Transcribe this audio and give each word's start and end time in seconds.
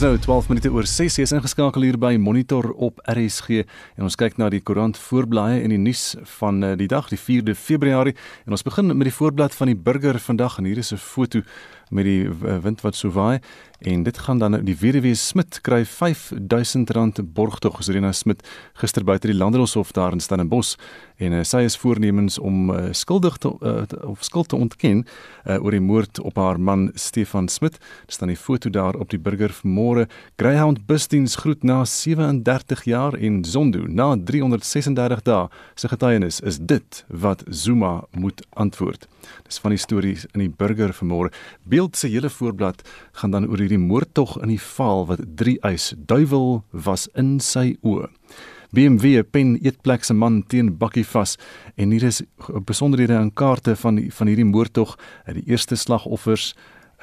Dis 0.00 0.08
nou 0.08 0.16
12 0.16 0.46
minute 0.48 0.70
oor 0.72 0.86
6. 0.88 1.18
Jy 1.18 1.24
is 1.26 1.32
ingeskakel 1.36 1.84
hier 1.84 1.98
by 2.00 2.14
Monitor 2.16 2.70
op 2.72 3.02
RSG 3.04 3.66
en 4.00 4.06
ons 4.06 4.14
kyk 4.16 4.38
na 4.40 4.46
die 4.48 4.62
koerant 4.64 4.96
voorblaaie 4.96 5.58
en 5.60 5.74
die 5.74 5.80
nuus 5.82 6.14
van 6.38 6.62
eh, 6.64 6.70
die 6.80 6.86
dag, 6.88 7.10
die 7.12 7.18
4de 7.20 7.52
Februarie. 7.52 8.14
En 8.48 8.56
ons 8.56 8.64
begin 8.64 8.88
met 8.94 9.10
die 9.10 9.12
voorblad 9.12 9.52
van 9.52 9.68
die 9.68 9.76
Burger 9.76 10.16
vandag 10.24 10.56
en 10.56 10.70
hier 10.70 10.80
is 10.80 10.94
'n 10.94 10.96
foto 10.96 11.42
met 11.90 12.06
die 12.08 12.28
wind 12.62 12.80
wat 12.86 12.96
so 12.98 13.10
waai 13.14 13.40
en 13.80 14.02
dit 14.02 14.18
gaan 14.18 14.38
dan 14.38 14.58
die 14.64 14.76
weduwee 14.76 15.14
Smit 15.16 15.60
kry 15.64 15.82
R5000 15.84 17.22
borgtog 17.24 17.80
Serena 17.82 18.12
Smit 18.12 18.44
gister 18.80 19.04
buite 19.04 19.30
die 19.30 19.36
Landdroshof 19.36 19.92
daar 19.96 20.12
in 20.12 20.20
Stellenbosch 20.20 20.76
en 21.20 21.32
uh, 21.36 21.42
sy 21.44 21.62
is 21.68 21.76
voornemens 21.80 22.38
om 22.38 22.70
uh, 22.70 22.90
skuldig 22.96 23.36
te 23.40 23.52
uh, 23.60 23.84
of 24.08 24.24
skuld 24.24 24.48
te 24.52 24.56
ontken 24.56 25.02
uh, 25.04 25.56
oor 25.60 25.76
die 25.76 25.82
moord 25.84 26.20
op 26.20 26.36
haar 26.40 26.60
man 26.60 26.88
Stefan 26.94 27.48
Smit. 27.48 27.78
Dit 28.06 28.16
staan 28.16 28.32
die 28.32 28.38
foto 28.40 28.70
daar 28.70 28.96
op 29.00 29.10
die 29.12 29.20
burger 29.20 29.52
vanmôre. 29.52 30.06
Greyhound 30.40 30.86
busdiens 30.88 31.36
groet 31.40 31.64
na 31.64 31.82
37 31.84 32.84
jaar 32.88 33.16
en 33.16 33.44
Zondo 33.44 33.84
na 33.86 34.12
336 34.16 35.24
dae. 35.28 35.48
Sy 35.76 35.92
getuienis 35.92 36.40
is 36.40 36.60
dit 36.60 37.04
wat 37.08 37.44
Zuma 37.48 38.00
moet 38.16 38.44
antwoord. 38.56 39.08
Dis 39.44 39.60
van 39.60 39.74
die 39.74 39.80
stories 39.80 40.26
in 40.32 40.44
die 40.46 40.52
burger 40.52 40.94
vanmôre. 40.96 41.32
Beeld 41.80 41.96
se 41.96 42.08
hele 42.08 42.30
voorblad 42.30 42.88
gaan 43.12 43.30
dan 43.30 43.46
oor 43.48 43.60
hierdie 43.62 43.80
moordtog 43.80 44.34
in 44.42 44.50
die 44.52 44.60
Vaal 44.60 45.06
wat 45.08 45.20
drie 45.40 45.54
eis 45.64 45.94
duiwel 45.96 46.58
was 46.86 47.06
in 47.16 47.38
sy 47.40 47.78
oë. 47.80 48.10
BMW 48.76 49.22
pen 49.24 49.54
eetplek 49.64 50.04
se 50.04 50.12
man 50.12 50.42
teen 50.52 50.68
bakkie 50.82 51.06
vas 51.08 51.38
en 51.80 51.94
hier 51.96 52.04
is 52.10 52.18
besonderhede 52.68 53.16
in 53.16 53.32
kaarte 53.32 53.78
van 53.80 53.96
die, 53.96 54.10
van 54.12 54.28
hierdie 54.28 54.44
moordtog. 54.50 54.92
Die 55.24 55.46
eerste 55.48 55.78
slagoffers 55.80 56.50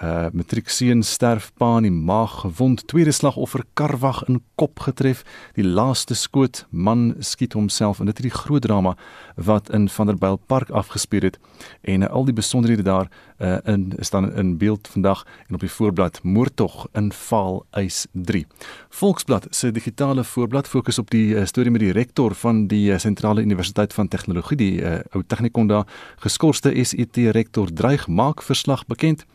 uh 0.04 0.28
matriekseun 0.34 1.04
sterf 1.04 1.52
pa 1.58 1.78
in 1.78 1.88
die 1.88 1.92
maag 1.92 2.40
gewond. 2.44 2.84
Tweede 2.88 3.12
slagoffer 3.12 3.64
karwag 3.74 4.24
in 4.28 4.42
kop 4.56 4.80
getref. 4.80 5.24
Die 5.58 5.66
laaste 5.66 6.16
skoot 6.16 6.66
man 6.70 7.16
skiet 7.20 7.54
homself 7.54 8.00
en 8.00 8.06
dit 8.06 8.18
het 8.18 8.28
die 8.30 8.38
groot 8.40 8.62
drama 8.62 8.96
wat 9.36 9.70
in 9.70 9.90
Vanderbijl 9.90 10.38
Park 10.38 10.70
afgespeel 10.70 11.22
het. 11.22 11.40
En 11.82 12.02
uh, 12.02 12.10
al 12.10 12.26
die 12.26 12.34
besonderhede 12.34 12.84
daar 12.84 13.10
uh 13.38 13.58
in 13.64 13.94
staan 14.00 14.34
in 14.34 14.58
beeld 14.58 14.88
vandag 14.88 15.26
en 15.48 15.54
op 15.54 15.60
die 15.60 15.72
voorblad 15.72 16.20
moordtog 16.24 16.88
in 16.94 17.12
Vaal 17.12 17.66
eis 17.70 18.08
3 18.12 18.48
Volksblad 18.90 19.48
se 19.50 19.72
digitale 19.72 20.24
voorblad 20.24 20.68
fokus 20.68 20.98
op 21.00 21.10
die 21.10 21.36
uh, 21.36 21.46
storie 21.46 21.72
met 21.72 21.80
die 21.82 21.92
rektor 21.92 22.36
van 22.36 22.68
die 22.68 22.98
sentrale 23.00 23.42
universiteit 23.42 23.94
van 23.94 24.08
tegnologie 24.08 24.58
die 24.58 24.82
uh, 24.82 25.00
ou 25.12 25.24
tegnikon 25.28 25.68
daar 25.68 25.86
geskorste 26.16 26.84
SET 26.84 27.18
rektor 27.18 27.74
dreig 27.74 28.08
maak 28.08 28.42
verslag 28.42 28.86
bekend 28.86 29.26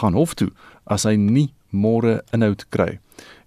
gaan 0.00 0.14
hof 0.14 0.34
toe 0.34 0.50
as 0.84 1.04
hy 1.08 1.16
nie 1.16 1.52
môre 1.72 2.20
inhoud 2.32 2.66
kry. 2.68 2.98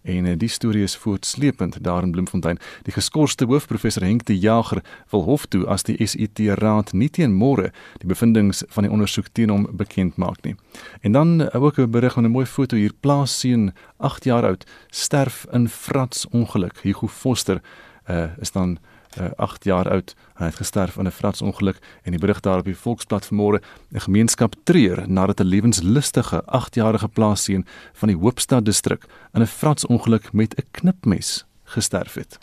En 0.05 0.25
uh, 0.25 0.35
die 0.38 0.49
storie 0.49 0.83
is 0.85 0.95
voortsleepend 1.02 1.77
daar 1.83 2.03
in 2.03 2.11
Bloemfontein. 2.11 2.59
Die 2.85 2.93
geskorste 2.93 3.45
hoofprofessor 3.45 4.03
Henk 4.05 4.25
de 4.25 4.37
Jager 4.37 4.83
wil 5.09 5.23
hof 5.25 5.45
toe 5.49 5.63
as 5.65 5.85
die 5.87 5.97
SET 6.05 6.39
raad 6.61 6.93
nie 6.93 7.09
teen 7.09 7.33
môre 7.33 7.71
die 8.02 8.09
bevindinge 8.09 8.53
van 8.75 8.85
die 8.85 8.93
ondersoek 8.93 9.31
teen 9.33 9.53
hom 9.53 9.65
bekend 9.73 10.17
maak 10.21 10.41
nie. 10.45 10.55
En 11.02 11.17
dan 11.17 11.41
uh, 11.41 11.49
ook 11.61 11.79
'n 11.79 11.91
berig 11.91 12.13
van 12.13 12.25
'n 12.25 12.31
mooi 12.37 12.45
foto 12.45 12.75
hier 12.75 12.93
plaas 12.99 13.39
seun 13.39 13.73
8 13.97 14.23
jaar 14.23 14.45
oud 14.45 14.65
sterf 14.89 15.45
in 15.52 15.67
frats 15.69 16.27
ongeluk. 16.30 16.77
Hugo 16.83 17.07
Foster 17.07 17.61
uh, 18.09 18.30
is 18.39 18.52
dan 18.52 18.77
uh, 19.19 19.30
8 19.35 19.63
jaar 19.63 19.89
oud. 19.89 20.16
Hy 20.35 20.45
het 20.45 20.55
gesterf 20.55 20.97
in 20.97 21.08
'n 21.08 21.11
fratsongeluk 21.11 21.80
en 22.03 22.11
die 22.11 22.19
berig 22.19 22.39
daar 22.39 22.59
op 22.59 22.66
die 22.66 22.77
Volksblad 22.77 23.25
vanmôre, 23.25 23.61
'n 23.91 23.99
gemeenskap 23.99 24.55
treur 24.63 25.09
nadat 25.09 25.39
'n 25.39 25.44
lewenslustige 25.44 26.44
8-jarige 26.45 27.08
plaasseun 27.08 27.65
van 27.93 28.08
die 28.08 28.17
Hoopstad 28.17 28.65
distrik 28.65 29.05
in 29.33 29.42
'n 29.42 29.48
fratsongeluk 29.48 30.33
met 30.33 30.55
'n 30.55 30.67
knipmes 30.71 31.45
gesterf 31.64 32.14
het. 32.14 32.37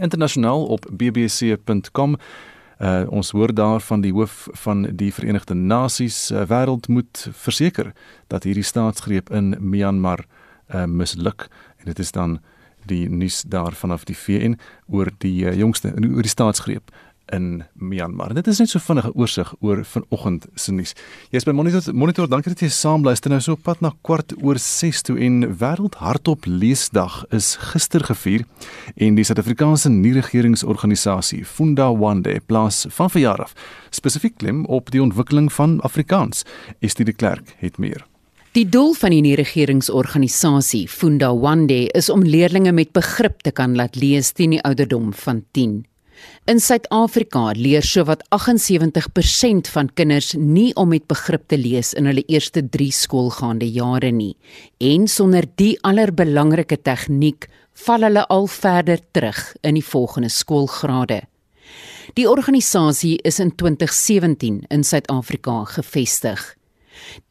Internasionaal 0.00 0.66
op 0.66 0.86
bbc.com 0.92 2.16
Uh, 2.78 3.02
ons 3.08 3.30
hoor 3.30 3.54
daar 3.54 3.80
van 3.80 4.00
die 4.00 4.12
hoof 4.12 4.48
van 4.52 4.82
die 4.82 5.12
Verenigde 5.14 5.54
Nasies 5.54 6.30
uh, 6.30 6.42
wêreld 6.44 6.88
moet 6.88 7.28
verseker 7.32 7.92
dat 8.26 8.44
hierdie 8.44 8.64
staatsgreep 8.64 9.30
in 9.32 9.56
Myanmar 9.60 10.26
uh, 10.74 10.84
misluk 10.84 11.48
en 11.76 11.84
dit 11.84 11.98
is 11.98 12.12
dan 12.12 12.38
die 12.86 13.08
nuus 13.08 13.42
daar 13.42 13.74
vanaf 13.76 14.06
die 14.08 14.16
VN 14.16 14.56
oor 14.86 15.10
die 15.18 15.44
uh, 15.44 15.54
jongste 15.56 15.94
oor 15.94 16.22
die 16.22 16.32
staatsgreep 16.32 16.90
in 17.32 17.64
Myanmar. 17.74 18.34
Dit 18.34 18.46
is 18.46 18.60
net 18.62 18.70
so 18.70 18.82
vinnige 18.82 19.10
oorsig 19.18 19.50
oor 19.64 19.82
vanoggend 19.84 20.46
se 20.54 20.72
nuus. 20.74 20.94
Jy's 21.34 21.46
by 21.46 21.54
Monitor 21.56 21.94
Monitor, 21.94 22.28
dankie 22.30 22.52
dat 22.54 22.62
jy 22.62 22.70
saam 22.70 23.04
luister 23.06 23.32
nou 23.32 23.40
so 23.42 23.58
pad 23.58 23.82
na 23.82 23.92
kwart 24.06 24.34
oor 24.42 24.60
6 24.62 25.02
toe 25.08 25.18
en 25.26 25.42
Wêreld 25.58 25.98
Hardop 26.02 26.46
Leesdag 26.46 27.24
is 27.34 27.54
gister 27.72 28.06
gevier 28.06 28.46
en 28.94 29.18
die 29.18 29.26
Suid-Afrikaanse 29.26 29.90
nie-regeringsorganisasie 29.92 31.42
Funda 31.44 31.90
Wande 31.94 32.38
plaas 32.46 32.84
van 32.94 33.10
verjaar 33.10 33.48
af 33.48 33.56
spesifiek 33.96 34.38
klem 34.38 34.64
op 34.70 34.92
die 34.94 35.02
ontwikkeling 35.02 35.50
van 35.52 35.80
Afrikaans. 35.86 36.44
Estie 36.84 37.06
de 37.06 37.16
Klerk 37.16 37.56
het 37.62 37.78
meer. 37.82 38.04
Die 38.56 38.64
doel 38.64 38.94
van 38.96 39.12
die 39.12 39.18
nie-regeringsorganisasie 39.20 40.86
Funda 40.88 41.28
Wande 41.36 41.90
is 41.92 42.06
om 42.08 42.22
leerders 42.24 42.72
met 42.72 42.94
begrip 42.96 43.42
te 43.44 43.52
kan 43.52 43.74
laat 43.76 43.98
lees 44.00 44.30
teen 44.32 44.54
die 44.54 44.62
ouderdom 44.64 45.10
van 45.12 45.42
10. 45.52 45.74
In 46.48 46.62
Suid-Afrika 46.64 47.50
leer 47.52 47.84
sowat 47.84 48.24
78% 48.32 49.68
van 49.74 49.92
kinders 49.92 50.32
nie 50.40 50.70
om 50.72 50.88
met 50.88 51.04
begrip 51.04 51.44
te 51.52 51.60
lees 51.60 51.92
in 51.92 52.08
hulle 52.08 52.24
eerste 52.32 52.64
3 52.64 52.88
skoolgaande 52.96 53.68
jare 53.68 54.08
nie. 54.08 54.32
En 54.80 55.04
sonder 55.04 55.44
die 55.60 55.74
allerbelangrike 55.84 56.80
tegniek 56.80 57.50
val 57.84 58.08
hulle 58.08 58.24
al 58.24 58.48
verder 58.48 59.04
terug 59.12 59.50
in 59.60 59.76
die 59.76 59.84
volgende 59.84 60.32
skoolgrade. 60.32 61.26
Die 62.16 62.24
organisasie 62.24 63.18
is 63.20 63.36
in 63.36 63.52
2017 63.52 64.62
in 64.72 64.82
Suid-Afrika 64.82 65.66
gevestig. 65.76 66.55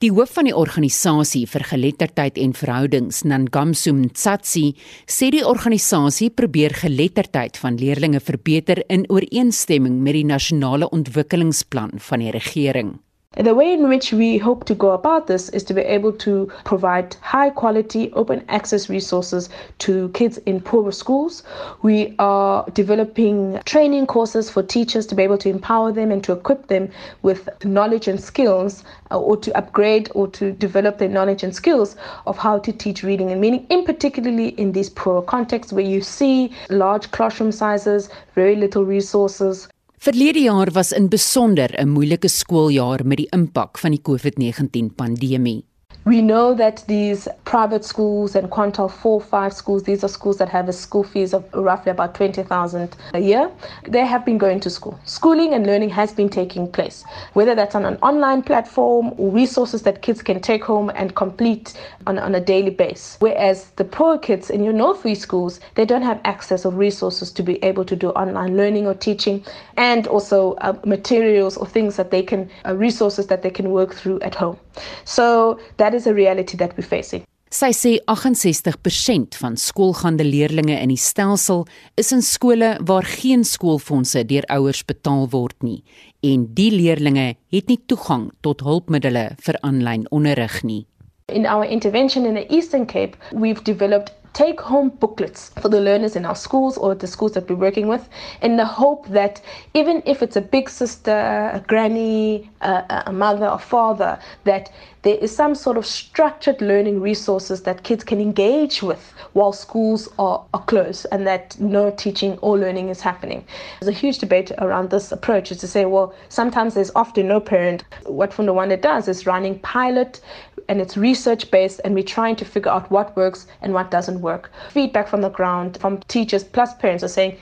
Die 0.04 0.12
hoof 0.12 0.36
van 0.38 0.50
die 0.50 0.56
organisasie 0.56 1.46
vir 1.48 1.66
geletterdheid 1.70 2.38
en 2.42 2.54
verhoudings, 2.58 3.24
Nangamsum 3.24 4.04
Tsatsi, 4.12 4.76
sê 5.08 5.32
die 5.32 5.46
organisasie 5.46 6.30
probeer 6.30 6.76
geletterdheid 6.76 7.58
van 7.58 7.80
leerders 7.80 7.94
verbeter 8.26 8.84
in 8.92 9.06
ooreenstemming 9.10 10.02
met 10.04 10.14
die 10.18 10.28
nasionale 10.28 10.90
ontwikkelingsplan 10.90 11.96
van 11.98 12.20
die 12.20 12.32
regering. 12.36 12.96
The 13.38 13.54
way 13.54 13.74
in 13.74 13.90
which 13.90 14.14
we 14.14 14.38
hope 14.38 14.64
to 14.64 14.74
go 14.74 14.92
about 14.92 15.28
this 15.28 15.50
is 15.50 15.66
to 15.66 15.74
be 15.74 15.82
able 15.82 16.14
to 16.14 16.50
provide 16.64 17.18
high 17.20 17.50
quality 17.50 18.10
open 18.14 18.46
access 18.48 18.90
resources 18.90 19.50
to 19.80 20.08
kids 20.10 20.38
in 20.46 20.62
poorer 20.62 20.94
schools. 20.94 21.44
We 21.82 22.16
are 22.18 22.66
developing 22.74 23.60
training 23.66 24.08
courses 24.08 24.50
for 24.50 24.64
teachers 24.64 25.06
to 25.08 25.16
be 25.16 25.24
able 25.24 25.38
to 25.40 25.50
empower 25.50 25.92
them 25.92 26.12
and 26.12 26.24
to 26.24 26.32
equip 26.32 26.68
them 26.68 26.90
with 27.24 27.50
knowledge 27.66 28.08
and 28.08 28.22
skills 28.22 28.86
uh, 29.12 29.20
or 29.20 29.36
to 29.36 29.58
upgrade 29.58 30.10
or 30.16 30.30
to 30.30 30.54
develop 30.54 30.98
their 30.98 31.10
knowledge 31.10 31.44
and 31.44 31.54
skills 31.54 31.98
of 32.26 32.38
how 32.38 32.58
to 32.60 32.72
teach 32.72 33.04
reading 33.04 33.32
and 33.32 33.42
meaning 33.42 33.68
in 33.70 33.84
particularly 33.84 34.50
in 34.58 34.72
these 34.72 34.90
poorer 34.90 35.22
contexts 35.22 35.74
where 35.74 35.84
you 35.84 36.00
see 36.00 36.54
large 36.70 37.12
classroom 37.12 37.52
sizes, 37.52 38.08
very 38.34 38.56
little 38.56 38.86
resources, 38.86 39.68
Verlede 39.98 40.40
jaar 40.40 40.72
was 40.72 40.92
in 40.92 41.10
besonder 41.10 41.70
'n 41.80 41.90
moeilike 41.90 42.28
skooljaar 42.28 43.06
met 43.06 43.18
die 43.18 43.30
impak 43.32 43.78
van 43.78 43.92
die 43.92 44.02
COVID-19 44.02 44.96
pandemie. 44.96 45.64
We 46.06 46.22
know 46.22 46.54
that 46.54 46.84
these 46.88 47.28
private 47.46 47.84
schools 47.84 48.36
and 48.36 48.52
quintile 48.52 48.92
4 48.92 49.20
5 49.20 49.52
schools, 49.52 49.82
these 49.82 50.04
are 50.04 50.08
schools 50.08 50.38
that 50.38 50.50
have 50.50 50.70
a 50.70 50.74
school 50.74 51.04
fees 51.04 51.34
of 51.34 51.44
roughly 51.52 51.92
about 51.92 52.14
20,000 52.14 52.96
a 53.16 53.20
year. 53.20 53.50
They 53.88 54.06
have 54.06 54.24
been 54.24 54.38
going 54.38 54.60
to 54.60 54.70
school. 54.70 55.00
Schooling 55.06 55.56
and 55.56 55.66
learning 55.66 55.90
has 55.90 56.14
been 56.14 56.30
taking 56.30 56.72
place, 56.72 57.04
whether 57.34 57.56
that's 57.56 57.74
on 57.74 57.86
an 57.86 57.98
online 58.04 58.44
platform 58.44 59.16
or 59.18 59.32
resources 59.32 59.82
that 59.82 60.04
kids 60.04 60.22
can 60.22 60.40
take 60.42 60.64
home 60.64 60.92
and 60.94 61.16
complete 61.16 61.74
on, 62.06 62.20
on 62.20 62.36
a 62.36 62.40
daily 62.40 62.70
basis. 62.70 63.18
Whereas 63.20 63.72
the 63.78 63.84
poor 63.84 64.20
kids 64.20 64.52
in 64.52 64.64
your 64.64 64.74
North 64.74 65.02
Free 65.02 65.16
schools, 65.16 65.60
they 65.74 65.86
don't 65.86 66.04
have 66.04 66.22
access 66.24 66.68
or 66.68 66.72
resources 66.72 67.32
to 67.32 67.42
be 67.42 67.56
able 67.64 67.84
to 67.84 67.96
do 67.96 68.10
online 68.12 68.56
learning 68.56 68.86
or 68.86 68.94
teaching 68.94 69.44
and 69.76 70.06
also 70.06 70.54
uh, 70.58 70.78
materials 70.86 71.58
or 71.58 71.66
things 71.66 71.96
that 71.96 72.12
they 72.12 72.22
can, 72.22 72.48
uh, 72.64 72.76
resources 72.76 73.26
that 73.26 73.42
they 73.42 73.50
can 73.50 73.72
work 73.72 73.96
through 73.96 74.20
at 74.20 74.36
home. 74.36 74.60
So 75.04 75.60
that 75.78 75.94
is 75.94 76.08
a 76.08 76.14
reality 76.14 76.58
that 76.58 76.76
we're 76.78 76.88
facing. 76.88 77.26
Sy 77.56 77.72
sê 77.72 77.92
68% 78.04 79.38
van 79.40 79.54
skoolgaande 79.56 80.26
leerders 80.26 80.68
in 80.74 80.92
die 80.92 81.00
stelsel 81.00 81.64
is 81.96 82.12
in 82.12 82.22
skole 82.26 82.74
waar 82.84 83.06
geen 83.06 83.46
skoolfondse 83.48 84.26
deur 84.28 84.44
ouers 84.52 84.82
betaal 84.84 85.30
word 85.32 85.56
nie 85.64 85.84
en 86.26 86.48
die 86.58 86.72
leerders 86.74 87.38
het 87.54 87.70
nie 87.72 87.80
toegang 87.88 88.32
tot 88.42 88.66
hulpmiddels 88.66 89.38
vir 89.46 89.62
aanlyn 89.62 90.04
onderrig 90.12 90.64
nie. 90.64 90.84
In 91.32 91.46
our 91.46 91.64
intervention 91.64 92.26
in 92.26 92.36
the 92.36 92.46
Eastern 92.54 92.86
Cape, 92.86 93.16
we've 93.32 93.64
developed 93.64 94.12
take 94.36 94.60
home 94.60 94.90
booklets 94.90 95.50
for 95.62 95.70
the 95.70 95.80
learners 95.80 96.16
in 96.18 96.26
our 96.26 96.36
schools 96.36 96.78
or 96.78 96.94
the 96.94 97.08
schools 97.08 97.32
that 97.32 97.50
we're 97.50 97.56
working 97.56 97.88
with 97.88 98.10
in 98.42 98.58
the 98.58 98.66
hope 98.66 99.08
that 99.08 99.42
even 99.74 100.04
if 100.06 100.22
it's 100.22 100.36
a 100.36 100.42
big 100.42 100.70
sister, 100.70 101.50
a 101.54 101.64
granny, 101.68 102.52
a, 102.62 103.04
a 103.08 103.14
mother, 103.14 103.46
a 103.46 103.58
father, 103.58 104.20
that 104.44 104.70
there 105.04 105.16
is 105.16 105.34
some 105.34 105.56
sort 105.56 105.78
of 105.78 105.86
structured 105.86 106.60
learning 106.62 107.00
resources 107.00 107.62
that 107.62 107.84
kids 107.84 108.04
can 108.04 108.20
engage 108.20 108.84
with 108.84 109.14
while 109.34 109.54
schools 109.54 110.10
are, 110.20 110.44
are 110.54 110.64
closed 110.64 111.06
and 111.12 111.26
that 111.26 111.58
no 111.60 111.92
teaching 111.92 112.38
or 112.40 112.58
learning 112.58 112.90
is 112.90 113.00
happening. 113.00 113.46
There's 113.80 113.96
a 113.96 113.98
huge 113.98 114.18
debate 114.18 114.52
around 114.58 114.90
this 114.90 115.12
approach 115.12 115.52
is 115.52 115.60
to 115.60 115.68
say, 115.68 115.86
well, 115.86 116.14
sometimes 116.28 116.74
there's 116.74 116.92
often 116.96 117.28
no 117.28 117.40
parent. 117.40 117.86
What 118.04 118.34
Funda 118.34 118.52
Wande 118.52 118.82
does 118.82 119.08
is 119.08 119.26
running 119.26 119.60
pilot 119.60 120.20
and 120.68 120.82
it's 120.82 120.98
research 120.98 121.52
based 121.52 121.82
and 121.84 121.94
we're 121.94 122.04
trying 122.04 122.36
to 122.36 122.46
figure 122.46 122.72
out 122.72 122.90
what 122.92 123.16
works 123.16 123.48
and 123.62 123.74
what 123.74 123.92
doesn't 123.92 124.22
work. 124.22 124.52
Feedback 124.72 125.08
from 125.08 125.22
the 125.22 125.30
ground 125.30 125.78
from 125.80 126.00
teachers 126.08 126.44
plus 126.44 126.74
parents 126.76 127.04
are 127.04 127.14
saying 127.14 127.38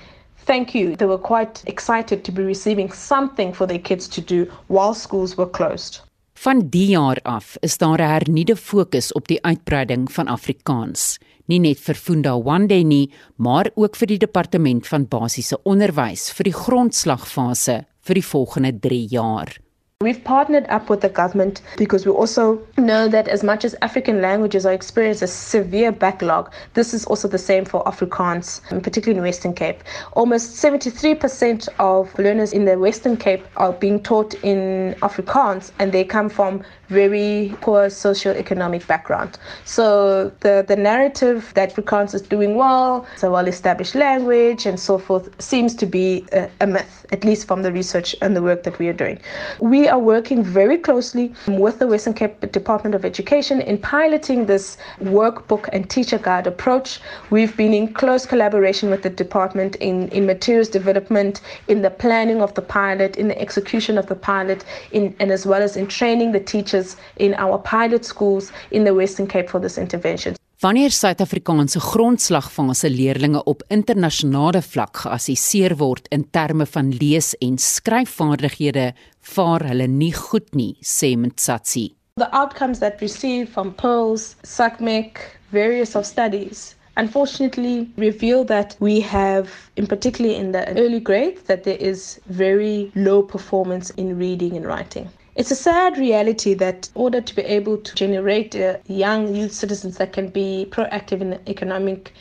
thank 0.46 0.74
you. 0.76 0.96
They 0.96 1.06
were 1.06 1.18
quite 1.18 1.64
excited 1.66 2.24
to 2.24 2.32
be 2.32 2.44
receiving 2.44 2.92
something 2.92 3.54
for 3.54 3.68
their 3.68 3.80
kids 3.80 4.08
to 4.10 4.22
do 4.22 4.52
while 4.68 4.94
schools 4.94 5.38
were 5.38 5.50
closed. 5.50 6.02
Van 6.34 6.70
die 6.70 6.88
jaar 6.92 7.20
af 7.24 7.58
is 7.62 7.78
daar 7.78 8.02
'n 8.02 8.10
hernieude 8.10 8.56
fokus 8.56 9.12
op 9.14 9.28
die 9.28 9.44
uitbreiding 9.44 10.12
van 10.12 10.28
Afrikaans, 10.28 11.20
nie 11.46 11.60
net 11.60 11.80
vir 11.80 11.96
Funda 11.96 12.42
Wande 12.42 12.84
nie, 12.84 13.12
maar 13.36 13.70
ook 13.76 13.96
vir 13.96 14.08
die 14.08 14.18
departement 14.18 14.88
van 14.88 15.08
basiese 15.08 15.58
onderwys 15.64 16.32
vir 16.32 16.44
die 16.44 16.54
grondslagfase 16.54 17.86
vir 18.02 18.14
die 18.14 18.26
volgende 18.26 18.80
3 18.80 19.08
jaar. 19.10 19.63
We've 20.04 20.22
partnered 20.22 20.66
up 20.68 20.90
with 20.90 21.00
the 21.00 21.08
government 21.08 21.62
because 21.78 22.06
we 22.06 22.12
also 22.12 22.62
know 22.78 23.08
that 23.08 23.30
as 23.30 23.42
much 23.42 23.64
as 23.64 23.74
African 23.82 24.22
languages 24.22 24.66
are 24.66 24.74
experiencing 24.74 25.24
a 25.24 25.28
severe 25.28 25.94
backlog, 25.94 26.52
this 26.74 26.94
is 26.94 27.06
also 27.06 27.30
the 27.30 27.38
same 27.38 27.64
for 27.64 27.86
Afrikaans, 27.86 28.60
particularly 28.84 29.18
in 29.18 29.24
Western 29.24 29.54
Cape. 29.54 29.82
Almost 30.12 30.62
73% 30.62 31.70
of 31.80 32.14
learners 32.20 32.52
in 32.52 32.66
the 32.66 32.78
Western 32.78 33.16
Cape 33.16 33.46
are 33.56 33.72
being 33.72 34.04
taught 34.04 34.34
in 34.44 34.94
Afrikaans 35.02 35.72
and 35.80 35.94
they 35.94 36.04
come 36.04 36.28
from 36.28 36.64
very 36.90 37.56
poor 37.62 37.90
socio-economic 37.90 38.86
background. 38.88 39.40
So 39.64 40.32
the, 40.42 40.66
the 40.68 40.76
narrative 40.76 41.54
that 41.56 41.74
Afrikaans 41.74 42.14
is 42.14 42.22
doing 42.22 42.56
well, 42.56 43.08
it's 43.14 43.24
a 43.24 43.32
well-established 43.32 43.96
language 43.96 44.66
and 44.66 44.80
so 44.80 44.98
forth, 44.98 45.30
seems 45.42 45.74
to 45.76 45.86
be 45.86 46.26
a, 46.34 46.50
a 46.60 46.68
myth, 46.68 47.06
at 47.12 47.24
least 47.24 47.48
from 47.48 47.64
the 47.64 47.72
research 47.72 48.16
and 48.22 48.36
the 48.36 48.42
work 48.42 48.64
that 48.64 48.78
we 48.80 48.88
are 48.90 48.94
doing. 48.94 49.20
We 49.60 49.88
are 49.94 50.00
working 50.00 50.44
very 50.44 50.76
closely 50.76 51.32
with 51.48 51.78
the 51.78 51.86
Western 51.86 52.16
Cape 52.16 52.52
Department 52.52 52.96
of 52.96 53.06
Education 53.06 53.62
in 53.62 53.78
piloting 53.78 54.48
this 54.48 54.76
workbook 55.00 55.70
and 55.72 55.88
teacher 55.88 56.18
guide 56.18 56.48
approach. 56.48 57.00
We've 57.30 57.56
been 57.56 57.76
in 57.76 57.94
close 57.94 58.26
collaboration 58.26 58.90
with 58.90 59.04
the 59.04 59.12
department 59.12 59.76
in, 59.76 60.10
in 60.10 60.26
materials 60.26 60.70
development, 60.70 61.42
in 61.68 61.84
the 61.84 61.92
planning 61.92 62.42
of 62.42 62.56
the 62.56 62.64
pilot, 62.64 63.18
in 63.18 63.28
the 63.28 63.40
execution 63.40 64.00
of 64.00 64.08
the 64.08 64.16
pilot, 64.16 64.66
in, 64.94 65.16
and 65.20 65.32
as 65.32 65.46
well 65.46 65.62
as 65.62 65.78
in 65.78 65.86
training 65.86 66.32
the 66.32 66.40
teachers 66.40 66.98
in 67.18 67.36
our 67.36 67.60
pilot 67.60 68.04
schools 68.04 68.52
in 68.72 68.86
the 68.86 68.96
Western 68.96 69.28
Cape 69.28 69.48
for 69.48 69.60
this 69.60 69.78
intervention. 69.78 70.36
Wanneer 70.64 70.94
Suid-Afrikaanse 70.96 71.80
grondslagfase 71.84 72.88
leerders 72.90 73.42
op 73.52 73.64
internasionale 73.68 74.62
vlak 74.64 75.02
geassesseer 75.02 75.74
word 75.76 76.06
in 76.16 76.24
terme 76.32 76.64
van 76.66 76.94
lees- 77.02 77.34
en 77.44 77.58
skryfvaardighede, 77.60 78.94
vaar 79.20 79.66
hulle 79.68 79.88
nie 79.88 80.14
goed 80.16 80.56
nie, 80.56 80.78
sê 80.80 81.18
Mtsatsi. 81.20 81.84
The 82.16 82.30
outcomes 82.32 82.80
that 82.80 83.02
we 83.02 83.08
see 83.08 83.44
from 83.46 83.74
polls, 83.76 84.38
SACMEC, 84.44 85.20
various 85.52 85.96
of 85.96 86.06
studies 86.06 86.76
unfortunately 86.96 87.90
reveal 87.98 88.46
that 88.46 88.78
we 88.80 89.02
have 89.02 89.50
in 89.76 89.86
particularly 89.88 90.38
in 90.38 90.52
the 90.52 90.64
early 90.78 91.02
grades 91.02 91.42
that 91.48 91.64
there 91.64 91.82
is 91.82 92.22
very 92.28 92.90
low 92.96 93.22
performance 93.22 93.92
in 93.98 94.18
reading 94.18 94.56
and 94.56 94.66
writing 94.66 95.10
It's 95.36 95.50
a 95.50 95.56
sad 95.56 95.98
reality 95.98 96.54
that 96.54 96.90
in 96.96 97.02
order 97.02 97.20
to 97.20 97.36
be 97.36 97.42
able 97.42 97.78
to 97.78 97.96
generate 97.96 98.56
uh, 98.56 98.78
young 98.86 99.34
youth 99.34 99.52
citizens 99.52 99.98
that 99.98 100.14
can 100.14 100.28
be 100.28 100.68
proactive 100.70 101.22
in 101.22 101.32
the 101.32 101.50
economic 101.50 102.14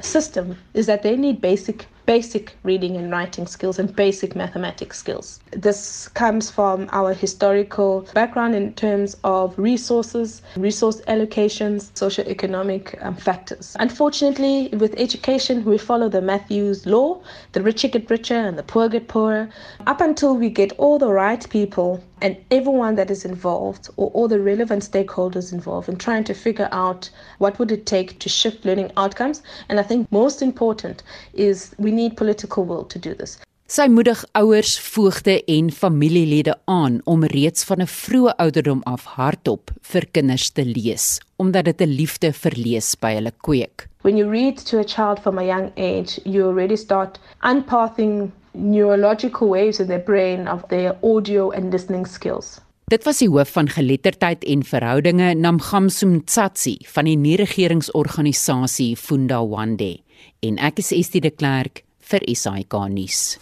system 0.00 0.56
is 0.72 0.86
that 0.86 1.02
they 1.02 1.16
need 1.16 1.40
basic 1.40 1.86
basic 2.06 2.56
reading 2.64 2.96
and 2.96 3.12
writing 3.12 3.46
skills 3.46 3.78
and 3.78 3.94
basic 3.94 4.34
mathematics 4.34 4.98
skills. 4.98 5.38
This 5.52 6.08
comes 6.08 6.50
from 6.50 6.88
our 6.90 7.14
historical 7.14 8.04
background 8.14 8.56
in 8.56 8.72
terms 8.74 9.16
of 9.22 9.56
resources, 9.56 10.42
resource 10.56 11.00
allocations, 11.02 11.92
socioeconomic 11.92 12.84
um, 13.04 13.14
factors. 13.14 13.76
Unfortunately, 13.78 14.70
with 14.72 14.92
education, 14.96 15.64
we 15.64 15.78
follow 15.78 16.08
the 16.08 16.20
Matthews 16.20 16.84
law 16.84 17.20
the 17.52 17.62
richer 17.62 17.88
get 17.88 18.10
richer 18.10 18.34
and 18.34 18.58
the 18.58 18.64
poor 18.64 18.88
get 18.88 19.06
poorer. 19.06 19.48
Up 19.86 20.00
until 20.00 20.36
we 20.36 20.50
get 20.50 20.72
all 20.78 20.98
the 20.98 21.12
right 21.12 21.48
people 21.48 22.02
and 22.20 22.36
everyone 22.50 22.94
that 22.96 23.10
is 23.10 23.24
involved 23.24 23.88
or 23.96 24.10
all 24.10 24.28
the 24.28 24.40
relevant 24.40 24.82
stakeholders 24.82 25.52
involved 25.52 25.88
in 25.88 25.96
trying 25.96 26.24
to 26.24 26.34
figure 26.34 26.68
out 26.72 27.10
what 27.38 27.58
would 27.58 27.72
it 27.72 27.86
take 27.86 28.18
to 28.18 28.28
shift 28.28 28.64
learning 28.64 28.90
outcomes 28.96 29.42
and 29.68 29.80
i 29.80 29.82
think 29.82 30.10
most 30.10 30.42
important 30.42 31.02
is 31.32 31.74
we 31.78 31.90
need 31.90 32.16
political 32.16 32.64
will 32.64 32.84
to 32.84 32.98
do 32.98 33.14
this 33.14 33.38
Sy 33.70 33.84
moedig 33.86 34.24
ouers, 34.34 34.72
voogde 34.82 35.36
en 35.46 35.68
familielede 35.70 36.56
aan 36.66 36.96
om 37.04 37.22
reeds 37.22 37.62
van 37.68 37.78
'n 37.84 37.86
vroeë 37.86 38.32
ouderdom 38.42 38.80
af 38.82 39.04
hardop 39.04 39.70
vir 39.92 40.06
kinders 40.10 40.50
te 40.50 40.64
lees, 40.64 41.20
omdat 41.36 41.64
dit 41.64 41.80
'n 41.80 41.94
liefde 42.00 42.32
vir 42.32 42.54
lees 42.56 42.96
by 42.98 43.14
hulle 43.14 43.32
kweek. 43.46 43.86
When 44.02 44.16
you 44.16 44.30
read 44.30 44.56
to 44.66 44.78
a 44.78 44.84
child 44.84 45.20
from 45.20 45.38
a 45.38 45.44
young 45.44 45.70
age, 45.76 46.20
you 46.24 46.48
already 46.48 46.76
start 46.76 47.20
unpathing 47.42 48.32
neurological 48.52 49.48
waves 49.48 49.80
in 49.80 49.86
their 49.86 50.02
brain 50.02 50.48
of 50.48 50.62
their 50.68 50.96
audio 51.02 51.50
and 51.50 51.72
listening 51.72 52.06
skills. 52.06 52.60
Dit 52.90 53.04
was 53.06 53.20
die 53.22 53.28
hoof 53.30 53.52
van 53.54 53.68
geletterdheid 53.70 54.42
en 54.50 54.64
verhoudinge 54.66 55.34
Namgamsum 55.38 56.24
Tsatsi 56.24 56.80
van 56.90 57.06
die 57.06 57.14
nie-regeringsorganisasie 57.14 58.96
Funda 58.98 59.38
Wande 59.46 60.00
en 60.42 60.58
ek 60.58 60.82
is 60.82 60.90
Estie 60.96 61.22
de 61.22 61.30
Klerk 61.30 61.84
vir 62.10 62.26
SAK 62.34 62.74
nuus. 62.90 63.38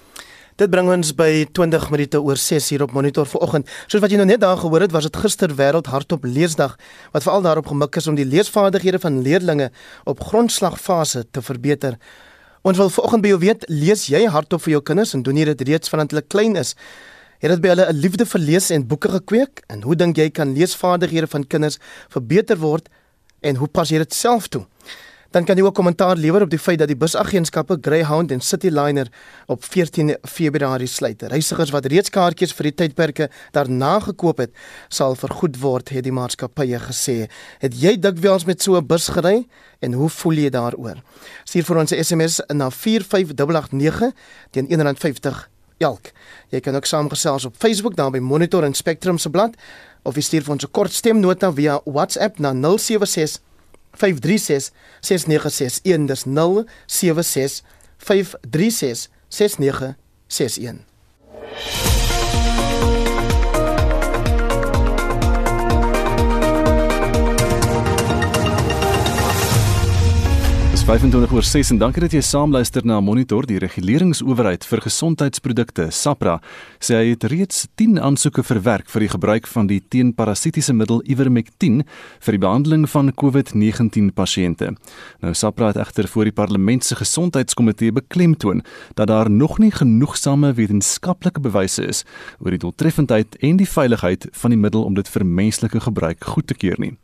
Dit 0.58 0.72
bring 0.74 0.88
ons 0.90 1.12
by 1.14 1.46
20 1.54 1.84
minute 1.94 2.18
oor 2.18 2.36
6 2.36 2.68
hier 2.72 2.82
op 2.82 2.92
monitor 2.92 3.28
vanoggend. 3.30 3.68
Soos 3.86 4.02
wat 4.02 4.10
jy 4.10 4.18
nou 4.18 4.26
net 4.26 4.40
daar 4.42 4.58
gehoor 4.58 4.82
het, 4.82 4.92
was 4.92 5.06
dit 5.06 5.18
gister 5.22 5.52
wêreld 5.54 5.86
hardop 5.86 6.24
leesdag 6.26 6.74
wat 7.14 7.22
veral 7.22 7.44
daarop 7.44 7.70
gemik 7.70 7.96
is 8.00 8.08
om 8.10 8.18
die 8.18 8.26
leesvaardighede 8.26 8.98
van 8.98 9.20
leerders 9.22 9.70
op 10.04 10.24
grondslagfase 10.28 11.28
te 11.30 11.40
verbeter. 11.46 11.94
Ons 12.68 12.76
wil 12.76 12.90
vanoggend 12.92 13.22
by 13.24 13.30
jou 13.30 13.38
weet, 13.40 13.62
lees 13.72 14.02
jy 14.12 14.26
hardop 14.28 14.60
vir 14.60 14.74
jou 14.74 14.80
kinders 14.90 15.14
en 15.16 15.22
doen 15.24 15.38
jy 15.40 15.46
dit 15.48 15.62
reeds 15.70 15.88
vandat 15.88 16.12
hulle 16.12 16.22
klein 16.28 16.58
is? 16.60 16.74
Het 17.40 17.54
dit 17.54 17.62
by 17.64 17.70
hulle 17.72 17.86
'n 17.88 17.96
liefde 17.96 18.26
vir 18.28 18.40
lees 18.40 18.68
en 18.70 18.84
boeke 18.86 19.08
gekweek? 19.08 19.62
En 19.72 19.82
hoe 19.82 19.96
dink 19.96 20.16
jy 20.18 20.28
kan 20.28 20.52
leesvaardighede 20.52 21.26
van 21.26 21.46
kinders 21.46 21.78
verbeter 22.10 22.58
word 22.58 22.88
en 23.40 23.56
hoe 23.56 23.68
pas 23.68 23.88
jy 23.88 23.98
dit 23.98 24.12
self 24.12 24.48
toe? 24.48 24.66
Dan 25.30 25.44
kan 25.44 25.58
jy 25.60 25.64
ook 25.66 25.74
kommentaar 25.76 26.16
lewer 26.16 26.46
op 26.46 26.48
die 26.48 26.58
feit 26.58 26.78
dat 26.80 26.88
die 26.88 26.96
busagentskappe 26.96 27.76
Greyhound 27.84 28.30
en 28.32 28.40
Cityliner 28.40 29.10
op 29.46 29.64
14 29.64 30.14
Februarie 30.24 30.88
sluit. 30.88 31.22
Reisigers 31.28 31.72
wat 31.74 31.84
reeds 31.92 32.08
kaartjies 32.08 32.54
vir 32.56 32.70
die 32.70 32.72
tydperke 32.78 33.26
daarna 33.52 33.98
gekoop 34.06 34.40
het, 34.40 34.54
sal 34.88 35.18
vergoed 35.20 35.58
word, 35.60 35.92
het 35.92 36.06
die 36.06 36.14
maatskappye 36.16 36.80
gesê. 36.86 37.18
Het 37.60 37.76
jy 37.76 37.92
dikwels 38.00 38.46
met 38.48 38.64
so 38.64 38.80
'n 38.80 38.86
bus 38.86 39.08
gery 39.08 39.44
en 39.80 39.92
hoe 39.92 40.08
voel 40.08 40.32
jy 40.32 40.50
daaroor? 40.50 41.02
Stuur 41.44 41.64
vir 41.64 41.76
ons 41.76 41.92
'n 41.92 42.04
SMS 42.04 42.40
na 42.48 42.70
45889 42.70 44.12
teen 44.50 44.66
R150 44.66 45.48
elk. 45.78 46.10
Jy 46.48 46.60
kan 46.60 46.74
ook 46.74 46.86
saamgesels 46.86 47.44
op 47.44 47.54
Facebook 47.58 47.96
daar 47.96 48.10
by 48.10 48.18
Monitor 48.18 48.64
en 48.64 48.74
Spectrum 48.74 49.18
se 49.18 49.30
blad 49.30 49.54
of 50.02 50.14
jy 50.14 50.22
stuur 50.22 50.42
vir 50.42 50.52
ons 50.52 50.64
'n 50.64 50.70
kort 50.70 50.92
stemnota 50.92 51.52
via 51.52 51.80
WhatsApp 51.84 52.38
na 52.38 52.52
076 52.52 53.40
536 53.94 54.72
6961 55.02 56.06
dis 56.06 56.66
076 56.86 57.62
536 57.98 59.10
6961 59.30 61.97
25 70.88 71.32
oor 71.36 71.44
6 71.44 71.70
en 71.74 71.78
dankie 71.82 72.00
dat 72.00 72.14
jy 72.16 72.20
saamluister 72.24 72.86
na 72.88 72.96
Monitor 73.04 73.44
die 73.44 73.58
reguleringsowerheid 73.60 74.62
vir 74.64 74.80
gesondheidsprodukte 74.80 75.90
SAPRA 75.92 76.38
sê 76.80 76.94
hy 76.96 77.10
het 77.10 77.26
reeds 77.28 77.66
10 77.76 77.98
aansoeke 78.00 78.40
verwerk 78.40 78.88
vir 78.88 79.04
die 79.04 79.10
gebruik 79.12 79.50
van 79.52 79.68
die 79.68 79.82
teenparasitiese 79.92 80.72
middel 80.72 81.02
Ivermectin 81.04 81.82
vir 82.24 82.38
die 82.38 82.40
behandeling 82.40 82.86
van 82.88 83.12
COVID-19 83.12 84.14
pasiënte. 84.16 84.70
Nou 85.20 85.34
SAPRA 85.36 85.74
het 85.74 85.82
egter 85.84 86.08
voor 86.08 86.30
die 86.30 86.36
parlement 86.38 86.88
se 86.88 86.96
gesondheidskomitee 86.96 87.92
beklemtoon 87.92 88.64
dat 88.96 89.12
daar 89.12 89.28
nog 89.28 89.58
nie 89.60 89.74
genoegsame 89.76 90.54
wetenskaplike 90.56 91.44
bewyse 91.44 91.84
is 91.84 92.06
oor 92.40 92.56
die 92.56 92.62
doeltreffendheid 92.64 93.36
en 93.44 93.60
die 93.60 93.68
veiligheid 93.68 94.24
van 94.40 94.56
die 94.56 94.62
middel 94.64 94.88
om 94.88 94.96
dit 94.96 95.12
vir 95.18 95.28
menslike 95.28 95.84
gebruik 95.84 96.24
goed 96.32 96.48
te 96.48 96.56
keur 96.56 96.80
nie. 96.80 96.94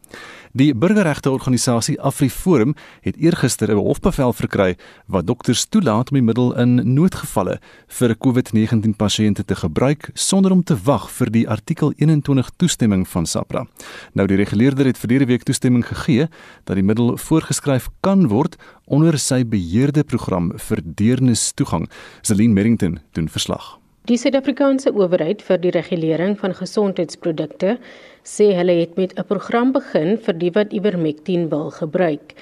Die 0.54 0.71
burgerregte 0.71 1.33
organisasie 1.35 1.97
AfriForum 1.99 2.76
het 3.02 3.16
eergister 3.16 3.73
'n 3.73 3.76
hofbevel 3.76 4.33
verkry 4.33 4.76
wat 5.06 5.26
dokters 5.26 5.66
toelaat 5.66 6.11
om 6.11 6.14
die 6.14 6.23
middel 6.23 6.54
in 6.59 6.94
noodgevalle 6.94 7.59
vir 7.87 8.14
COVID-19 8.16 8.94
pasiënte 8.97 9.44
te 9.44 9.54
gebruik 9.54 10.11
sonder 10.14 10.52
om 10.52 10.62
te 10.62 10.76
wag 10.85 11.11
vir 11.11 11.30
die 11.30 11.49
artikel 11.49 11.92
21 11.97 12.50
toestemming 12.56 13.09
van 13.09 13.26
SAPRA. 13.26 13.66
Nou 14.12 14.26
die 14.26 14.37
reguleerder 14.37 14.87
het 14.87 14.99
verlede 14.99 15.26
week 15.26 15.42
toestemming 15.42 15.87
gegee 15.87 16.28
dat 16.64 16.76
die 16.76 16.85
middel 16.85 17.16
voorgeskryf 17.16 17.88
kan 18.00 18.28
word 18.28 18.56
onder 18.85 19.18
sy 19.18 19.44
beheerde 19.44 20.04
program 20.04 20.52
vir 20.56 20.78
deernistoegang. 20.85 21.88
Celine 22.23 22.52
Merrington 22.52 23.00
doen 23.12 23.28
verslag. 23.28 23.78
Die 24.04 24.18
Suid-Afrikaanse 24.21 24.90
owerheid 24.92 25.42
vir 25.42 25.59
die 25.59 25.71
regulering 25.73 26.35
van 26.37 26.52
gesondheidsprodukte 26.54 27.78
sê 28.25 28.54
hulle 28.57 28.81
het 28.81 28.97
met 28.97 29.12
'n 29.19 29.25
program 29.28 29.73
begin 29.73 30.16
vir 30.16 30.35
die 30.35 30.50
wat 30.50 30.73
Ivermectin 30.73 31.49
wil 31.49 31.71
gebruik. 31.71 32.35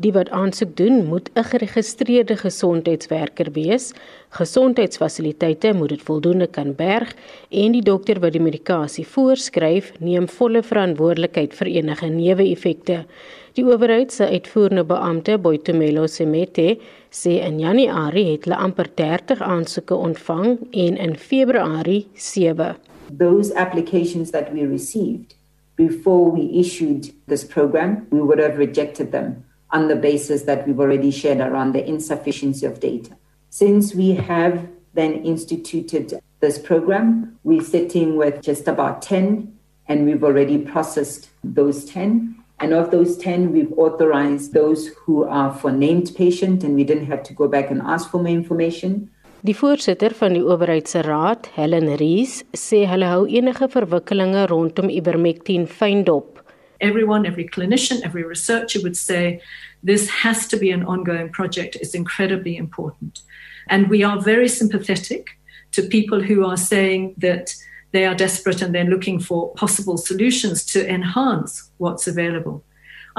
Die 0.00 0.12
wat 0.16 0.30
aansoek 0.32 0.76
doen, 0.76 1.06
moet 1.06 1.28
'n 1.36 1.44
geregistreerde 1.44 2.36
gesondheidswerker 2.36 3.52
wees. 3.52 3.92
Gesondheidsfasiliteite 4.30 5.74
moet 5.74 5.88
dit 5.88 6.02
voldoende 6.02 6.46
kan 6.46 6.74
berg 6.74 7.14
en 7.50 7.72
die 7.72 7.82
dokter 7.82 8.20
wat 8.20 8.32
die 8.32 8.40
medikasie 8.40 9.06
voorskryf, 9.06 9.92
neem 9.98 10.28
volle 10.28 10.62
verantwoordelikheid 10.62 11.54
vir 11.54 11.66
enige 11.66 12.06
neeweffekte. 12.06 13.04
Die 13.52 13.64
owerheid 13.64 14.12
se 14.12 14.28
uitvoerende 14.28 14.84
beampte, 14.84 15.38
Boitumelo 15.38 16.06
Semete, 16.06 16.78
sê 17.10 17.40
in 17.44 17.58
Januarie 17.58 18.30
het 18.32 18.44
hulle 18.44 18.56
amper 18.56 18.88
30 18.94 19.40
aansoeke 19.42 19.94
ontvang 19.94 20.58
en 20.70 20.96
in 20.96 21.16
Februarie 21.16 22.06
7. 22.14 22.76
Those 23.18 23.52
applications 23.52 24.30
that 24.30 24.52
we 24.52 24.64
received 24.64 25.34
before 25.76 26.30
we 26.30 26.58
issued 26.58 27.12
this 27.26 27.44
program, 27.44 28.06
we 28.10 28.20
would 28.20 28.38
have 28.38 28.58
rejected 28.58 29.12
them 29.12 29.44
on 29.70 29.88
the 29.88 29.96
basis 29.96 30.42
that 30.42 30.66
we've 30.66 30.80
already 30.80 31.10
shared 31.10 31.40
around 31.40 31.72
the 31.72 31.86
insufficiency 31.86 32.66
of 32.66 32.80
data. 32.80 33.16
Since 33.50 33.94
we 33.94 34.12
have 34.12 34.68
then 34.94 35.14
instituted 35.24 36.20
this 36.40 36.58
program, 36.58 37.38
we're 37.44 37.62
sitting 37.62 38.16
with 38.16 38.42
just 38.42 38.68
about 38.68 39.02
10 39.02 39.56
and 39.86 40.06
we've 40.06 40.24
already 40.24 40.58
processed 40.58 41.30
those 41.42 41.84
10 41.84 42.40
And 42.60 42.74
of 42.74 42.90
those 42.90 43.16
10, 43.16 43.52
we've 43.52 43.72
authorized 43.72 44.52
those 44.52 44.88
who 44.88 45.24
are 45.24 45.52
for 45.52 45.72
named 45.72 46.12
patient 46.14 46.62
and 46.62 46.74
we 46.74 46.84
didn't 46.84 47.06
have 47.06 47.22
to 47.24 47.32
go 47.32 47.48
back 47.48 47.70
and 47.70 47.80
ask 47.80 48.10
for 48.10 48.18
more 48.18 48.28
information. 48.28 49.10
Die 49.40 49.54
voorsitter 49.56 50.12
van 50.12 50.34
die 50.36 50.42
owerheid 50.44 50.90
raad, 51.06 51.46
Helen 51.54 51.86
Rees, 51.96 52.42
sê 52.52 52.82
hulle 52.84 53.06
hou 53.08 53.22
enige 53.24 53.70
verwikkelinge 53.72 54.42
rondom 54.50 54.90
Ivermectin 54.92 55.64
fyn 55.64 56.02
dop. 56.04 56.42
Everyone, 56.80 57.24
every 57.26 57.46
clinician, 57.48 58.02
every 58.04 58.22
researcher 58.22 58.82
would 58.82 58.98
say 58.98 59.40
this 59.82 60.10
has 60.10 60.46
to 60.48 60.58
be 60.58 60.70
an 60.70 60.84
ongoing 60.84 61.30
project. 61.32 61.76
It's 61.76 61.94
incredibly 61.94 62.58
important. 62.58 63.22
And 63.68 63.88
we 63.88 64.02
are 64.04 64.20
very 64.20 64.48
sympathetic 64.48 65.30
to 65.72 65.88
people 65.88 66.20
who 66.20 66.44
are 66.44 66.58
saying 66.58 67.14
that 67.16 67.54
they 67.92 68.04
are 68.04 68.14
desperate 68.14 68.60
and 68.60 68.74
they're 68.74 68.84
looking 68.84 69.18
for 69.20 69.54
possible 69.54 69.96
solutions 69.96 70.66
to 70.66 70.86
enhance 70.86 71.70
what's 71.78 72.06
available. 72.06 72.62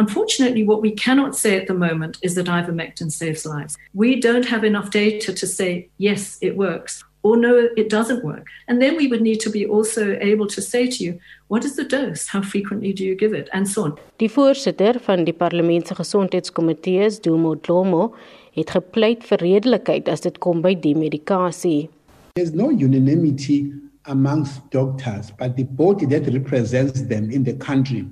Unfortunately, 0.02 0.64
what 0.64 0.82
we 0.82 0.90
cannot 1.06 1.36
say 1.36 1.56
at 1.62 1.68
the 1.68 1.76
moment 1.76 2.18
is 2.24 2.34
that 2.34 2.48
ivermectin 2.48 3.12
saves 3.12 3.46
lives. 3.46 3.78
We 3.94 4.20
don't 4.20 4.48
have 4.48 4.64
enough 4.64 4.90
data 4.90 5.32
to 5.32 5.46
say, 5.46 5.90
yes, 6.00 6.40
it 6.42 6.58
works, 6.58 7.04
or 7.22 7.38
no, 7.38 7.70
it 7.78 7.88
doesn't 7.90 8.24
work. 8.24 8.48
And 8.68 8.82
then 8.82 8.98
we 8.98 9.08
would 9.08 9.22
need 9.22 9.40
to 9.42 9.52
be 9.52 9.64
also 9.64 10.18
able 10.20 10.48
to 10.48 10.60
say 10.60 10.88
to 10.88 11.04
you, 11.04 11.20
what 11.50 11.64
is 11.64 11.76
the 11.76 11.84
dose? 11.84 12.26
How 12.26 12.42
frequently 12.42 12.94
do 12.94 13.06
you 13.06 13.16
give 13.16 13.36
it? 13.36 13.48
And 13.54 13.70
so 13.70 13.84
on. 13.84 13.98
Die 14.18 14.30
voorsitter 14.30 14.98
van 15.06 15.24
die 15.24 15.34
parlementse 15.34 15.96
gesondheidskomitee, 15.96 17.10
Dumo 17.22 17.54
Dlomo, 17.56 18.16
het 18.58 18.74
gepleit 18.74 19.22
vir 19.30 19.38
redelikheid 19.46 20.10
as 20.10 20.26
dit 20.26 20.40
kom 20.42 20.64
by 20.66 20.74
die 20.74 20.96
medikasie. 20.98 21.90
There's 22.34 22.56
no 22.56 22.72
unanimity 22.72 23.70
amongst 24.10 24.66
doctors, 24.72 25.30
but 25.38 25.56
the 25.58 25.68
body 25.78 26.08
that 26.08 26.26
represents 26.34 27.06
them 27.06 27.30
in 27.30 27.44
the 27.44 27.54
country 27.54 28.08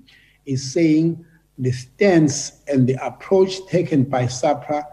is 0.46 0.62
saying 0.62 1.17
the 1.60 1.72
stance 1.72 2.54
and 2.68 2.88
the 2.88 2.96
approach 3.06 3.66
taken 3.68 4.04
by 4.04 4.24
SAPRA, 4.24 4.84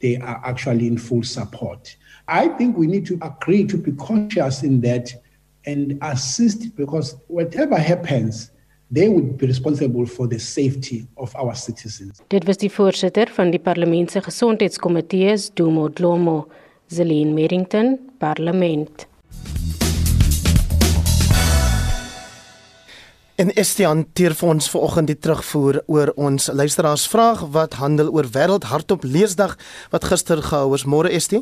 they 0.00 0.16
are 0.16 0.40
actually 0.44 0.86
in 0.86 0.98
full 0.98 1.22
support. 1.22 1.96
I 2.28 2.48
think 2.48 2.76
we 2.76 2.86
need 2.86 3.06
to 3.06 3.18
agree 3.22 3.64
to 3.66 3.76
be 3.76 3.92
conscious 3.92 4.62
in 4.62 4.80
that 4.82 5.12
and 5.66 5.98
assist 6.02 6.74
because 6.76 7.16
whatever 7.28 7.76
happens, 7.76 8.50
they 8.90 9.08
would 9.08 9.38
be 9.38 9.46
responsible 9.46 10.06
for 10.06 10.26
the 10.26 10.38
safety 10.38 11.06
of 11.16 11.34
our 11.36 11.54
citizens. 11.54 12.20
Dit 12.28 12.46
was 12.46 12.58
die 12.58 12.70
voorsitter 12.70 13.30
van 13.30 13.50
die 13.50 13.60
parlementse 13.62 14.22
gesondheidskomitees, 14.22 15.50
Dumo 15.54 15.88
Dlomo, 15.88 16.48
Zelin 16.88 17.34
Merrington, 17.34 17.98
parlement. 18.18 19.06
En 23.40 23.48
Estian 23.56 24.02
teer 24.12 24.34
vir 24.36 24.50
ons 24.52 24.66
vanoggend 24.68 25.08
die 25.08 25.16
terugvoer 25.16 25.78
oor 25.88 26.10
ons 26.20 26.50
luisteraars 26.52 27.06
vraag 27.08 27.46
wat 27.54 27.78
handel 27.80 28.10
oor 28.12 28.26
wêreld 28.34 28.66
hardop 28.68 29.06
leesdag 29.06 29.54
wat 29.94 30.04
gister 30.10 30.42
gehou 30.44 30.74
is. 30.76 30.84
Môre 30.84 31.08
Estie. 31.08 31.40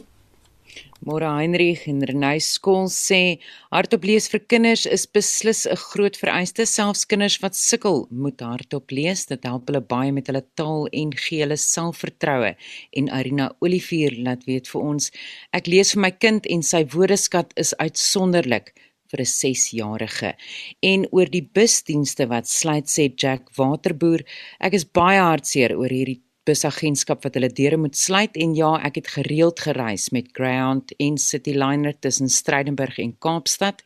Môre 1.02 1.26
Heinrich 1.26 1.88
en 1.90 1.99
Renay 2.07 2.38
skool 2.45 2.87
sê 2.95 3.40
hardop 3.75 4.07
lees 4.07 4.31
vir 4.31 4.45
kinders 4.47 4.87
is 4.87 5.09
beslis 5.11 5.67
'n 5.67 5.75
groot 5.90 6.17
vereiste. 6.23 6.67
Selfs 6.67 7.05
kinders 7.05 7.40
wat 7.43 7.57
sukkel 7.57 8.07
moet 8.11 8.40
hardop 8.47 8.90
lees. 8.90 9.26
Dit 9.26 9.43
help 9.43 9.67
hulle 9.67 9.81
baie 9.81 10.12
met 10.12 10.26
hulle 10.31 10.45
taal 10.55 10.87
en 10.93 11.11
gee 11.12 11.43
hulle 11.43 11.59
selfvertroue. 11.59 12.55
En 12.93 13.11
Arina 13.11 13.50
Olivier 13.59 14.14
laat 14.23 14.45
weet 14.47 14.69
vir 14.69 14.81
ons, 14.81 15.11
ek 15.52 15.67
lees 15.67 15.93
vir 15.95 16.00
my 16.00 16.11
kind 16.11 16.47
en 16.47 16.62
sy 16.62 16.85
woordeskat 16.85 17.52
is 17.57 17.75
uitsonderlik 17.78 18.75
vir 19.11 19.21
'n 19.21 19.33
6-jarige. 19.33 20.35
En 20.83 21.07
oor 21.11 21.27
die 21.27 21.43
busdienste 21.43 22.27
wat 22.29 22.49
sluit 22.49 22.87
sê 22.87 23.12
Jack 23.15 23.50
Waterboer, 23.57 24.25
ek 24.61 24.75
is 24.75 24.85
baie 24.85 25.21
hartseer 25.21 25.77
oor 25.77 25.88
hierdie 25.88 26.23
busagentskap 26.49 27.25
wat 27.25 27.37
hulle 27.37 27.50
deure 27.53 27.77
moet 27.77 27.97
sluit 27.97 28.37
en 28.41 28.55
ja, 28.57 28.71
ek 28.88 29.03
het 29.03 29.11
gereeld 29.19 29.61
gereis 29.61 30.09
met 30.17 30.31
Greyhound 30.33 30.95
en 30.99 31.19
Cityliner 31.21 31.95
tussen 32.00 32.31
Stellenbosch 32.33 32.99
en 32.99 33.12
Kaapstad. 33.19 33.83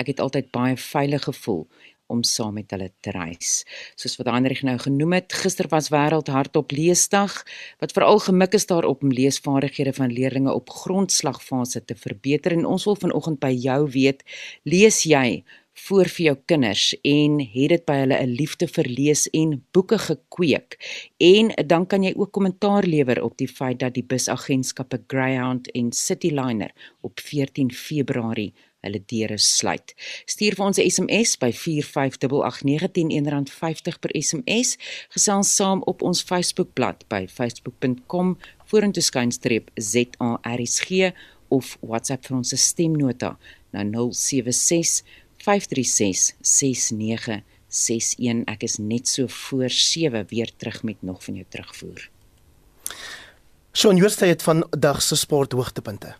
Ek 0.00 0.06
het 0.12 0.22
altyd 0.24 0.50
baie 0.54 0.76
veilig 0.76 1.28
gevoel 1.28 1.66
om 2.06 2.22
saam 2.22 2.54
met 2.54 2.70
hulle 2.70 2.90
te 3.00 3.10
reis. 3.10 3.64
Soos 3.96 4.16
wat 4.20 4.30
Heinrich 4.30 4.62
nou 4.62 4.78
genoem 4.78 5.12
het, 5.18 5.32
gister 5.32 5.68
was 5.72 5.90
wêreld 5.94 6.30
hardop 6.32 6.72
leesdag 6.72 7.42
wat 7.82 7.92
veral 7.92 8.18
gemik 8.18 8.54
is 8.54 8.66
daarop 8.66 9.02
om 9.02 9.12
leesvaardighede 9.12 9.92
van 9.92 10.12
leerders 10.12 10.24
op 10.26 10.70
grondslagfase 10.70 11.84
te 11.84 11.94
verbeter 11.94 12.52
en 12.52 12.66
ons 12.66 12.84
wil 12.84 12.96
vanoggend 12.96 13.38
by 13.40 13.52
jou 13.54 13.80
weet, 13.90 14.24
lees 14.64 15.04
jy 15.06 15.44
voor 15.76 16.08
vir 16.08 16.24
jou 16.24 16.36
kinders 16.48 16.84
en 17.04 17.40
het 17.52 17.72
dit 17.74 17.84
by 17.88 17.96
hulle 18.02 18.18
'n 18.22 18.36
liefde 18.40 18.66
vir 18.66 18.86
lees 18.88 19.28
en 19.30 19.64
boeke 19.72 19.98
gekweek. 19.98 20.78
En 21.20 21.52
dan 21.66 21.86
kan 21.86 22.02
jy 22.02 22.12
ook 22.16 22.32
kommentaar 22.32 22.84
lewer 22.84 23.22
op 23.22 23.36
die 23.36 23.48
feit 23.48 23.78
dat 23.78 23.94
die 23.94 24.04
busagentskappe 24.04 25.02
Greyhound 25.06 25.70
en 25.70 25.92
Cityliner 25.92 26.72
op 27.00 27.20
14 27.20 27.72
Februarie 27.72 28.54
hulle 28.80 29.02
deure 29.06 29.38
sluit. 29.38 29.94
Stuur 30.26 30.54
vir 30.56 30.66
ons 30.66 30.78
'n 30.78 30.90
SMS 30.90 31.38
by 31.38 31.52
4588910 31.52 33.50
R50 33.50 33.98
per 34.00 34.10
SMS. 34.14 34.76
Gesels 35.08 35.54
saam 35.54 35.82
op 35.82 36.02
ons 36.02 36.22
Facebookblad 36.22 37.04
by 37.08 37.26
facebook.com 37.26 38.38
vorentoe 38.64 39.02
skynstreep 39.02 39.70
ZARSG 39.74 41.12
of 41.48 41.76
WhatsApp 41.80 42.26
vir 42.26 42.36
ons 42.36 42.54
stemnota 42.56 43.38
na 43.72 43.84
076 43.84 45.02
536 45.36 46.34
6961. 46.40 48.46
Ek 48.46 48.62
is 48.62 48.78
net 48.78 49.08
so 49.08 49.26
voor 49.26 49.70
7 49.70 50.26
weer 50.28 50.50
terug 50.56 50.82
met 50.82 51.02
nog 51.02 51.24
van 51.24 51.34
jou 51.34 51.44
terugvoer. 51.48 52.10
Shaun 53.76 53.96
Jooste 53.96 54.24
het 54.24 54.42
van 54.42 54.66
dag 54.70 55.02
se 55.02 55.16
sporthoogtepunte. 55.16 56.14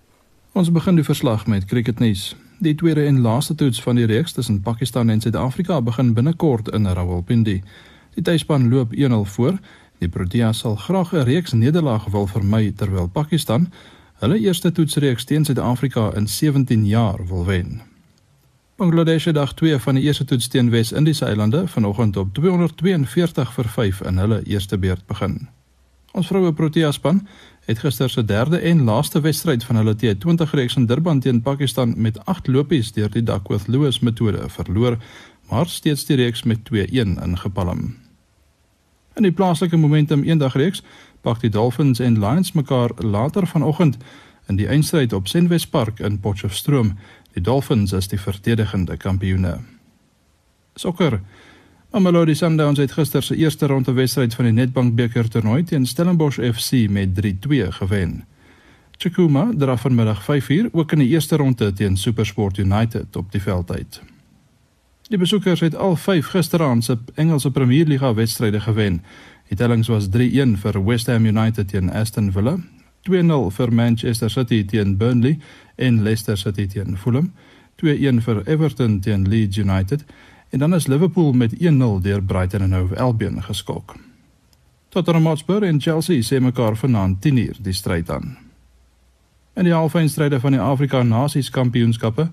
Ons 0.53 0.73
begin 0.73 0.95
die 0.95 1.05
verslag 1.05 1.47
met 1.47 1.65
cricketnuus. 1.65 2.37
Die 2.59 2.75
tweede 2.75 3.05
en 3.05 3.21
laaste 3.21 3.55
toets 3.55 3.83
van 3.83 3.95
die 3.95 4.07
reeks 4.07 4.33
tussen 4.33 4.61
Pakistan 4.61 5.11
en 5.11 5.21
Suid-Afrika 5.21 5.83
begin 5.83 6.13
binnekort 6.13 6.69
in 6.69 6.87
Rawalpindi. 6.87 7.63
Die 8.15 8.23
tuisspan 8.23 8.69
loop 8.69 8.95
1-0 8.95 9.15
voor. 9.23 9.59
Die 9.99 10.09
Proteas 10.09 10.59
sal 10.59 10.77
graag 10.77 11.13
'n 11.13 11.25
reeks 11.25 11.53
nederlaag 11.53 12.05
wil 12.05 12.27
vermy 12.27 12.73
terwyl 12.77 13.09
Pakistan 13.09 13.73
hulle 14.15 14.39
eerste 14.39 14.73
toetsreeks 14.73 15.25
teen 15.25 15.45
Suid-Afrika 15.45 16.15
in 16.15 16.29
17 16.29 16.87
jaar 16.87 17.27
wil 17.27 17.45
wen. 17.45 17.81
Bangladesh 18.77 19.25
het 19.25 19.35
dag 19.35 19.55
2 19.55 19.79
van 19.79 19.95
die 19.95 20.05
eerste 20.05 20.25
toets 20.25 20.49
teen 20.49 20.71
Wes-Indiese 20.71 21.25
eilande 21.25 21.69
vanoggend 21.69 22.17
op 22.17 22.35
242 22.35 23.53
vir 23.53 23.69
5 23.69 24.01
in 24.01 24.19
hulle 24.19 24.43
eerste 24.43 24.79
beurt 24.79 25.07
begin. 25.07 25.49
Ons 26.13 26.27
vroue 26.27 26.53
Protea 26.53 26.93
span 26.93 27.27
het 27.67 27.79
gister 27.83 28.11
se 28.11 28.25
derde 28.25 28.59
en 28.59 28.85
laaste 28.85 29.21
wedstryd 29.21 29.65
van 29.65 29.77
hulle 29.77 29.97
T20 29.99 30.51
reeks 30.51 30.77
in 30.77 30.87
Durban 30.87 31.21
teen 31.21 31.43
Pakistan 31.43 31.95
met 31.97 32.25
8 32.25 32.47
lopies 32.47 32.93
deur 32.93 33.11
die 33.11 33.23
Duckworth 33.23 33.67
Lewis 33.67 33.99
metode 34.01 34.49
verloor, 34.49 34.99
maar 35.51 35.67
steeds 35.67 36.07
die 36.07 36.17
reeks 36.17 36.43
met 36.43 36.59
2-1 36.71 37.19
ingepalm. 37.23 37.97
In 39.15 39.23
die 39.23 39.33
plaaslike 39.33 39.77
Momentum 39.77 40.23
eendagreeks 40.23 40.83
pak 41.21 41.41
die 41.41 41.51
Dolphins 41.51 41.99
en 41.99 42.21
Lions 42.21 42.53
mekaar 42.53 42.91
later 43.03 43.47
vanoggend 43.47 43.97
in 44.47 44.57
die 44.57 44.69
eindstryd 44.69 45.13
op 45.13 45.29
Senwes 45.29 45.67
Park 45.67 45.99
in 45.99 46.21
Potchefstroom. 46.21 46.95
Die 47.33 47.43
Dolphins 47.43 47.93
is 47.93 48.09
die 48.09 48.21
verdedigende 48.21 48.97
kampioene. 48.97 49.59
Sokker. 50.75 51.21
Mamelodi 51.91 52.35
Sundowns 52.35 52.79
het 52.79 52.93
gister 52.93 53.23
se 53.23 53.37
eerste 53.37 53.67
ronde 53.67 53.93
wedstryd 53.93 54.35
van 54.35 54.45
die 54.45 54.53
Nedbank 54.53 54.95
beker 54.99 55.29
toernooi 55.31 55.63
teen 55.65 55.87
Stellenbosch 55.87 56.41
FC 56.43 56.89
met 56.91 57.15
3-2 57.15 57.69
gewen. 57.79 58.25
Chikuma 58.99 59.53
draf 59.57 59.81
vanmiddag 59.81 60.23
5uur 60.23 60.69
ook 60.73 60.93
in 60.93 60.99
die 60.99 61.09
eerste 61.09 61.37
ronde 61.37 61.73
teen 61.73 61.97
SuperSport 61.97 62.59
United 62.59 63.17
op 63.17 63.33
die 63.33 63.43
veld 63.43 63.71
uit. 63.71 64.03
Die 65.09 65.19
besoekers 65.19 65.61
het 65.61 65.77
al 65.77 65.97
5 65.97 66.27
gisteraand 66.27 66.85
se 66.85 66.99
Engelse 67.15 67.51
Premierliga 67.51 68.15
wedstryde 68.15 68.61
gewen. 68.61 69.03
Die 69.49 69.57
tellings 69.57 69.89
was 69.89 70.09
3-1 70.09 70.59
vir 70.59 70.85
West 70.85 71.07
Ham 71.07 71.27
United 71.27 71.69
teen 71.69 71.91
Aston 71.91 72.33
Villa, 72.33 72.59
2-0 73.11 73.55
vir 73.55 73.73
Manchester 73.73 74.31
City 74.31 74.65
teen 74.65 74.97
Burnley 74.97 75.39
en 75.75 76.03
Leicester 76.03 76.39
City 76.39 76.67
teen 76.67 76.97
Fulham, 76.97 77.33
2-1 77.85 78.21
vir 78.21 78.43
Everton 78.47 79.01
teen 79.01 79.29
Leeds 79.29 79.57
United 79.57 80.05
en 80.57 80.63
dan 80.63 80.75
is 80.75 80.87
Liverpool 80.87 81.33
met 81.33 81.55
1-0 81.55 81.59
deur 82.01 82.23
Brighton 82.23 82.63
and 82.63 82.73
Hove 82.73 82.99
Albion 82.99 83.43
geskok. 83.43 83.95
Tottenham 84.89 85.27
Hotspur 85.27 85.63
en 85.63 85.81
Chelsea 85.81 86.23
sê 86.23 86.41
mekaar 86.41 86.77
vanaand 86.77 87.27
10:00 87.27 87.61
die 87.61 87.73
stryd 87.73 88.11
aan. 88.11 88.39
In 89.55 89.65
die 89.65 89.73
halfeindstryde 89.73 90.41
van 90.41 90.51
die 90.51 90.61
Afrika 90.61 91.03
Nasies 91.03 91.51
Kampioenskappe 91.51 92.29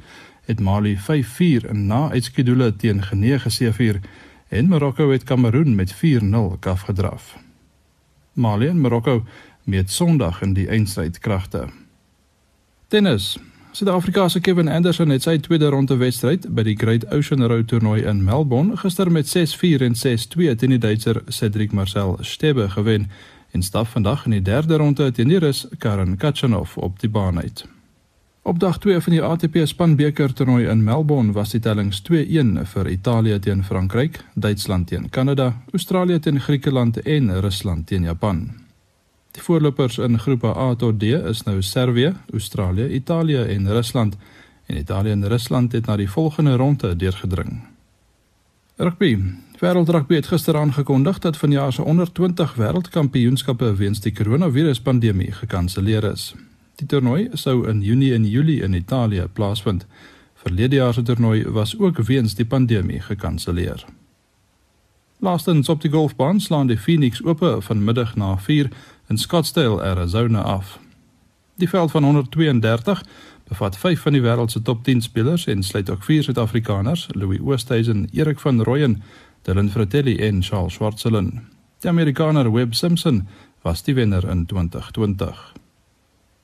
het 0.46 0.60
Mali 0.60 0.98
5-4 0.98 1.70
in 1.70 1.88
na-uitskedule 1.88 2.75
teen 2.75 3.03
Genee 3.03 3.39
geseëvier 3.39 4.00
en 4.48 4.68
Marokko 4.68 5.12
het 5.12 5.24
Kameroen 5.24 5.75
met 5.75 5.94
4-0 5.94 6.58
afgedraf. 6.60 7.38
Mali 8.34 8.68
en 8.68 8.82
Marokko 8.82 9.25
meet 9.63 9.92
Sondag 9.92 10.42
in 10.42 10.53
die 10.53 10.68
eindstryd 10.68 11.20
kragte. 11.20 11.68
Tennis. 12.88 13.39
Suid-Afrika 13.74 14.30
se 14.30 14.39
Kevin 14.39 14.68
Anderson 14.70 15.10
het 15.10 15.24
sy 15.25 15.39
tweede 15.42 15.72
ronde 15.74 15.96
wedstryd 15.98 16.44
by 16.53 16.62
die 16.62 16.75
Great 16.77 17.08
Ocean 17.10 17.42
Road 17.42 17.72
toernooi 17.72 18.03
in 18.06 18.20
Melbourne 18.22 18.77
gister 18.77 19.10
met 19.10 19.25
6-4 19.25 19.82
en 19.88 19.98
6-2 19.98 20.53
teen 20.62 20.75
die 20.75 20.77
Duitser 20.77 21.24
Cedric 21.25 21.74
Marcel 21.74 22.20
Stebe 22.22 22.68
gewen 22.70 23.10
en 23.51 23.65
stap 23.65 23.89
vandag 23.89 24.27
in 24.30 24.38
die 24.38 24.44
derde 24.46 24.77
ronde 24.77 25.10
teen 25.12 25.34
die 25.34 25.42
Rus 25.42 25.65
Karen 25.82 26.20
Khachanov 26.22 26.77
op 26.77 27.01
die 27.01 27.10
baan 27.10 27.42
uit. 27.42 27.65
Op 28.46 28.60
dag 28.62 28.77
2 28.77 29.01
van 29.01 29.18
die 29.18 29.24
ATP 29.25 29.63
spanbeker 29.65 30.34
toernooi 30.34 30.70
in 30.70 30.84
Melbourne 30.84 31.34
was 31.34 31.58
die 31.58 31.60
tellings 31.60 32.03
2-1 32.06 32.68
vir 32.75 32.89
Italië 32.94 33.39
teen 33.39 33.63
Frankryk, 33.63 34.22
Duitsland 34.36 34.88
teen 34.88 35.10
Kanada, 35.10 35.63
Australië 35.72 36.20
teen 36.20 36.42
Griekeland 36.42 37.01
en 37.01 37.39
Rusland 37.42 37.88
teen 37.88 38.03
Japan. 38.03 38.62
Die 39.34 39.42
voorlopers 39.42 39.98
in 39.98 40.20
groepe 40.20 40.52
A 40.56 40.75
tot 40.75 41.00
D 41.00 41.04
is 41.04 41.42
nou 41.44 41.62
Servië, 41.62 42.12
Australië, 42.32 42.88
Italië 42.94 43.38
en 43.56 43.72
Rusland. 43.72 44.18
En 44.66 44.78
Italië 44.78 45.12
en 45.12 45.28
Rusland 45.28 45.72
het 45.72 45.86
na 45.86 45.96
die 45.96 46.10
volgende 46.10 46.56
ronde 46.56 46.96
deurgedring. 46.96 47.63
Rugby. 48.75 49.18
Wêreldrugby 49.60 50.16
het 50.16 50.28
gister 50.28 50.58
aangekondig 50.58 51.20
dat 51.20 51.38
vanjaar 51.38 51.74
se 51.74 51.84
onder 51.84 52.12
20 52.12 52.54
wêreldkampioenskappe 52.56 53.75
weens 53.75 54.00
die 54.00 54.13
koronaviruspandemie 54.13 55.32
gekanselleer 55.32 56.04
is. 56.12 56.36
Die 56.75 56.88
toernooi 56.88 57.30
sou 57.34 57.68
in 57.70 57.82
Junie 57.82 58.13
en 58.13 58.30
Julie 58.30 58.62
in 58.62 58.74
Italië 58.74 59.25
plaasvind. 59.34 59.86
Verlede 60.34 60.75
jaar 60.75 60.94
se 60.94 61.02
toernooi 61.02 61.44
was 61.50 61.78
ook 61.80 61.98
weens 61.98 62.36
die 62.36 62.46
pandemie 62.46 63.02
gekanselleer. 63.02 63.86
Laastens 65.24 65.70
op 65.70 65.82
die 65.82 65.92
golfbaan 65.92 66.40
slaan 66.40 66.68
die 66.68 66.78
Phoenix 66.78 67.24
Ope 67.24 67.58
vanmiddag 67.62 68.16
na 68.16 68.38
4 68.38 68.70
in 69.13 69.20
Scottsdale, 69.20 69.82
Arizona 69.82 70.41
af. 70.41 70.79
Die 71.55 71.70
veld 71.70 71.91
van 71.91 72.03
132 72.03 73.03
bevat 73.48 73.77
5 73.77 74.01
van 74.01 74.15
die 74.15 74.22
wêreld 74.22 74.51
se 74.51 74.62
top 74.62 74.84
10 74.84 75.01
spelers 75.01 75.46
en 75.46 75.63
sluit 75.63 75.89
ook 75.89 76.03
vier 76.03 76.24
Suid-Afrikaners, 76.24 77.08
Louis 77.12 77.39
Oosthuizen, 77.39 78.08
Erik 78.12 78.40
van 78.40 78.64
Rooyen, 78.64 79.03
Dylan 79.42 79.70
Fratelli 79.70 80.18
en 80.18 80.42
Charles 80.44 80.74
Schwartzelen. 80.74 81.44
Die 81.79 81.90
Amerikaner 81.90 82.51
Webb 82.51 82.74
Simpson 82.74 83.27
was 83.61 83.83
die 83.83 83.96
wenner 83.96 84.29
in 84.29 84.46
2020. 84.46 85.53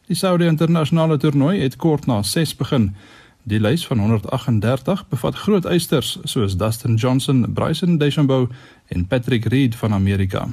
Die 0.06 0.16
Saudi 0.16 0.46
internasionale 0.46 1.18
toernooi 1.18 1.60
het 1.62 1.76
kort 1.76 2.06
na 2.06 2.22
6 2.24 2.56
begin. 2.56 2.96
Die 3.44 3.60
lys 3.60 3.88
van 3.88 4.00
138 4.00 5.08
bevat 5.10 5.36
groot 5.36 5.66
eisters 5.66 6.20
soos 6.24 6.58
Dustin 6.58 6.96
Johnson, 6.96 7.54
Bryson 7.54 7.98
DeChambeau 7.98 8.48
en 8.88 9.08
Patrick 9.08 9.46
Reed 9.46 9.76
van 9.76 9.94
Amerika. 9.94 10.48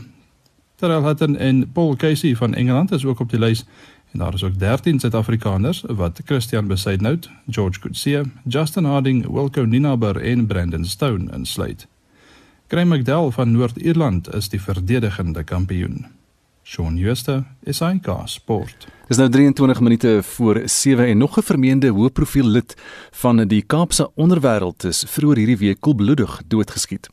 Terwyl 0.76 1.04
Hutton 1.04 1.36
en 1.36 1.72
Paul 1.72 1.96
Casey 1.96 2.36
van 2.36 2.54
Engeland 2.54 2.92
is 2.92 3.04
ook 3.04 3.20
op 3.20 3.30
die 3.30 3.38
lys 3.38 3.64
en 4.12 4.18
daar 4.18 4.34
is 4.34 4.44
ook 4.44 4.58
13 4.58 5.00
Suid-Afrikaners 5.00 5.84
wat 5.86 6.20
Christian 6.24 6.66
Besaidnout, 6.66 7.30
George 7.50 7.80
Coetzee, 7.80 8.22
Justin 8.44 8.84
Harding, 8.84 9.26
Wilco 9.30 9.64
Ninaber 9.64 10.16
en 10.16 10.46
Brandon 10.46 10.84
Stone 10.84 11.32
insluit. 11.32 11.86
Graham 12.68 12.88
McDowell 12.88 13.30
van 13.30 13.50
Noord-Ierland 13.50 14.34
is 14.34 14.48
die 14.48 14.62
verdedigende 14.62 15.44
kampioen. 15.44 16.15
Shaun 16.66 16.98
Schuster, 16.98 17.44
SAK 17.62 18.08
Sport. 18.24 18.88
Dis 19.06 19.20
nou 19.20 19.28
23 19.30 19.80
minute 19.80 20.18
voor 20.22 20.62
7 20.64 21.06
en 21.06 21.18
nog 21.18 21.38
'n 21.38 21.42
vermeende 21.42 21.88
hoëprofiel 21.88 22.46
lid 22.46 22.74
van 23.10 23.46
die 23.48 23.62
Kaapse 23.62 24.10
onderwêreld 24.14 24.84
is 24.84 25.04
vroeër 25.08 25.36
hierdie 25.36 25.56
week 25.56 25.80
koelbloedig 25.80 26.42
doodgeskiet. 26.46 27.08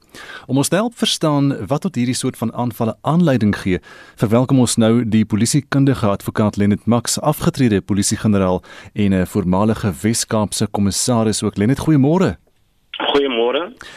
Om 0.46 0.58
ons 0.58 0.68
te 0.68 0.76
help 0.76 0.98
verstaan 0.98 1.68
wat 1.68 1.82
tot 1.82 1.96
hierdie 1.96 2.16
soort 2.16 2.38
van 2.38 2.54
aanvalle 2.54 2.98
aanleiding 3.02 3.58
gee, 3.58 3.80
verwelkom 4.16 4.60
ons 4.60 4.76
nou 4.76 5.10
die 5.10 5.26
polisiekundige 5.26 6.08
advokaat 6.08 6.56
Lenet 6.56 6.86
Max, 6.86 7.20
afgetrede 7.20 7.82
polisiegeneraal 7.82 8.64
en 8.94 9.14
'n 9.14 9.28
voormalige 9.28 9.94
Wes-Kaapse 10.02 10.68
kommissaris 10.72 11.44
ook. 11.44 11.58
Lenet, 11.58 11.80
goeiemôre. 11.80 12.43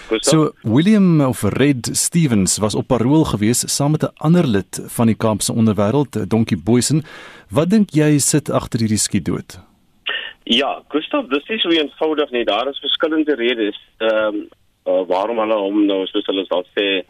Goeiemôre. 0.08 0.24
So 0.24 0.52
William 0.62 1.20
of 1.20 1.42
Red 1.42 1.88
Stevens 1.92 2.58
was 2.58 2.74
op 2.74 2.86
parol 2.86 3.24
gewees 3.24 3.64
saam 3.76 3.90
met 3.90 4.02
'n 4.02 4.14
ander 4.16 4.46
lid 4.46 4.80
van 4.96 5.06
die 5.06 5.16
Kaapse 5.16 5.52
onderwêreld, 5.52 6.30
Donkie 6.30 6.62
Boysen. 6.62 7.02
Wat 7.50 7.70
dink 7.70 7.90
jy 7.90 8.18
sit 8.18 8.50
agter 8.50 8.80
hierdie 8.80 8.98
skietdood? 8.98 9.60
Ja, 10.44 10.82
Gustav, 10.88 11.28
dis 11.28 11.48
is 11.48 11.62
so 11.62 11.68
eenvoudig 11.68 12.30
nie. 12.30 12.44
Daar 12.44 12.68
is 12.68 12.78
verskillende 12.78 13.34
redes 13.34 13.78
ehm 13.98 14.34
um, 14.34 14.48
uh, 14.86 15.02
waarom 15.06 15.38
hulle 15.38 15.58
hom 15.58 15.86
nou 15.86 16.06
soos 16.06 16.26
hulle 16.26 16.44
sal 16.46 16.64
sê 16.78 17.02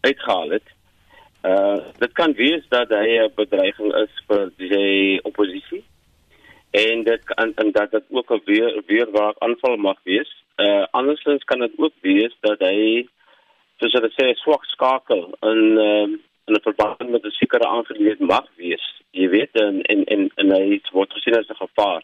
uitgehaal 0.00 0.50
het. 0.50 0.68
Uh 1.42 1.76
dit 1.98 2.12
kan 2.12 2.32
wees 2.32 2.64
dat 2.68 2.88
hy 2.88 3.18
'n 3.18 3.32
bedreiging 3.36 3.94
is 3.94 4.12
vir 4.28 4.50
die 4.56 5.22
oppositie 5.22 5.84
en 6.70 7.04
dit 7.04 7.24
kan 7.24 7.52
en 7.54 7.72
dat 7.72 7.90
dit 7.90 8.04
ook 8.10 8.30
'n 8.30 8.42
weer 8.44 8.82
weer 8.86 9.10
waar 9.10 9.34
aanval 9.38 9.76
mag 9.76 9.98
wees 10.02 10.43
uh 10.62 10.84
andersins 10.90 11.44
kan 11.44 11.60
dit 11.60 11.72
ook 11.76 11.92
wees 12.00 12.34
dat 12.40 12.60
hy 12.60 13.06
soos 13.80 13.92
hulle 13.92 14.10
sê 14.14 14.30
swak 14.38 14.64
skakel 14.70 15.26
in 15.50 15.62
uh, 15.78 16.06
in 16.46 16.54
'n 16.54 16.62
verband 16.62 17.08
met 17.10 17.24
'n 17.24 17.38
sekere 17.40 17.66
aangeleentheid 17.66 18.28
mag 18.28 18.46
wees. 18.56 18.84
Jy 19.10 19.28
weet 19.28 19.52
en 19.52 19.82
en 19.82 20.04
en, 20.04 20.30
en 20.36 20.50
hy 20.50 20.80
word 20.92 21.12
gesien 21.12 21.38
as 21.38 21.48
'n 21.48 21.62
gevaar 21.64 22.02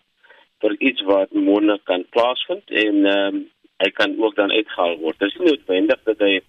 vir 0.60 0.76
iets 0.78 1.02
wat 1.02 1.32
moontlik 1.32 1.84
kan 1.84 2.04
plaasvind 2.10 2.70
en 2.70 3.06
ehm 3.06 3.34
um, 3.34 3.48
hy 3.80 3.90
kan 3.90 4.14
ook 4.22 4.34
dan 4.36 4.52
uitgehaal 4.52 4.98
word. 4.98 5.18
Dit 5.18 5.28
is 5.28 5.38
nie 5.38 5.48
noodwendig 5.48 6.00
dat 6.04 6.18
hy 6.18 6.40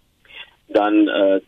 dan 0.67 1.07
uh 1.09 1.39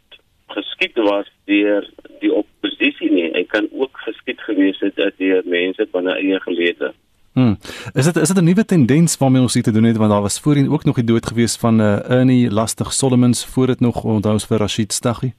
geskiet 0.54 0.98
was 0.98 1.28
deur 1.46 1.88
die 2.20 2.34
oppositie 2.34 3.12
nie. 3.12 3.30
Hy 3.34 3.44
kan 3.44 3.68
ook 3.72 3.98
geskiet 4.06 4.42
gewees 4.42 4.80
het 4.80 5.00
deur 5.18 5.42
mense 5.46 5.88
binne 5.92 6.13
eie 6.13 6.39
gelede. 6.39 6.94
Hmm. 7.34 7.58
Is 7.93 8.06
dit 8.06 8.15
is 8.15 8.28
dit 8.28 8.38
'n 8.38 8.43
nuwe 8.43 8.65
tendens 8.65 9.17
waarmee 9.17 9.41
ons 9.41 9.54
hier 9.54 9.63
te 9.63 9.72
doen 9.72 9.84
het 9.84 9.98
want 9.98 10.12
daar 10.12 10.22
was 10.22 10.39
voorheen 10.39 10.69
ook 10.69 10.84
nog 10.84 10.96
die 10.96 11.04
dood 11.04 11.26
gewees 11.26 11.56
van 11.56 11.82
uh, 11.82 12.10
Ernie 12.10 12.52
Lastig 12.52 12.93
Solomons 12.93 13.46
voor 13.46 13.67
dit 13.67 13.80
nog 13.80 14.04
onthou 14.04 14.34
ons 14.34 14.46
vir 14.46 14.58
Rashid 14.58 14.93
Staghi? 14.93 15.34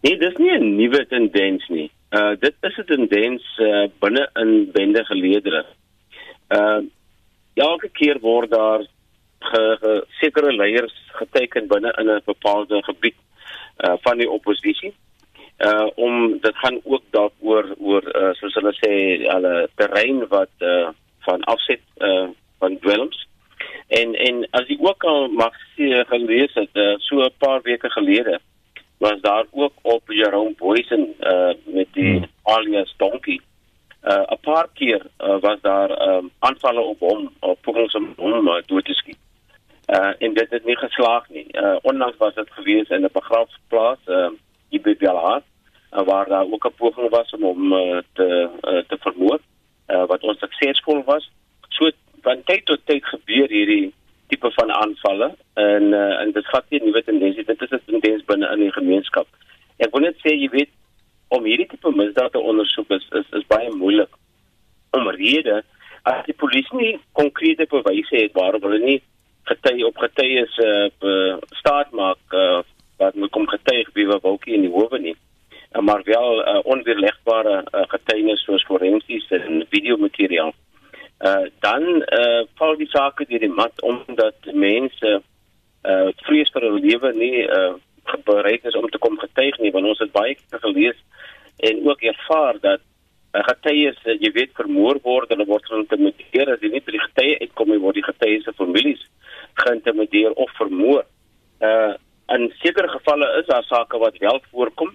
Nee, 0.00 0.18
dis 0.18 0.36
nie 0.36 0.58
'n 0.58 0.76
nuwe 0.76 1.06
tendens 1.06 1.68
nie. 1.68 1.90
Uh 2.10 2.32
dit 2.38 2.54
is 2.60 2.76
'n 2.76 2.84
tendens 2.84 3.58
uh, 3.58 3.88
binne 3.98 4.30
in 4.34 4.70
bende 4.72 5.04
geleedere. 5.04 5.64
Uh 6.48 6.80
elke 7.54 7.88
keer 7.88 8.18
word 8.20 8.50
daar 8.50 8.80
ge, 9.38 9.76
ge, 9.80 10.04
sekere 10.08 10.52
leiers 10.52 10.94
geteken 11.06 11.66
binne 11.66 11.92
in 11.98 12.08
'n 12.08 12.22
bepaalde 12.24 12.82
gebied 12.82 13.16
uh 13.84 13.94
van 14.00 14.18
die 14.18 14.30
oppositie 14.30 14.94
uh 15.58 15.86
om 15.94 16.38
dit 16.40 16.56
gaan 16.56 16.80
ook 16.84 17.02
daaroor 17.10 17.74
oor 17.78 18.02
hulle 18.60 18.72
sê 18.78 18.92
hulle 19.24 19.54
terrein 19.80 20.22
wat 20.28 20.68
uh 20.72 20.92
van 21.26 21.44
afset 21.52 21.82
uh 21.98 22.28
van 22.62 22.78
dwelms 22.84 23.26
en 24.00 24.14
en 24.14 24.44
as 24.60 24.68
jy 24.68 24.78
ook 24.80 25.04
al 25.04 25.28
mag 25.28 25.56
sien 25.74 25.96
gelees 26.12 26.54
het 26.54 26.76
uh, 26.76 26.94
so 26.98 27.24
'n 27.24 27.38
paar 27.38 27.60
weke 27.62 27.90
gelede 27.90 28.38
was 28.98 29.20
daar 29.20 29.46
ook 29.50 29.72
op 29.82 30.02
Jerome 30.06 30.54
Boysen 30.56 31.14
uh 31.20 31.52
met 31.64 31.88
die 31.92 32.16
hmm. 32.16 32.28
alias 32.42 32.94
Donkey 32.96 33.40
uh 34.04 34.24
'n 34.36 34.40
paar 34.40 34.68
keer 34.74 35.02
uh, 35.18 35.40
was 35.40 35.60
daar 35.60 35.90
um 36.08 36.30
aanvalle 36.38 36.80
op 36.80 37.00
hom 37.00 37.32
op 37.40 37.62
pogings 37.62 37.94
om 37.94 38.12
hom 38.16 38.48
uh, 38.48 38.62
dood 38.66 38.84
te 38.84 38.94
skiet 38.94 39.18
Uh 39.90 40.12
en 40.18 40.34
dit 40.34 40.50
het 40.50 40.64
nie 40.64 40.76
geslaag 40.76 41.28
nie. 41.28 41.46
Uh 41.52 41.76
onlangs 41.82 42.16
was 42.16 42.34
dit 42.34 42.50
gewees 42.50 42.88
in 42.88 43.02
'n 43.02 43.08
begrafplaas 43.12 43.98
uh 44.06 44.28
hier 44.68 44.80
by 44.80 44.96
Belhar 44.96 45.42
uh, 45.92 46.04
waar 46.04 46.28
daar 46.28 46.46
ook 46.50 46.66
'n 46.66 46.74
poging 46.76 47.10
was 47.10 47.30
om 47.30 47.42
hom 47.42 47.72
uh, 47.72 47.98
te 48.12 48.48
uh, 48.62 48.82
te 48.88 48.96
vermoor 49.00 49.40
uh, 49.88 50.06
wat 50.06 50.22
ons 50.22 50.38
suksesvol 50.38 51.02
was. 51.04 51.30
So 51.68 51.90
van 52.22 52.42
tyd 52.44 52.64
tot 52.64 52.80
tyd 52.84 53.04
gebeur 53.04 53.48
hierdie 53.48 53.92
tipe 54.26 54.50
van 54.50 54.72
aanvalle 54.72 55.34
en 55.54 55.82
uh, 55.82 56.20
en 56.20 56.32
dit 56.32 56.46
gaan 56.46 56.62
nie 56.68 56.82
nuwe 56.84 57.02
tendensie 57.04 57.44
dit 57.44 57.62
is 57.62 57.70
'n 57.70 57.82
tendens 57.86 58.24
binne 58.24 58.52
in 58.52 58.60
die 58.60 58.72
gemeenskap. 58.72 59.26
Ek 59.76 59.92
wil 59.92 60.00
net 60.00 60.16
sê 60.16 60.34
jy 60.34 60.48
weet 60.48 60.70
om 61.28 61.44
hierdie 61.44 61.66
tipe 61.66 61.90
misdaad 61.90 62.32
te 62.32 62.40
ondersoek 62.40 62.90
is 62.90 63.06
is, 63.12 63.26
is 63.32 63.46
baie 63.46 63.70
moeilik. 63.70 64.12
Omrede 64.90 65.62
as 66.02 66.24
die 66.26 66.34
polisie 66.34 66.76
nie 66.76 66.98
konkrete 67.12 67.66
bewyse 67.66 68.16
het 68.16 68.32
waarop 68.32 68.62
hulle 68.62 68.78
nie 68.78 69.02
getuie 69.42 69.86
op 69.86 69.96
getuies 69.96 70.58
uh, 70.58 71.36
staat 71.60 71.90
maak 71.90 72.34
uh, 72.34 72.60
wat 72.96 73.14
moet 73.14 73.30
kom 73.30 73.46
getuig 73.48 73.88
wie 73.92 74.06
wat 74.06 74.22
wolkie 74.22 74.54
in 74.54 74.62
die 74.62 74.70
howe 74.70 74.98
nie 74.98 75.14
uh, 75.14 75.29
maar 75.78 76.02
wel 76.04 76.48
uh, 76.48 76.58
onweerlegbare 76.64 77.64
uh, 77.64 77.82
getuienis 77.88 78.42
soos 78.44 78.64
forensies 78.66 79.28
en 79.30 79.66
videomateriaal 79.70 80.52
uh, 81.20 81.46
dan 81.58 81.82
uh, 82.18 82.42
val 82.58 82.76
die 82.76 82.88
saak 82.90 83.22
deur 83.28 83.44
die 83.44 83.52
mat 83.54 83.82
omdat 83.86 84.50
mense 84.52 85.12
uh, 85.20 86.08
vrees 86.26 86.50
vir 86.54 86.66
hulle 86.66 86.82
lewe 86.82 87.12
nie 87.14 87.46
uh, 87.46 87.74
bereid 88.26 88.64
is 88.66 88.76
om 88.76 88.88
te 88.90 88.98
kom 88.98 89.18
getuig 89.18 89.58
nie 89.62 89.70
want 89.70 89.86
ons 89.92 90.02
het 90.02 90.12
baie 90.12 90.36
gelees 90.64 90.98
en 91.70 91.84
ook 91.86 92.02
ervaar 92.02 92.58
dat 92.60 92.82
uh, 92.82 93.44
getuies 93.46 93.98
uh, 94.06 94.16
jy 94.18 94.32
weet 94.34 94.56
vermoor 94.58 94.98
word 95.06 95.30
hulle 95.30 95.46
word 95.46 95.70
geïntimideer 95.70 96.50
as 96.54 96.62
jy 96.64 96.72
nie 96.74 96.82
by 96.86 96.96
die 96.96 97.06
getuie 97.06 97.38
uitkom 97.44 97.70
nie 97.70 97.82
word 97.84 98.00
die 98.00 98.08
getuies 98.08 98.46
se 98.48 98.56
families 98.58 99.06
geïntimideer 99.60 100.34
of 100.34 100.50
vermoor. 100.58 101.04
Uh 101.60 101.94
in 102.30 102.44
sekere 102.62 102.86
gevalle 102.86 103.26
is 103.40 103.48
daar 103.48 103.64
sake 103.66 103.98
wat 103.98 104.18
wel 104.22 104.36
voorkom 104.52 104.92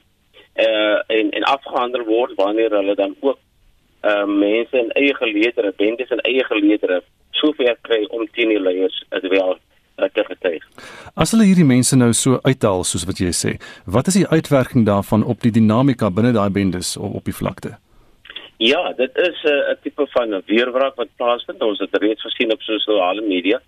uh 0.56 0.98
en 1.08 1.32
en 1.32 1.44
afgehandel 1.44 2.06
word 2.06 2.34
wanneer 2.36 2.72
hulle 2.72 2.96
dan 2.96 3.15
ook 3.20 3.39
uh 4.02 4.26
mense 4.26 4.78
in 4.78 4.91
eie 4.91 5.15
geleedere, 5.15 5.74
bendes 5.78 6.10
in 6.10 6.20
eie 6.20 6.44
geleedere 6.44 7.02
sover 7.32 7.78
kry 7.82 8.06
om 8.10 8.28
teen 8.32 8.50
die 8.50 8.60
leiers 8.60 9.04
as 9.10 9.28
wel 9.30 9.58
uh, 9.98 10.10
te 10.13 10.24
getuig. 10.24 10.63
As 11.15 11.32
hulle 11.32 11.48
hierdie 11.50 11.68
mense 11.68 11.98
nou 11.98 12.12
so 12.13 12.39
uithaal 12.44 12.84
soos 12.84 13.06
wat 13.10 13.20
jy 13.20 13.32
sê, 13.36 13.56
wat 13.86 14.08
is 14.12 14.20
die 14.20 14.28
uitwerking 14.28 14.86
daarvan 14.86 15.24
op 15.24 15.41
die 15.41 15.52
dinamika 15.52 16.10
binne 16.10 16.32
daai 16.36 16.50
bendes 16.50 16.96
op, 16.98 17.20
op 17.22 17.26
die 17.26 17.36
vlakte? 17.36 17.76
Ja, 18.58 18.94
dit 18.96 19.12
is 19.18 19.44
'n 19.44 19.48
uh, 19.48 19.76
tipe 19.84 20.08
van 20.08 20.30
'n 20.36 20.44
weerwraak 20.46 20.96
wat 20.96 21.15
plaasvind. 21.15 21.62
Ons 21.62 21.80
het 21.80 21.98
reeds 21.98 22.22
gesien 22.22 22.52
op 22.52 22.62
sosiale 22.62 23.22
media 23.22 23.62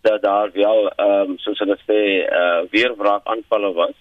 dat 0.00 0.22
daar 0.22 0.50
wel 0.52 0.88
ehm 0.88 1.30
um, 1.30 1.38
soos 1.38 1.58
hulle 1.58 1.78
sê 1.86 2.00
uh, 2.32 2.62
weer 2.70 2.94
wraak 2.96 3.24
aanvalle 3.24 3.72
was. 3.72 3.96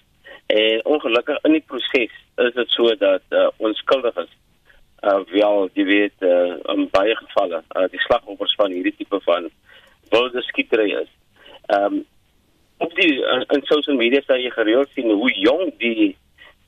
En 0.51 0.85
ongelukkig 0.93 1.41
in 1.47 1.57
die 1.57 1.63
proses 1.67 2.13
is 2.45 2.53
dit 2.53 2.75
so 2.75 2.95
dat 2.99 3.23
uh, 3.29 3.47
onskuldiges 3.57 4.31
uh, 5.01 5.19
wel 5.31 5.69
die 5.73 5.85
weet 5.85 6.25
uh, 6.27 6.55
in 6.75 6.87
baie 6.91 7.15
gevalle 7.15 7.61
uh, 7.75 7.87
die 7.93 8.01
slagoffers 8.05 8.55
van 8.59 8.73
hierdie 8.75 8.95
tipe 8.97 9.19
van 9.27 9.49
wilde 10.09 10.41
skietery 10.49 10.91
is. 11.03 11.11
Ehm 11.67 11.93
um, 11.93 12.01
op 12.81 12.95
die 12.97 13.13
uh, 13.13 13.43
in 13.53 13.61
sosiale 13.69 13.97
media 13.97 14.23
sê 14.25 14.39
jy 14.41 14.49
gereeld 14.49 14.89
sien 14.95 15.11
hoe 15.13 15.31
jong 15.37 15.73
die 15.77 16.15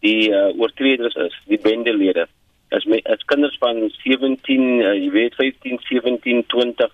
die 0.06 0.30
uh, 0.30 0.52
oortreders 0.60 1.15
is, 1.15 1.36
die 1.50 1.58
bendelede. 1.63 2.28
As 2.76 2.86
my 2.86 3.00
as 3.10 3.24
kinders 3.32 3.56
van 3.62 3.80
17, 4.04 4.67
uh, 4.84 4.93
jy 4.93 5.10
weet 5.15 5.39
15, 5.39 5.80
17, 5.89 6.43
20 6.54 6.91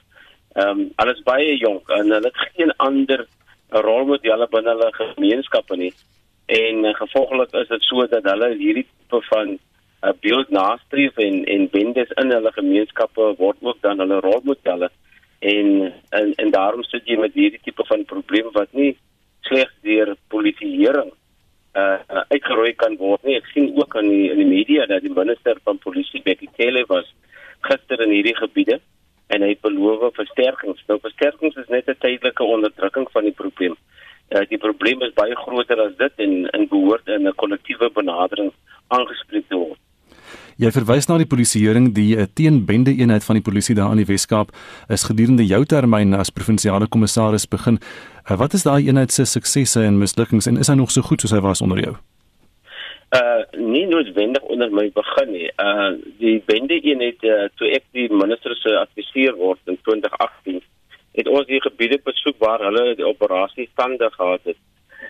Ehm 0.54 0.80
um, 0.80 0.92
alles 0.96 1.20
baie 1.24 1.58
jonk 1.58 1.90
en 1.94 2.10
hulle 2.10 2.32
het 2.32 2.38
geen 2.56 2.72
ander 2.86 3.28
rolmodelle 3.70 4.48
binne 4.50 4.74
hulle 4.74 4.90
gemeenskappe 4.98 5.76
nie. 5.78 5.92
En 6.50 6.84
uh, 6.84 6.94
gevolglik 6.98 7.52
is 7.52 7.68
dit 7.68 7.84
so 7.86 8.08
dat 8.10 8.26
hulle 8.26 8.48
hierdie 8.58 8.86
tipe 8.88 9.20
van 9.28 9.52
uh, 9.54 10.14
beeld 10.24 10.50
nastreef 10.50 11.18
en 11.22 11.44
en 11.46 11.68
bendes 11.70 12.10
in 12.22 12.34
hulle 12.34 12.52
gemeenskappe 12.56 13.28
word 13.38 13.58
ook 13.62 13.78
dan 13.86 14.02
hulle 14.02 14.20
rolmodelle. 14.26 14.90
En, 15.40 15.94
en 16.10 16.34
en 16.36 16.52
daarom 16.52 16.84
sit 16.84 17.06
jy 17.06 17.20
met 17.22 17.38
hierdie 17.38 17.62
tipe 17.64 17.86
van 17.86 18.06
probleem 18.06 18.50
wat 18.58 18.74
nie 18.74 18.96
slegs 19.46 19.76
deur 19.86 20.16
polisieering 20.34 21.12
uh, 21.78 22.00
uh 22.10 22.26
uitgeroei 22.34 22.74
kan 22.74 22.98
word 22.98 23.24
nie. 23.24 23.38
Ek 23.38 23.52
sien 23.54 23.70
ook 23.78 23.96
aan 24.02 24.10
die 24.10 24.32
in 24.32 24.42
die 24.42 24.50
media 24.50 24.90
dat 24.90 25.06
die 25.06 25.14
minister 25.14 25.62
van 25.64 25.78
polisie 25.86 26.24
Bekkie 26.26 26.50
Cele 26.58 26.84
was 26.90 27.14
gister 27.70 28.02
in 28.02 28.16
hierdie 28.16 28.38
gebiede 28.42 28.80
en 29.30 29.46
hy 29.46 29.54
beloof 29.62 30.16
versterkings. 30.18 30.82
Nou 30.90 30.98
versterkings 31.06 31.62
is 31.62 31.70
net 31.70 31.90
'n 31.90 32.02
tydelike 32.02 32.44
onderdrukking 32.44 33.08
van 33.14 33.30
die 33.30 33.38
probleem. 33.44 33.78
Uh, 34.30 34.44
die 34.50 34.58
probleem 34.62 35.02
is 35.02 35.14
baie 35.18 35.36
groter 35.36 35.80
as 35.82 35.96
dit 35.98 36.26
en 36.26 36.34
in 36.54 36.68
behoort 36.70 37.08
in 37.08 37.28
'n 37.28 37.36
kollektiewe 37.36 37.90
benadering 37.94 38.52
aangespreek 38.88 39.48
te 39.50 39.56
word. 39.56 39.80
Jy 40.60 40.72
verwys 40.76 41.08
na 41.08 41.18
die 41.18 41.26
polisieering 41.26 41.94
die 41.96 42.16
uh, 42.16 42.26
teenbende 42.36 42.92
eenheid 42.92 43.24
van 43.24 43.36
die 43.40 43.44
polisie 43.44 43.76
daar 43.76 43.92
in 43.92 44.04
die 44.04 44.06
Wes-Kaap 44.06 44.52
is 44.90 45.04
gedurende 45.04 45.46
jou 45.46 45.66
termyn 45.66 46.14
as 46.14 46.30
provinsiale 46.30 46.88
kommissaris 46.88 47.48
begin. 47.48 47.80
Uh, 48.30 48.38
wat 48.38 48.54
is 48.54 48.64
daai 48.64 48.88
eenheid 48.88 49.12
se 49.12 49.26
suksesse 49.26 49.82
en 49.84 49.98
mislukkings 49.98 50.48
en 50.48 50.58
is 50.58 50.68
hy 50.68 50.76
nog 50.76 50.92
so 50.92 51.02
goed 51.02 51.22
soos 51.22 51.32
hy 51.32 51.40
was 51.40 51.62
onder 51.62 51.80
jou? 51.80 51.96
uh 53.18 53.42
nie 53.58 53.88
noodwendig 53.90 54.44
onder 54.54 54.70
my 54.70 54.92
begin 54.94 55.32
nie. 55.34 55.48
Uh 55.58 55.98
die 56.22 56.38
bende 56.46 56.78
eenheid 56.78 57.24
uh, 57.26 57.48
toe 57.58 57.72
ek 57.74 57.88
die 57.98 58.06
minister 58.14 58.54
se 58.60 58.76
adviseur 58.78 59.34
word 59.40 59.60
in 59.66 59.80
2018 59.88 60.62
het 61.18 61.28
ons 61.28 61.48
die 61.48 61.62
gebiede 61.62 62.00
besoek 62.04 62.38
waar 62.38 62.64
hulle 62.64 62.96
die 62.96 63.08
operasie 63.08 63.70
stande 63.72 64.10
gehad 64.12 64.44
het. 64.44 64.60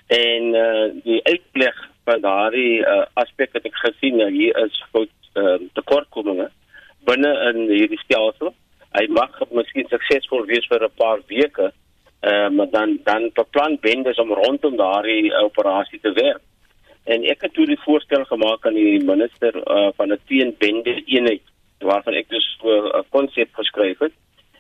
En 0.08 0.54
uh 0.56 0.88
die 1.04 1.20
uitleg 1.24 1.78
van 2.06 2.22
daardie 2.22 2.80
uh, 2.82 3.04
aspek 3.14 3.54
wat 3.54 3.66
ek 3.66 3.76
gesien 3.84 4.20
het 4.20 4.34
hier 4.34 4.58
is 4.66 4.84
fout 4.92 5.12
uh, 5.36 5.58
tekortkominge 5.78 6.50
binne 7.10 7.32
in 7.50 7.68
hierdie 7.70 8.02
stelsel. 8.04 8.54
Hy 8.98 9.06
mag 9.14 9.36
miskien 9.52 9.88
suksesvol 9.90 10.48
wees 10.50 10.66
vir 10.72 10.86
'n 10.88 10.98
paar 10.98 11.20
weke, 11.28 11.72
uh 12.32 12.50
maar 12.50 12.70
dan 12.72 13.00
dan 13.04 13.30
beplan 13.34 13.78
bendes 13.82 14.18
om 14.18 14.34
rondom 14.34 14.78
daardie 14.78 15.34
operasie 15.44 16.00
te 16.00 16.14
werk 16.14 16.42
en 17.10 17.24
ek 17.34 17.46
het 17.46 17.54
toe 17.54 17.66
die 17.66 17.80
voorstel 17.86 18.26
gemaak 18.30 18.66
aan 18.66 18.78
die 18.78 19.00
minister 19.04 19.56
uh, 19.56 19.90
van 19.98 20.12
'n 20.14 20.20
teenbende 20.28 20.96
eenheid 21.06 21.46
waarvan 21.80 22.14
ek 22.14 22.30
dus 22.30 22.48
'n 22.64 22.68
uh, 22.68 23.02
konsep 23.10 23.50
geskryf 23.54 24.00
het 24.00 24.14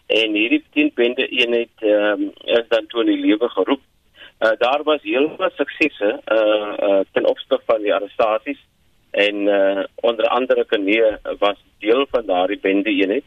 en 0.09 0.33
hierdie 0.33 0.63
teenbende 0.73 1.27
eenheid 1.27 1.83
um, 1.85 2.31
is 2.57 2.65
dan 2.73 2.87
toe 2.89 3.03
in 3.05 3.11
die 3.11 3.21
lewe 3.27 3.49
geroep. 3.49 3.81
Uh, 4.39 4.51
daar 4.57 4.83
was 4.83 5.01
heel 5.03 5.27
veel 5.37 5.51
suksesse 5.57 6.09
uh, 6.31 6.71
uh, 6.87 6.99
ten 7.11 7.25
opsigte 7.25 7.59
van 7.65 7.81
die 7.83 7.93
arrestasies 7.93 8.61
en 9.11 9.35
uh, 9.47 9.83
onder 9.95 10.27
andere 10.27 10.65
Kenie 10.65 11.03
was 11.39 11.57
deel 11.79 12.05
van 12.11 12.25
daardie 12.25 12.59
bende 12.59 12.89
eenheid. 12.89 13.23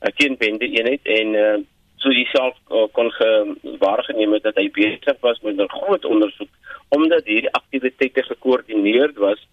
'n 0.00 0.12
Teenbende 0.16 0.68
eenheid 0.68 1.00
en 1.02 1.34
uh, 1.34 1.58
so 1.96 2.08
dieself 2.08 2.56
uh, 2.70 2.86
kon 2.92 3.10
gewaargeneem 3.10 4.32
het 4.32 4.42
dat 4.42 4.56
hy 4.56 4.70
besig 4.70 5.18
was 5.20 5.40
met 5.40 5.56
'n 5.56 5.68
groot 5.68 6.04
ondersoek 6.04 6.52
omdat 6.88 7.24
hierdie 7.24 7.52
aktiwiteite 7.52 8.22
gekoördineer 8.22 9.12
was 9.14 9.46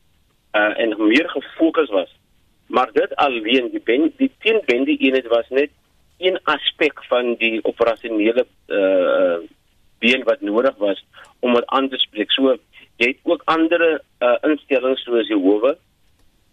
uh, 0.53 0.79
en 0.79 0.95
meer 1.07 1.29
gefokus 1.29 1.89
was. 1.89 2.11
Maar 2.67 2.89
dit 2.93 3.15
alleen 3.15 3.69
die 3.71 3.81
ben, 3.83 4.13
die 4.17 4.31
teenbende 4.39 4.97
eenheid 4.97 5.27
was 5.27 5.49
net 5.49 5.69
een 6.17 6.39
aspek 6.43 7.03
van 7.05 7.35
die 7.35 7.59
operasionele 7.63 8.47
uh 8.67 9.37
been 9.99 10.23
wat 10.23 10.41
nodig 10.41 10.75
was 10.77 11.05
om 11.39 11.53
dit 11.53 11.65
aan 11.65 11.89
te 11.89 11.97
spreek. 11.97 12.31
So 12.31 12.57
jy 13.01 13.07
het 13.07 13.19
ook 13.23 13.41
ander 13.45 14.01
uh 14.21 14.35
instellings 14.41 15.01
soos 15.03 15.27
die 15.27 15.37
howe 15.37 15.77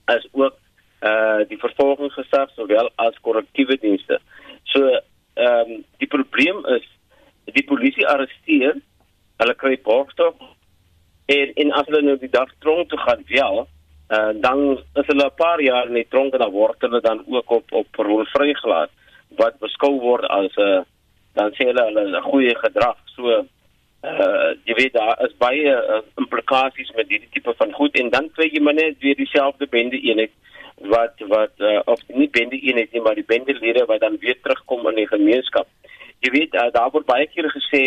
as 0.05 0.27
ook 0.33 0.57
uh 1.01 1.45
die 1.49 1.59
vervolgingsgesag 1.59 2.51
sowel 2.57 2.91
as 2.97 3.21
korrektiewe 3.21 3.77
dienste. 3.81 4.21
So 4.65 5.01
ehm 5.35 5.71
um, 5.71 5.85
die 5.99 6.09
probleem 6.09 6.65
is 6.77 6.85
die 7.45 7.65
polisie 7.65 8.07
arresteer, 8.09 8.77
hulle 9.37 9.55
kry 9.55 9.77
borgtog 9.83 10.35
en 11.27 11.55
en 11.55 11.73
as 11.73 11.87
hulle 11.91 12.03
nou 12.03 12.19
die 12.19 12.31
dag 12.31 12.51
tronk 12.65 12.89
toe 12.89 12.99
gaan 12.99 13.25
wel, 13.29 13.65
uh, 14.15 14.33
dan 14.41 14.79
is 14.95 15.07
hulle 15.07 15.27
'n 15.27 15.37
paar 15.37 15.61
jaar 15.61 15.87
in 15.87 15.95
die 16.01 16.09
tronk 16.09 16.33
en 16.33 16.41
dan 16.41 16.53
word 16.53 16.81
hulle 16.81 17.01
dan 17.01 17.25
ook 17.27 17.51
op 17.51 17.73
op 17.73 17.87
parol 17.91 18.25
vrygelaat 18.25 18.91
wat 19.37 19.59
beskou 19.61 20.01
word 20.01 20.25
as 20.31 20.53
'n 20.57 20.69
uh, 20.69 20.83
dan 21.35 21.51
sê 21.57 21.67
hulle 21.71 21.85
hulle 21.99 22.23
goeie 22.23 22.55
gedrag. 22.63 22.97
So 23.17 23.45
uh 24.05 24.51
jy 24.69 24.75
weet 24.79 24.93
daar 24.93 25.17
is 25.27 25.37
baie 25.41 25.75
uh, 25.75 26.01
implikasies 26.21 26.91
met 26.97 27.09
hierdie 27.09 27.33
tipe 27.33 27.55
van 27.59 27.73
goed 27.73 27.97
en 28.01 28.11
dan 28.11 28.29
kry 28.37 28.51
jy 28.53 28.61
maar 28.63 28.77
net 28.77 28.99
weer 29.01 29.17
dieselfde 29.17 29.67
bende 29.67 30.01
eenheid 30.01 30.33
wat 30.95 31.23
wat 31.29 31.55
uh, 31.59 31.81
of 31.85 32.01
nie 32.09 32.29
bende 32.29 32.61
eenheid 32.61 32.93
nie 32.93 33.01
maar 33.01 33.15
die 33.15 33.31
bendelede 33.35 33.87
wat 33.87 34.01
dan 34.01 34.19
weer 34.21 34.37
terugkom 34.43 34.89
in 34.89 35.01
die 35.03 35.09
gemeenskap. 35.09 35.69
Jy 36.21 36.31
weet 36.37 36.55
uh, 36.55 36.69
daar 36.77 36.93
word 36.93 37.07
baie 37.07 37.27
keer 37.33 37.49
gesê 37.57 37.83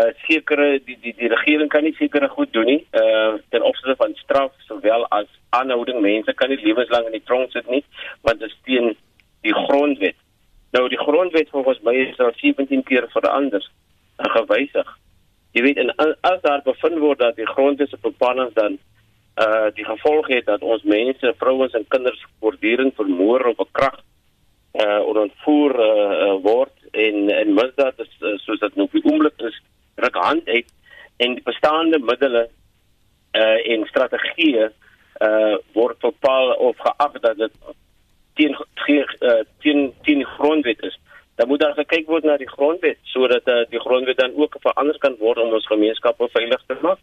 uh, 0.00 0.10
sekere 0.28 0.78
die 0.86 0.98
die 1.02 1.14
die 1.18 1.32
regering 1.34 1.68
kan 1.68 1.84
nie 1.84 1.96
sekere 1.98 2.28
goed 2.28 2.52
doen 2.52 2.70
nie 2.70 2.80
uh, 3.02 3.34
ten 3.50 3.66
opsigte 3.66 3.96
van 3.98 4.14
straf 4.22 4.52
sowel 4.68 5.06
as 5.18 5.28
aanhouding 5.50 6.00
mense 6.00 6.32
kan 6.38 6.52
nie 6.52 6.62
lewenslang 6.62 7.10
in 7.10 7.18
die 7.18 7.26
tronk 7.26 7.52
sit 7.52 7.70
nie 7.70 7.84
want 8.22 8.40
dit 8.40 8.54
steen 8.60 8.94
die 9.42 9.56
grondwet 9.64 10.18
nou 10.70 10.88
die 10.88 10.98
grondwet 10.98 11.48
volgens 11.48 11.80
my 11.86 11.94
is 11.94 12.18
al 12.18 12.32
17 12.36 12.82
keer 12.82 13.08
verander 13.10 13.64
gewysig. 14.16 14.96
Jy 15.56 15.62
weet 15.62 15.80
en 15.82 15.90
as 15.98 16.40
daar 16.44 16.62
bevind 16.62 16.98
word 17.02 17.18
dat 17.18 17.36
die 17.36 17.48
grondwet 17.48 17.90
se 17.90 17.98
bepalings 18.02 18.54
dan 18.54 18.78
uh 19.40 19.70
die 19.74 19.84
gevolg 19.84 20.28
het 20.28 20.46
dat 20.46 20.62
ons 20.62 20.82
mense, 20.82 21.34
vrouens 21.38 21.72
en 21.72 21.86
kinders 21.88 22.24
voortdurend 22.40 22.94
vermoor 22.94 23.44
of 23.50 23.56
bekrag 23.56 24.00
uh 24.72 25.00
ontvoer 25.06 25.74
uh, 25.74 25.86
uh, 26.26 26.34
word 26.42 26.74
en 26.90 27.30
en 27.30 27.54
misdaad 27.54 27.98
is 27.98 28.10
uh, 28.20 28.36
soos 28.38 28.60
dit 28.60 28.76
nou 28.76 28.86
op 28.86 28.92
die 28.92 29.04
oomblik 29.04 29.42
is 29.48 29.56
ruk 29.94 30.14
hand 30.14 30.48
uit 30.48 30.68
en 31.16 31.34
die 31.34 31.46
bestaande 31.46 31.98
middele 31.98 32.48
uh 33.38 33.58
en 33.74 33.86
strategieë 33.90 34.68
uh 35.26 35.56
word 35.74 35.98
bepaal 35.98 36.54
of 36.68 36.78
geag 36.78 37.18
dat 37.20 37.36
dit 37.38 37.52
teen 38.40 39.04
uh, 39.20 39.40
teen 39.64 39.92
teen 40.02 40.24
grondwet 40.36 40.82
is. 40.82 40.98
Dan 41.34 41.48
moet 41.48 41.60
daar 41.60 41.76
gekyk 41.78 42.06
word 42.06 42.24
na 42.24 42.36
die 42.36 42.48
grondwet 42.48 42.98
sodat 43.12 43.48
uh, 43.48 43.62
die 43.70 43.80
grondwet 43.80 44.18
dan 44.20 44.36
ook 44.36 44.56
verander 44.60 44.98
kan 44.98 45.16
word 45.18 45.38
om 45.38 45.56
ons 45.56 45.66
gemeenskappe 45.66 46.28
veilig 46.32 46.62
te 46.66 46.76
maak. 46.82 47.00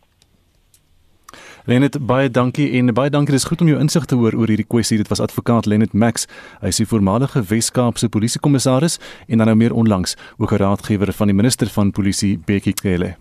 Lenet 1.68 1.98
baie 2.08 2.30
dankie 2.32 2.70
en 2.80 2.94
baie 2.96 3.12
dankie. 3.12 3.36
Dis 3.36 3.48
goed 3.50 3.62
om 3.62 3.68
jou 3.68 3.80
insig 3.80 4.06
te 4.08 4.16
hoor 4.16 4.38
oor 4.40 4.48
hierdie 4.48 4.68
kwessie 4.68 4.98
dit 5.02 5.10
was 5.12 5.20
advokaat 5.20 5.68
Lenet 5.68 5.94
Max. 5.94 6.28
Hy 6.62 6.72
is 6.72 6.80
die 6.80 6.88
voormalige 6.88 7.44
Wes-Kaapse 7.50 8.08
polisiekommissaris 8.10 9.00
en 9.28 9.44
dan 9.44 9.52
nou 9.52 9.58
meer 9.60 9.76
onlangs 9.76 10.16
ook 10.38 10.52
'n 10.52 10.64
raadgewer 10.64 11.12
van 11.14 11.28
die 11.28 11.36
minister 11.36 11.68
van 11.68 11.92
polisie 11.92 12.40
Bekkie 12.46 12.74
Cele 12.74 13.16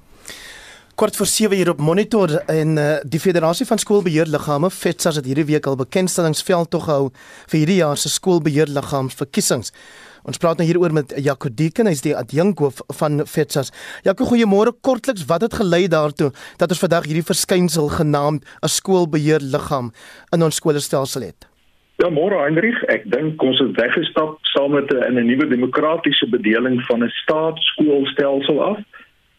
Kort 0.97 1.17
voor 1.17 1.27
7 1.27 1.59
uur 1.59 1.69
op 1.71 1.79
monitor 1.79 2.31
en 2.47 2.77
uh, 2.77 2.95
die 3.03 3.21
Federasie 3.21 3.67
van 3.67 3.79
Skoolbeheerliggame 3.79 4.71
FETSA 4.71 5.11
het 5.11 5.27
hierdie 5.29 5.45
week 5.45 5.67
al 5.67 5.77
bekendstellingsveld 5.77 6.71
tog 6.73 6.87
gehou 6.87 7.11
vir 7.51 7.59
hierdie 7.59 7.77
jaar 7.83 8.01
se 8.01 8.09
skoolbeheerliggaamsverkiesings. 8.09 9.75
Ons 10.25 10.41
praat 10.41 10.57
nou 10.57 10.65
hieroor 10.65 10.95
met 10.97 11.13
Jaco 11.21 11.53
Deken, 11.53 11.91
hy's 11.93 12.01
die 12.01 12.17
adjunkhoof 12.17 12.81
van 13.03 13.27
FETSAS. 13.29 13.75
Jaco, 14.09 14.25
goeiemôre. 14.25 14.73
Kortliks, 14.81 15.29
wat 15.29 15.45
het 15.45 15.59
gelei 15.61 15.85
daartoe 15.85 16.31
dat 16.57 16.73
ons 16.73 16.81
vandag 16.87 17.11
hierdie 17.11 17.29
verskynsel 17.29 17.93
genaamd 17.99 18.49
'n 18.65 18.75
skoolbeheerliggaam 18.79 19.93
in 20.33 20.49
ons 20.49 20.57
skoolstelsel 20.57 21.29
het? 21.29 21.45
Ja, 22.01 22.09
môre 22.09 22.41
Heinrich, 22.41 22.83
ek 22.89 23.05
dink 23.05 23.43
ons 23.43 23.59
het 23.59 23.77
weggestap 23.77 24.39
saam 24.57 24.73
met 24.73 24.89
'n 24.89 25.13
'n 25.13 25.27
nuwe 25.27 25.47
demokratiese 25.47 26.27
bedeling 26.29 26.81
van 26.89 27.05
'n 27.05 27.13
staatsskoolstelsel 27.23 28.63
af. 28.63 28.79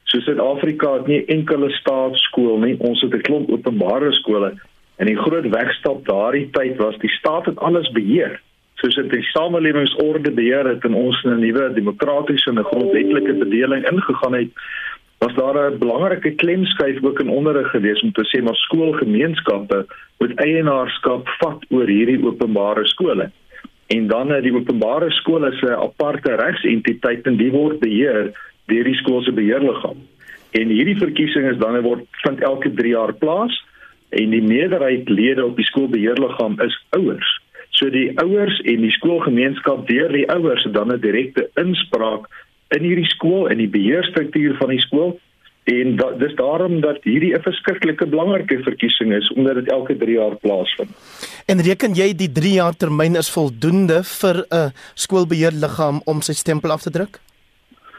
So 0.08 0.20
Suid-Afrika 0.24 0.94
het 0.94 1.08
nie 1.12 1.24
enkele 1.26 1.68
staatsskool 1.76 2.62
nie, 2.64 2.76
ons 2.80 3.02
het 3.02 3.14
'n 3.14 3.26
klomp 3.28 3.50
openbare 3.52 4.12
skole. 4.12 4.54
En 4.98 5.06
die 5.06 5.18
groot 5.18 5.50
wegstap 5.50 6.06
daardie 6.06 6.50
tyd 6.52 6.78
was 6.78 6.98
die 6.98 7.10
staat 7.10 7.46
het 7.46 7.60
alles 7.60 7.92
beheer. 7.92 8.40
Soos 8.76 8.96
dit 8.96 9.10
die 9.10 9.24
samelewingsorde 9.24 10.32
beheer 10.32 10.68
het 10.68 10.84
en 10.86 10.94
ons 10.94 11.24
'n 11.24 11.40
nuwe 11.40 11.74
demokratiese 11.74 12.50
en 12.50 12.60
'n 12.60 12.70
grondwetlike 12.72 13.34
bedeling 13.34 13.90
ingegaan 13.92 14.34
het 14.34 14.52
was 15.20 15.34
daar 15.36 15.72
'n 15.72 15.78
belangrike 15.78 16.32
klemskuif 16.32 17.04
ook 17.04 17.20
in 17.20 17.30
onderrig 17.30 17.70
gewees 17.70 18.02
om 18.02 18.12
te 18.12 18.24
sê 18.30 18.44
maar 18.44 18.56
skoolgemeenskappe 18.56 19.86
moet 20.18 20.40
eienaarskap 20.40 21.30
vat 21.40 21.66
oor 21.70 21.88
hierdie 21.88 22.26
openbare 22.26 22.88
skole. 22.88 23.32
En 23.88 24.08
dan 24.08 24.42
die 24.42 24.56
openbare 24.56 25.12
skole 25.12 25.52
se 25.52 25.76
aparte 25.76 26.36
regsentiteit 26.36 27.26
en 27.26 27.38
die 27.38 27.52
word 27.52 27.80
beheer 27.80 28.32
deur 28.68 28.84
die 28.84 29.00
skool 29.02 29.24
se 29.24 29.32
beheerliggaam 29.32 29.98
en 30.52 30.70
hierdie 30.70 31.00
verkiesing 31.00 31.50
is 31.52 31.58
dan 31.58 31.82
word 31.82 32.06
vind 32.24 32.42
elke 32.42 32.74
3 32.74 32.90
jaar 32.90 33.14
plaas 33.14 33.64
en 34.10 34.32
die 34.32 34.42
meerderheid 34.42 35.10
lede 35.10 35.46
op 35.46 35.56
die 35.58 35.66
skoolbeheerliggaam 35.66 36.60
is 36.64 36.76
ouers 36.90 37.36
So 37.78 37.92
die 37.94 38.10
ouers 38.18 38.58
en 38.66 38.82
die 38.82 38.94
skoolgemeenskap 38.96 39.86
deur 39.90 40.10
die 40.14 40.26
ouers 40.34 40.64
het 40.66 40.74
dan 40.74 40.92
'n 40.92 41.02
direkte 41.02 41.50
inspraak 41.62 42.26
in 42.76 42.84
hierdie 42.84 43.10
skool 43.14 43.50
en 43.50 43.58
die 43.58 43.70
beheerstruktuur 43.70 44.58
van 44.58 44.70
die 44.70 44.82
skool 44.82 45.20
en 45.64 45.96
dat 45.96 46.20
dis 46.20 46.34
daarom 46.36 46.82
dat 46.82 47.04
hierdie 47.04 47.36
'n 47.36 47.42
verskriklike 47.42 48.08
belangrike 48.08 48.64
verkiesing 48.64 49.14
is 49.14 49.30
omdat 49.36 49.56
dit 49.56 49.72
elke 49.72 49.98
3 49.98 50.12
jaar 50.12 50.36
plaasvind. 50.36 50.90
En 51.46 51.62
reken 51.62 51.94
jy 51.94 52.14
die 52.16 52.32
3 52.32 52.54
jaar 52.54 52.76
termyn 52.76 53.16
is 53.16 53.30
voldoende 53.30 54.04
vir 54.04 54.46
'n 54.50 54.74
skoolbeheerliggaam 54.96 56.02
om 56.06 56.22
sy 56.22 56.34
stempel 56.34 56.72
af 56.72 56.82
te 56.82 56.90
druk? 56.90 57.20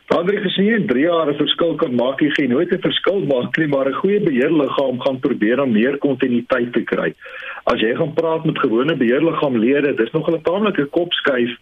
Ander 0.08 0.38
gesien 0.40 0.72
in 0.72 0.86
3 0.86 1.02
jaar 1.04 1.28
'n 1.28 1.36
verskil 1.36 1.74
kan 1.74 1.94
maak, 1.94 2.20
jy 2.20 2.30
geen 2.30 2.48
nooit 2.50 2.72
'n 2.72 2.80
verskil 2.80 3.20
maak 3.28 3.56
nie, 3.58 3.66
maar 3.66 3.88
'n 3.88 4.00
goeie 4.00 4.20
beheerliggaam 4.20 5.00
gaan 5.00 5.18
probeer 5.20 5.60
om 5.60 5.72
meer 5.72 5.98
kontinuïteit 5.98 6.72
te 6.72 6.82
kry. 6.82 7.12
As 7.64 7.80
jy 7.80 7.94
gaan 7.94 8.14
praat 8.14 8.44
met 8.44 8.58
gewone 8.58 8.96
beheerliggaamlede, 8.96 9.94
dis 9.94 10.10
nog 10.12 10.30
'n 10.30 10.42
taamlike 10.42 10.84
kopskuif 10.84 11.52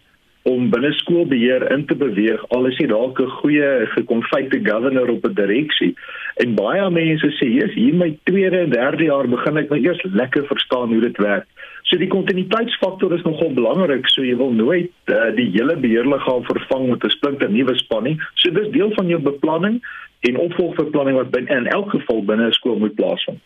om 0.43 0.69
binne 0.69 0.93
skoolbeheer 0.93 1.71
in 1.71 1.85
te 1.85 1.95
beweeg 1.95 2.43
al 2.55 2.67
is 2.67 2.77
jy 2.77 2.87
dalk 2.87 3.19
'n 3.19 3.35
goeie 3.39 3.85
gekonfykte 3.95 4.59
governor 4.63 5.09
op 5.09 5.25
'n 5.25 5.33
direksie. 5.33 5.93
En 6.35 6.55
baie 6.55 6.89
mense 6.89 7.29
sê, 7.37 7.47
"Jesus, 7.51 7.73
hier 7.73 7.95
my 7.95 8.17
tweede 8.23 8.57
en 8.57 8.69
derde 8.69 9.03
jaar 9.03 9.27
begin 9.27 9.57
ek 9.57 9.69
nou 9.69 9.79
eers 9.83 10.03
lekker 10.03 10.45
verstaan 10.45 10.93
hoe 10.93 11.01
dit 11.01 11.17
werk." 11.17 11.47
So 11.87 11.95
die 11.97 12.09
kontinuïteitsfaktor 12.11 13.13
is 13.15 13.23
nogal 13.23 13.53
belangrik. 13.55 14.09
So 14.11 14.25
jy 14.25 14.35
wil 14.35 14.51
nooit 14.51 14.91
uh, 15.07 15.29
die 15.37 15.47
hele 15.53 15.77
beheerliggaam 15.79 16.43
vervang 16.43 16.89
met 16.91 17.03
'n 17.03 17.09
splinter 17.15 17.49
nuwe 17.49 17.75
span 17.79 18.03
nie. 18.03 18.17
So 18.35 18.51
dis 18.51 18.71
deel 18.71 18.91
van 18.95 19.07
jou 19.07 19.19
beplanning 19.19 19.79
en 20.27 20.37
opvolgbeplanning 20.37 21.15
wat 21.15 21.31
binne 21.31 21.55
in 21.55 21.67
elk 21.67 21.89
geval 21.95 22.23
binne 22.23 22.47
'n 22.47 22.57
skool 22.59 22.79
moet 22.79 22.95
plaasvind. 22.95 23.39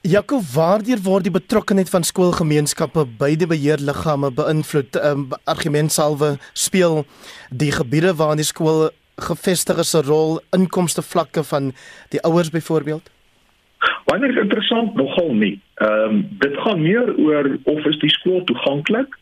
Jakob, 0.00 0.40
waardeur 0.54 0.96
word 1.04 1.26
die 1.26 1.34
betrokkeheid 1.34 1.90
van 1.92 2.02
skoolgemeenskappe 2.02 3.04
by 3.18 3.34
die 3.36 3.46
beheerliggame 3.46 4.30
beïnvloed? 4.32 4.96
Um, 4.96 5.26
argument 5.44 5.92
salwe 5.92 6.38
speel 6.54 7.04
die 7.50 7.72
gebiede 7.72 8.14
waar 8.16 8.36
die 8.36 8.46
skool 8.48 8.88
gevestig 9.20 9.78
is 9.78 9.94
'n 9.94 10.06
rol 10.06 10.40
inkomste 10.56 11.02
vlakke 11.02 11.44
van 11.44 11.72
die 12.08 12.22
ouers 12.22 12.50
byvoorbeeld? 12.50 13.10
Wanneer 14.10 14.30
is 14.30 14.42
interessant 14.42 14.94
nogal 14.94 15.34
nie. 15.34 15.60
Ehm 15.74 16.14
um, 16.14 16.28
dit 16.38 16.56
gaan 16.56 16.82
meer 16.82 17.16
oor 17.16 17.58
of 17.64 17.84
is 17.86 17.98
die 17.98 18.10
skool 18.10 18.44
toeganklik? 18.44 19.18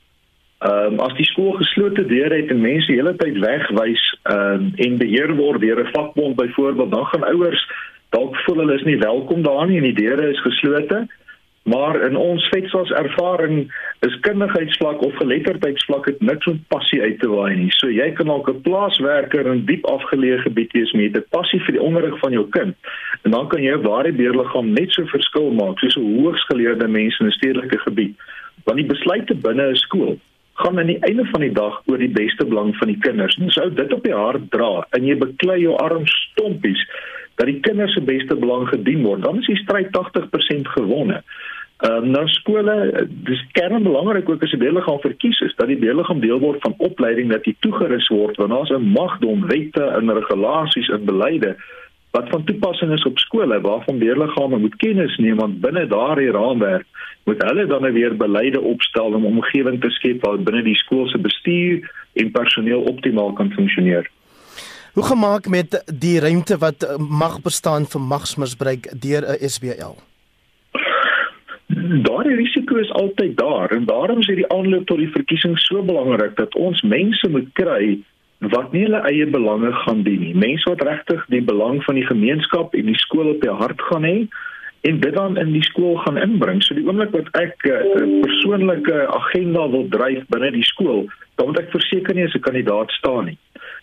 Ehm 0.59 0.93
um, 0.93 1.01
as 1.05 1.13
die 1.19 1.27
skool 1.29 1.53
geslote 1.61 2.07
deure 2.07 2.41
het 2.41 2.51
en 2.55 2.61
mense 2.61 2.93
hele 2.93 3.13
tyd 3.21 3.37
wegwys 3.45 4.05
ehm 4.23 4.65
um, 4.65 4.73
en 4.87 4.97
beheer 5.03 5.35
word 5.37 5.61
deur 5.61 5.83
'n 5.85 5.93
vakbond 5.93 6.37
byvoorbeeld, 6.41 6.93
dan 6.93 7.07
gaan 7.07 7.29
ouers 7.35 7.67
dalk 8.17 8.37
voel 8.37 8.63
hulle 8.63 8.75
is 8.75 8.87
nie 8.89 8.99
welkom 8.99 9.43
daar 9.43 9.67
nie 9.69 9.77
en 9.77 9.91
die 9.91 9.99
deure 10.01 10.31
is 10.33 10.41
geslote. 10.41 11.07
Maar 11.69 12.01
in 12.07 12.17
ons 12.17 12.49
vetsels 12.49 12.91
ervaring 12.97 13.67
is 14.07 14.21
kundigheidsvlak 14.21 15.03
of 15.05 15.17
geletterdheidsvlak 15.21 16.07
het 16.09 16.21
niks 16.21 16.47
met 16.47 16.63
passie 16.73 17.01
uit 17.03 17.19
te 17.21 17.29
waai 17.29 17.57
nie. 17.57 17.73
So 17.77 17.91
jy 17.93 18.07
kan 18.17 18.31
ook 18.31 18.49
'n 18.49 18.61
plaaswerker 18.61 19.47
in 19.47 19.65
diep 19.65 19.85
afgeleë 19.87 20.39
gebied 20.47 20.73
wees 20.73 20.93
met 20.93 21.17
'n 21.17 21.25
passie 21.31 21.61
vir 21.61 21.73
die 21.73 21.83
onderrig 21.83 22.19
van 22.19 22.33
jou 22.33 22.47
kind. 22.51 22.77
En 23.23 23.31
dan 23.31 23.49
kan 23.49 23.63
jy 23.63 23.77
ware 23.77 24.13
beheerliggaam 24.13 24.73
net 24.73 24.93
so 24.93 25.05
verskil 25.05 25.51
maak 25.51 25.79
soos 25.79 25.97
'n 25.97 26.23
hoogsgeleerde 26.23 26.89
mens 26.89 27.19
in 27.21 27.27
'n 27.27 27.39
stedelike 27.41 27.79
gebied. 27.79 28.17
Want 28.65 28.79
die 28.79 28.87
besluite 28.87 29.35
binne 29.35 29.71
'n 29.71 29.77
skool 29.77 30.19
gaan 30.55 30.79
aan 30.79 30.87
die 30.87 31.03
einde 31.07 31.25
van 31.25 31.41
die 31.41 31.53
dag 31.53 31.83
oor 31.87 31.99
die 31.99 32.15
beste 32.15 32.45
belang 32.45 32.77
van 32.77 32.89
die 32.89 32.99
kinders. 32.99 33.37
En 33.37 33.51
sou 33.51 33.75
dit 33.75 33.93
op 33.93 34.03
die 34.03 34.15
hart 34.15 34.51
dra 34.51 34.87
en 34.91 35.05
jy 35.05 35.17
beklei 35.19 35.61
jou 35.61 35.77
arm 35.77 36.07
stompies 36.07 36.87
dat 37.39 37.47
die 37.47 37.61
kinders 37.61 37.95
se 37.95 38.03
beste 38.03 38.35
belang 38.35 38.67
gedien 38.69 39.05
word, 39.07 39.23
dan 39.23 39.39
is 39.39 39.47
die 39.47 39.61
stryd 39.63 39.93
80% 39.95 40.69
gewonne. 40.75 41.23
Ehm 41.79 42.05
um, 42.05 42.11
nou 42.11 42.25
skole, 42.29 43.07
dis 43.07 43.43
kern 43.53 43.83
belangrik 43.83 44.29
ook 44.29 44.43
as 44.43 44.53
'n 44.53 44.59
beheerliggaam 44.59 45.01
verkies 45.01 45.41
is 45.41 45.55
dat 45.57 45.69
die 45.69 45.79
beheerliggaam 45.79 46.21
deel 46.21 46.39
word 46.39 46.61
van 46.61 46.75
opleiding 46.79 47.31
dat 47.31 47.45
dit 47.45 47.61
toegerus 47.61 48.09
word 48.09 48.37
want 48.37 48.51
daar's 48.51 48.71
'n 48.71 48.91
magdom 49.01 49.47
wette 49.47 49.85
en 49.85 50.13
regulasies 50.13 50.89
en 50.89 51.05
beleide 51.05 51.57
wat 52.11 52.29
van 52.29 52.45
toepassing 52.45 52.93
is 52.93 53.05
op 53.05 53.19
skole 53.19 53.61
waarvan 53.61 53.99
beheerliggame 53.99 54.59
moet 54.59 54.77
kennis 54.77 55.17
neem 55.17 55.37
want 55.37 55.61
binne 55.61 55.87
daardie 55.87 56.31
raamwerk 56.31 56.87
moet 57.25 57.43
hulle 57.43 57.67
dan 57.67 57.83
nou 57.83 57.93
weer 57.93 58.17
beleide 58.17 58.61
opstel 58.61 59.13
om 59.13 59.23
'n 59.23 59.33
omgewing 59.37 59.81
te 59.81 59.91
skep 59.91 60.25
waar 60.25 60.43
binne 60.43 60.63
die 60.63 60.77
skool 60.83 61.09
se 61.09 61.19
bestuur 61.19 61.91
en 62.13 62.31
personeel 62.31 62.81
optimaal 62.81 63.33
kan 63.33 63.53
funksioneer. 63.53 64.11
Hoe 64.93 65.05
gemaak 65.05 65.49
met 65.49 65.83
die 65.99 66.21
ruimte 66.21 66.59
wat 66.59 66.99
mag 66.99 67.43
bestaan 67.43 67.87
vir 67.87 68.01
magsmisbruik 68.01 69.01
deur 69.01 69.23
'n 69.23 69.49
SBL? 69.49 70.08
Daardie 71.89 72.35
risiko 72.37 72.77
is 72.77 72.91
altyd 72.91 73.37
daar 73.37 73.71
en 73.73 73.85
daarom 73.89 74.19
is 74.21 74.27
hierdie 74.29 74.49
aanloop 74.53 74.87
tot 74.87 74.99
die 75.01 75.13
verkiesing 75.15 75.55
so 75.63 75.81
belangrik 75.83 76.35
dat 76.37 76.55
ons 76.55 76.83
mense 76.85 77.29
moet 77.33 77.49
kry 77.57 77.97
wat 78.53 78.75
nie 78.77 78.83
hulle 78.85 79.01
eie 79.09 79.27
belange 79.27 79.71
gaan 79.73 80.03
dien 80.05 80.21
nie. 80.21 80.35
Mense 80.37 80.69
wat 80.69 80.85
regtig 80.85 81.25
die 81.33 81.41
belang 81.43 81.81
van 81.87 81.97
die 81.97 82.05
gemeenskap 82.07 82.77
en 82.77 82.91
die 82.93 82.99
skool 83.01 83.33
op 83.33 83.41
die 83.41 83.57
hart 83.63 83.81
gaan 83.89 84.05
hê 84.05 84.19
en 84.91 85.01
dit 85.01 85.15
dan 85.15 85.41
in 85.41 85.55
die 85.57 85.65
skool 85.65 85.97
gaan 86.05 86.21
inbring. 86.21 86.61
So 86.63 86.77
die 86.77 86.85
oomblik 86.85 87.15
wat 87.17 87.33
ek 87.41 87.57
'n 87.65 87.73
uh, 87.73 87.81
eh, 88.03 88.21
persoonlike 88.27 88.99
agenda 89.09 89.65
wil 89.71 89.89
dryf 89.89 90.29
binne 90.29 90.51
die 90.53 90.69
skool, 90.69 91.09
dan 91.37 91.47
moet 91.47 91.59
ek 91.59 91.73
verseker 91.73 92.15
nie 92.15 92.29
as 92.29 92.35
'n 92.35 92.47
kandidaat 92.47 92.91
staan 93.01 93.25
nie. 93.33 93.39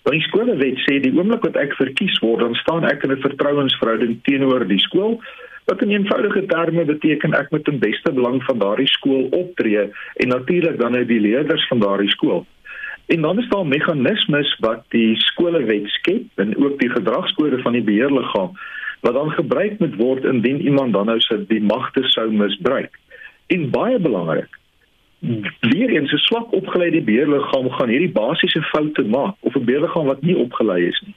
Die 0.05 0.21
skolewet 0.21 0.77
sê 0.85 0.99
die 1.01 1.13
oomblik 1.17 1.41
wat 1.43 1.57
ek 1.57 1.73
verkies 1.75 2.19
word, 2.21 2.43
dan 2.45 2.53
staan 2.61 2.85
ek 2.85 3.03
in 3.03 3.11
'n 3.11 3.25
vertrouensverhouding 3.25 4.21
teenoor 4.23 4.67
die 4.67 4.79
skool 4.79 5.19
Wat 5.65 5.81
in 5.81 5.89
eenvoudige 5.89 6.45
terme 6.45 6.83
beteken 6.85 7.33
ek 7.33 7.49
moet 7.49 7.63
ten 7.65 7.79
beste 7.81 8.11
belang 8.13 8.43
van 8.45 8.59
daardie 8.61 8.89
skool 8.89 9.23
optree 9.33 9.87
en 10.13 10.27
natuurlik 10.27 10.77
dan 10.79 10.95
uit 10.95 11.07
die 11.07 11.19
leerders 11.19 11.67
van 11.67 11.79
daardie 11.81 12.09
skool. 12.09 12.45
En 13.05 13.21
dan 13.21 13.39
is 13.39 13.49
daar 13.49 13.65
meganismes 13.65 14.51
wat 14.59 14.83
die 14.93 15.15
skolewet 15.15 15.89
skep 15.97 16.41
en 16.41 16.53
ook 16.57 16.77
die 16.79 16.89
gedragskode 16.89 17.61
van 17.61 17.73
die 17.73 17.83
beheerliggaam 17.83 18.53
wat 19.01 19.13
dan 19.13 19.31
gebruik 19.31 19.79
moet 19.79 19.95
word 19.95 20.25
indien 20.25 20.61
iemand 20.61 20.93
dan 20.93 21.09
nou 21.09 21.17
sy 21.19 21.37
die 21.49 21.61
magte 21.61 22.01
sou 22.13 22.29
misbruik. 22.31 22.93
En 23.53 23.69
baie 23.69 23.99
belangrik, 23.99 24.49
weer 25.59 25.89
eens 25.89 26.11
'n 26.11 26.17
swak 26.17 26.51
opgeleide 26.53 27.01
beheerliggaam 27.01 27.69
gaan 27.69 27.89
hierdie 27.89 28.11
basiese 28.11 28.61
foute 28.61 29.03
maak 29.03 29.35
of 29.39 29.55
'n 29.55 29.65
beheerliggaam 29.65 30.05
wat 30.05 30.21
nie 30.21 30.37
opgelei 30.37 30.87
is 30.87 31.01
nie. 31.05 31.15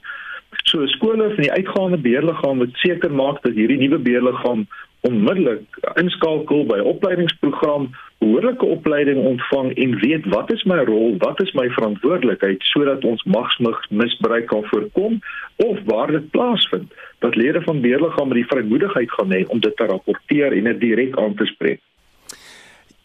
So 0.63 0.85
skole 0.85 1.33
van 1.33 1.43
die 1.43 1.51
uitgaande 1.51 1.97
beheerliggaam 1.97 2.57
moet 2.57 2.75
seker 2.77 3.11
maak 3.11 3.41
dat 3.41 3.53
hierdie 3.53 3.77
nuwe 3.77 3.97
beheerliggaam 3.97 4.67
onmiddellik 5.01 5.63
inskakel 5.95 6.65
by 6.65 6.79
opleidingsprogram, 6.79 7.89
behoorlike 8.19 8.65
opleiding 8.65 9.17
ontvang 9.17 9.73
en 9.73 9.99
weet 9.99 10.25
wat 10.25 10.51
is 10.51 10.63
my 10.63 10.83
rol, 10.89 11.15
wat 11.17 11.41
is 11.41 11.51
my 11.51 11.69
verantwoordelikheid 11.69 12.63
sodat 12.71 13.05
ons 13.05 13.23
magsmisbruik 13.23 14.47
kan 14.47 14.63
voorkom 14.63 15.19
of 15.55 15.77
waar 15.85 16.11
dit 16.11 16.29
plaasvind, 16.29 16.91
dat 17.19 17.35
lede 17.35 17.61
van 17.61 17.81
beheerliggame 17.81 18.33
die 18.33 18.47
vrymoedigheid 18.51 19.11
gaan 19.11 19.31
hê 19.31 19.45
om 19.47 19.59
dit 19.59 19.75
te 19.75 19.85
rapporteer 19.85 20.57
en 20.57 20.63
dit 20.63 20.79
direk 20.79 21.17
aan 21.19 21.35
te 21.35 21.45
spreek. 21.45 21.79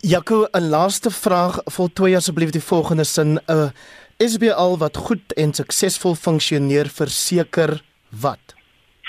Jaco, 0.05 0.49
'n 0.53 0.69
laaste 0.69 1.11
vraag, 1.11 1.61
voltooi 1.65 2.15
asseblief 2.17 2.51
die 2.53 2.63
volgende 2.63 3.05
sin: 3.05 3.39
'n 3.39 3.53
uh, 3.53 3.71
SBL 4.19 4.77
wat 4.77 4.97
goed 4.97 5.33
en 5.33 5.55
suksesvol 5.55 6.15
funksioneer 6.15 6.89
verseker 6.93 7.83
wat? 8.21 8.55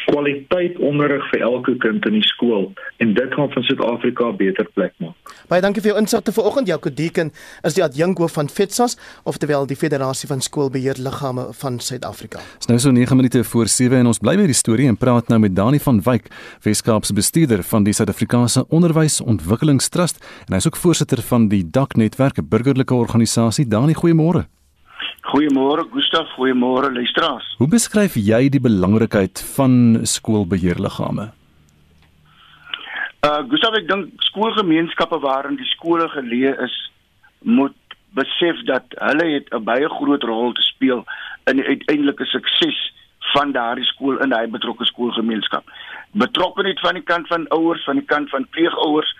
Kwaliteit 0.05 0.77
onderrig 0.79 1.23
vir 1.31 1.41
elke 1.41 1.75
kind 1.83 2.05
in 2.05 2.17
die 2.19 2.25
skool 2.25 2.71
en 3.03 3.13
dit 3.17 3.33
gaan 3.33 3.51
van 3.53 3.63
Suid-Afrika 3.63 4.29
'n 4.31 4.37
beter 4.37 4.67
plek 4.73 4.93
maak. 4.97 5.33
Baie 5.47 5.61
dankie 5.61 5.81
vir 5.81 5.91
jou 5.91 6.01
insigte 6.01 6.31
vanoggend. 6.31 6.67
Jaco 6.67 6.89
Deken 6.93 7.31
is 7.63 7.73
die 7.73 7.83
adjunkhoof 7.83 8.33
van 8.33 8.49
FETSAS, 8.49 8.97
oftewel 9.23 9.65
die 9.65 9.75
Federasie 9.75 10.27
van 10.27 10.41
Skoolbeheerliggame 10.41 11.47
van 11.51 11.79
Suid-Afrika. 11.79 12.39
Dis 12.57 12.67
nou 12.67 12.79
so 12.79 12.91
9 12.91 13.15
minute 13.15 13.43
voor 13.43 13.67
7 13.67 13.97
en 13.97 14.05
ons 14.05 14.19
bly 14.19 14.35
by 14.37 14.45
die 14.45 14.53
storie 14.53 14.87
en 14.87 14.97
praat 14.97 15.27
nou 15.27 15.39
met 15.39 15.55
Dani 15.55 15.79
van 15.79 16.01
Wyk, 16.01 16.27
Weskaapse 16.61 17.13
bestuurder 17.13 17.63
van 17.63 17.83
die 17.83 17.93
Suid-Afrikaanse 17.93 18.65
Onderwysontwikkelingstrust 18.69 20.17
en 20.47 20.53
hy 20.53 20.57
is 20.57 20.67
ook 20.67 20.75
voorsitter 20.75 21.21
van 21.21 21.47
die 21.47 21.63
DAK 21.69 21.95
netwerk, 21.95 22.37
'n 22.37 22.47
burgerlike 22.49 22.93
organisasie. 22.93 23.67
Dani, 23.67 23.93
goeiemôre. 23.93 24.54
Goeiemôre 25.25 25.87
Gustaf, 25.89 26.27
goeiemôre 26.37 26.91
luisteraars. 26.93 27.45
Hoe 27.57 27.67
beskryf 27.67 28.13
jy 28.13 28.45
die 28.53 28.61
belangrikheid 28.61 29.41
van 29.55 30.05
skoolbeheerliggame? 30.05 31.31
Uh 33.25 33.39
Gustaf, 33.49 33.73
ek 33.79 33.87
dink 33.89 34.21
skoolgemeenskappe 34.27 35.17
waarin 35.23 35.57
die 35.57 35.71
skole 35.71 36.05
geleë 36.13 36.53
is, 36.67 36.75
moet 37.41 37.97
besef 38.13 38.61
dat 38.69 38.93
hulle 39.01 39.25
het 39.33 39.49
'n 39.49 39.65
baie 39.65 39.89
groot 39.97 40.23
rol 40.23 40.53
te 40.53 40.61
speel 40.61 41.01
in 41.49 41.57
die 41.57 41.65
uiteindelike 41.73 42.25
sukses 42.25 42.77
van 43.33 43.51
daardie 43.51 43.89
skool 43.89 44.21
in 44.21 44.29
daai 44.29 44.47
betrokke 44.47 44.85
skoolgemeenskap. 44.85 45.65
Betrokkenheid 46.13 46.79
van 46.79 46.93
die 46.93 47.03
kant 47.03 47.27
van 47.27 47.47
ouers, 47.49 47.83
van 47.83 47.97
die 47.97 48.05
kant 48.13 48.29
van 48.29 48.47
pleegouers 48.49 49.15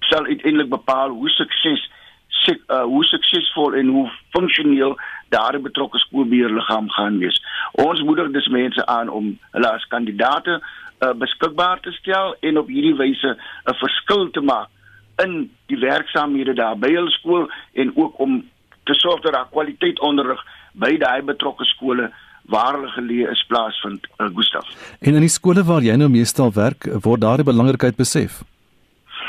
sal 0.00 0.24
uiteindelik 0.24 0.70
bepaal 0.70 1.10
hoe 1.10 1.28
sukses 1.28 1.82
suk 2.28 2.60
uh, 2.70 2.82
hoe 2.82 3.04
suksesvol 3.04 3.74
en 3.74 3.88
hoe 3.88 4.06
funksioneel 4.30 4.96
daardie 5.28 5.62
betrokke 5.62 5.98
skoolbeheerliggaam 5.98 6.90
gaan 6.90 7.18
wees. 7.18 7.38
Ons 7.72 8.02
moedig 8.02 8.30
dus 8.30 8.48
mense 8.48 8.86
aan 8.86 9.08
om 9.08 9.38
hulle 9.52 9.70
as 9.70 9.86
kandidate 9.92 10.58
uh, 10.58 11.12
beskikbaar 11.12 11.80
te 11.80 11.92
stel 11.92 12.34
en 12.40 12.58
op 12.58 12.68
hierdie 12.68 12.96
wyse 12.96 13.36
'n 13.36 13.78
verskil 13.82 14.30
te 14.30 14.40
maak 14.40 14.68
in 15.24 15.50
die 15.66 15.78
werksaamhede 15.78 16.54
daar 16.54 16.78
by 16.78 16.92
hul 16.94 17.10
skool 17.10 17.50
en 17.72 17.92
ook 17.96 18.18
om 18.18 18.44
te 18.84 18.94
sorg 18.94 19.20
dat 19.20 19.32
daar 19.32 19.50
kwaliteit 19.50 20.00
onderrig 20.00 20.40
by 20.72 20.96
daai 20.98 21.22
betrokke 21.22 21.64
skole 21.64 22.10
waar 22.48 22.72
hulle 22.76 22.88
geleë 22.88 23.30
is 23.30 23.44
plaasvind 23.48 24.06
uh, 24.16 24.26
Gustaf. 24.34 24.68
En 25.00 25.14
in 25.14 25.20
die 25.26 25.32
skole 25.32 25.64
waar 25.64 25.84
jy 25.84 25.96
nou 26.00 26.08
meestal 26.08 26.52
werk, 26.52 26.88
word 27.04 27.20
daardie 27.20 27.44
belangrikheid 27.44 27.96
besef. 27.96 28.40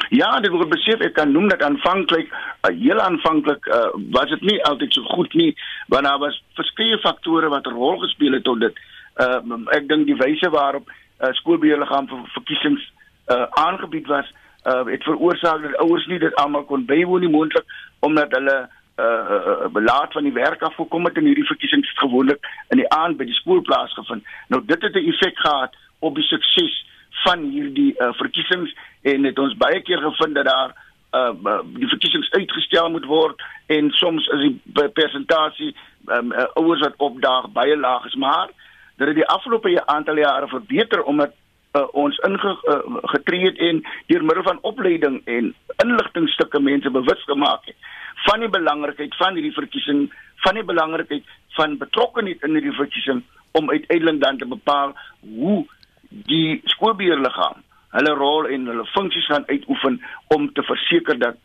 Ja, 0.10 0.30
dit 0.42 0.50
word 0.50 0.72
besef 0.72 1.04
ek 1.06 1.14
kan 1.14 1.32
noem 1.32 1.50
dat 1.52 1.62
aanvanklik, 1.62 2.32
uh, 2.34 2.72
heel 2.74 3.00
aanvanklik 3.00 3.68
uh, 3.70 3.90
was 4.16 4.32
dit 4.34 4.42
nie 4.42 4.58
altyd 4.66 4.94
so 4.94 5.06
goed 5.14 5.34
nie, 5.38 5.52
want 5.88 6.08
daar 6.10 6.18
was 6.24 6.40
verskeie 6.58 6.98
faktore 7.04 7.50
wat 7.54 7.68
'n 7.68 7.78
rol 7.78 8.00
gespeel 8.02 8.34
het 8.34 8.44
tot 8.44 8.60
dit. 8.60 8.80
Uh, 9.22 9.38
ek 9.78 9.88
dink 9.88 10.06
die 10.10 10.18
wyse 10.18 10.50
waarop 10.50 10.90
uh, 10.90 11.30
skoolbeheerliggaam 11.42 12.08
vir 12.08 12.26
verkiesings 12.34 12.82
uh, 13.28 13.46
aangebied 13.62 14.08
was, 14.08 14.26
uh, 14.66 14.86
het 14.86 15.04
veroorsaak 15.04 15.62
dat 15.62 15.78
ouers 15.78 16.08
nie 16.08 16.20
dit 16.20 16.36
almal 16.36 16.66
kon 16.66 16.86
bywoon 16.86 17.22
nie 17.22 17.30
moontlik 17.30 17.66
omdat 18.00 18.32
hulle 18.32 18.58
uh, 19.00 19.68
belaat 19.72 20.14
van 20.14 20.24
die 20.24 20.34
werk 20.34 20.62
af 20.62 20.76
gekom 20.76 21.06
het 21.06 21.18
en 21.18 21.26
hierdie 21.30 21.48
verkiesings 21.48 21.92
gewoonlik 22.02 22.46
in 22.70 22.82
die 22.82 22.90
aand 22.90 23.18
by 23.18 23.26
die 23.30 23.38
skool 23.38 23.62
plaasgevind. 23.62 24.26
Nou 24.48 24.62
dit 24.66 24.82
het 24.82 24.96
'n 24.96 25.10
effek 25.12 25.38
gehad 25.38 25.76
op 26.00 26.16
die 26.16 26.24
sukses 26.24 26.86
van 27.24 27.50
hierdie 27.54 27.94
uh, 27.98 28.14
verkiesings 28.20 28.76
en 29.02 29.24
het 29.24 29.40
ons 29.40 29.58
baie 29.58 29.82
keer 29.82 30.02
gevind 30.04 30.36
dat 30.36 30.46
daar 30.46 30.76
uh, 31.12 31.60
die 31.76 31.88
verkiesings 31.88 32.32
uitgestel 32.32 32.90
moet 32.90 33.06
word 33.06 33.42
en 33.68 33.92
soms 33.92 34.28
is 34.36 34.46
die 34.48 34.90
persentasie 34.94 35.74
um, 36.08 36.32
uh, 36.32 36.48
ouers 36.62 36.84
wat 36.86 36.98
opdaag 36.98 37.50
baie 37.56 37.78
laag 37.78 38.06
is 38.06 38.16
maar 38.16 38.50
dat 38.98 39.08
dit 39.08 39.22
die 39.22 39.30
afgelope 39.36 39.86
aantal 39.86 40.18
jare 40.18 40.48
verbeter 40.48 41.04
omdat 41.04 41.36
uh, 41.74 41.86
ons 41.92 42.18
ingetree 42.28 43.42
uh, 43.42 43.48
het 43.50 43.58
en 43.70 43.82
deur 44.08 44.24
middel 44.24 44.44
van 44.44 44.62
opleiding 44.62 45.22
en 45.26 45.54
inligtingstukke 45.84 46.60
mense 46.60 46.92
bewus 46.92 47.24
gemaak 47.26 47.66
het 47.66 47.90
van 48.28 48.40
die 48.44 48.50
belangrikheid 48.50 49.16
van 49.16 49.34
hierdie 49.34 49.56
verkiesing 49.56 50.08
van 50.46 50.60
die 50.60 50.64
belangrikheid 50.64 51.36
van 51.58 51.78
betrokkenheid 51.78 52.44
in 52.44 52.58
hierdie 52.58 52.78
verkiesing 52.78 53.24
om 53.52 53.70
uiteindelik 53.70 54.22
dan 54.22 54.38
te 54.38 54.46
bepaal 54.46 54.96
hoe 55.22 55.66
die 56.10 56.62
skoolbeheerliggaam 56.66 57.64
hulle 57.98 58.14
rol 58.18 58.48
en 58.54 58.68
hulle 58.70 58.86
funksies 58.94 59.26
gaan 59.30 59.48
uitoefen 59.50 60.02
om 60.36 60.52
te 60.54 60.64
verseker 60.64 61.18
dat 61.20 61.38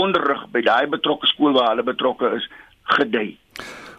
onderrig 0.00 0.46
by 0.54 0.62
daai 0.64 0.86
betrokke 0.88 1.28
skool 1.28 1.56
waar 1.56 1.74
hulle 1.74 1.84
betrokke 1.84 2.32
is 2.38 2.48
gedei. 2.96 3.36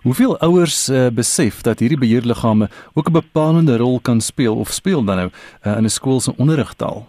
Hoeveel 0.01 0.34
ouers 0.41 0.89
uh, 0.89 1.07
besef 1.13 1.62
dat 1.62 1.79
hierdie 1.79 1.99
beheerliggame 2.01 2.69
ook 2.93 3.10
'n 3.10 3.19
bepalende 3.21 3.77
rol 3.77 3.99
kan 3.99 4.21
speel 4.21 4.55
of 4.55 4.69
speel 4.73 5.03
dan 5.03 5.17
nou 5.17 5.29
uh, 5.29 5.77
in 5.77 5.86
'n 5.86 5.89
skool 5.89 6.19
se 6.19 6.34
onderrigtaal? 6.38 7.07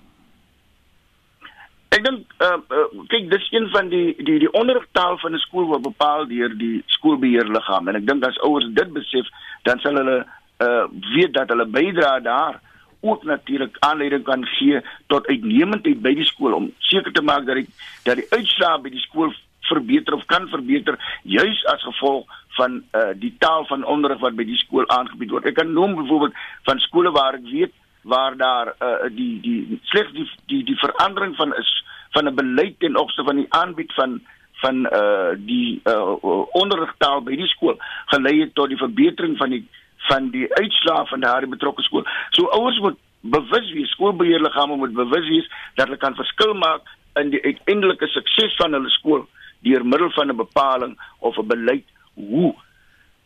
Ek 1.88 2.04
dink 2.04 2.20
uh, 2.40 2.60
uh, 2.68 2.88
kyk 3.08 3.30
dis 3.30 3.48
een 3.52 3.68
van 3.72 3.88
die 3.88 4.14
die 4.24 4.38
die 4.38 4.52
onderrigtaal 4.52 5.18
van 5.18 5.32
'n 5.32 5.44
skool 5.46 5.66
word 5.66 5.82
bepaal 5.82 6.26
deur 6.26 6.52
die 6.58 6.82
skoolbeheerliggaam 6.86 7.88
en 7.88 7.96
ek 7.96 8.06
dink 8.06 8.24
as 8.24 8.40
ouers 8.40 8.68
dit 8.68 8.92
besef 8.92 9.26
dan 9.62 9.80
sal 9.80 9.96
hulle 9.96 10.26
uh, 10.58 10.84
weet 11.16 11.32
dat 11.32 11.48
hulle 11.48 11.66
bydra 11.66 12.20
daar 12.20 12.60
ook 13.02 13.24
natuurlik 13.24 13.76
aanleiding 13.80 14.24
kan 14.24 14.44
gee 14.56 14.80
tot 15.12 15.26
uitnemendheid 15.26 16.02
by 16.02 16.14
die 16.14 16.28
skool 16.28 16.54
om 16.58 16.70
seker 16.90 17.12
te 17.12 17.22
maak 17.22 17.46
dat 17.46 17.62
die 17.62 17.68
dat 18.06 18.20
die 18.20 18.28
uitslae 18.30 18.78
by 18.82 18.92
die 18.94 19.04
skool 19.06 19.34
verbeter 19.70 20.14
of 20.14 20.24
kan 20.30 20.48
verbeter 20.48 20.98
juis 21.22 21.64
as 21.72 21.82
gevolg 21.82 22.26
van 22.58 22.82
uh, 22.92 23.12
die 23.16 23.34
taal 23.38 23.64
van 23.70 23.84
onderrig 23.84 24.20
wat 24.20 24.36
by 24.36 24.44
die 24.44 24.58
skool 24.60 24.88
aangebied 24.92 25.30
word. 25.32 25.48
Ek 25.48 25.56
kan 25.56 25.72
noem 25.72 25.94
byvoorbeeld 26.00 26.36
van 26.68 26.82
skole 26.84 27.14
waar 27.14 27.38
ek 27.40 27.48
weet 27.48 27.74
waar 28.02 28.36
daar 28.36 28.74
uh, 28.82 29.08
die 29.14 29.38
die 29.40 29.80
slegs 29.90 30.12
die, 30.16 30.26
die 30.50 30.62
die 30.72 30.78
verandering 30.78 31.36
van 31.38 31.54
is 31.58 31.70
van 32.14 32.28
'n 32.28 32.34
beleid 32.34 32.78
ten 32.78 32.96
opsigte 32.96 33.30
van 33.30 33.42
die 33.42 33.52
aanbied 33.62 33.92
van 33.94 34.20
van 34.62 34.86
uh 34.86 35.32
die 35.36 35.80
uh 35.84 36.14
onderrigtaal 36.62 37.22
by 37.22 37.36
die 37.36 37.50
skool 37.54 37.78
gelei 38.14 38.40
het 38.40 38.54
tot 38.54 38.68
die 38.68 38.82
verbetering 38.82 39.38
van 39.38 39.50
die 39.50 39.64
van 40.08 40.30
die 40.30 40.48
uitslae 40.54 41.06
van 41.06 41.20
daardie 41.20 41.50
betrokke 41.50 41.82
skool. 41.82 42.04
So 42.30 42.50
ouers 42.56 42.78
moet 42.80 42.98
bewus 43.20 43.72
wees, 43.72 43.90
skoolbeheerliggame 43.90 44.76
moet 44.76 44.94
bewus 44.94 45.28
wees 45.28 45.48
dat 45.74 45.86
hulle 45.86 46.00
kan 46.02 46.18
verskil 46.18 46.54
maak 46.58 46.88
in 47.20 47.30
die 47.30 47.42
uiteindelike 47.44 48.08
sukses 48.10 48.56
van 48.58 48.74
hulle 48.76 48.90
skool 48.90 49.26
deur 49.62 49.84
middel 49.86 50.10
van 50.10 50.30
'n 50.30 50.36
bepaling 50.36 50.98
of 51.18 51.38
'n 51.38 51.46
beleid 51.46 51.86
hoe 52.14 52.54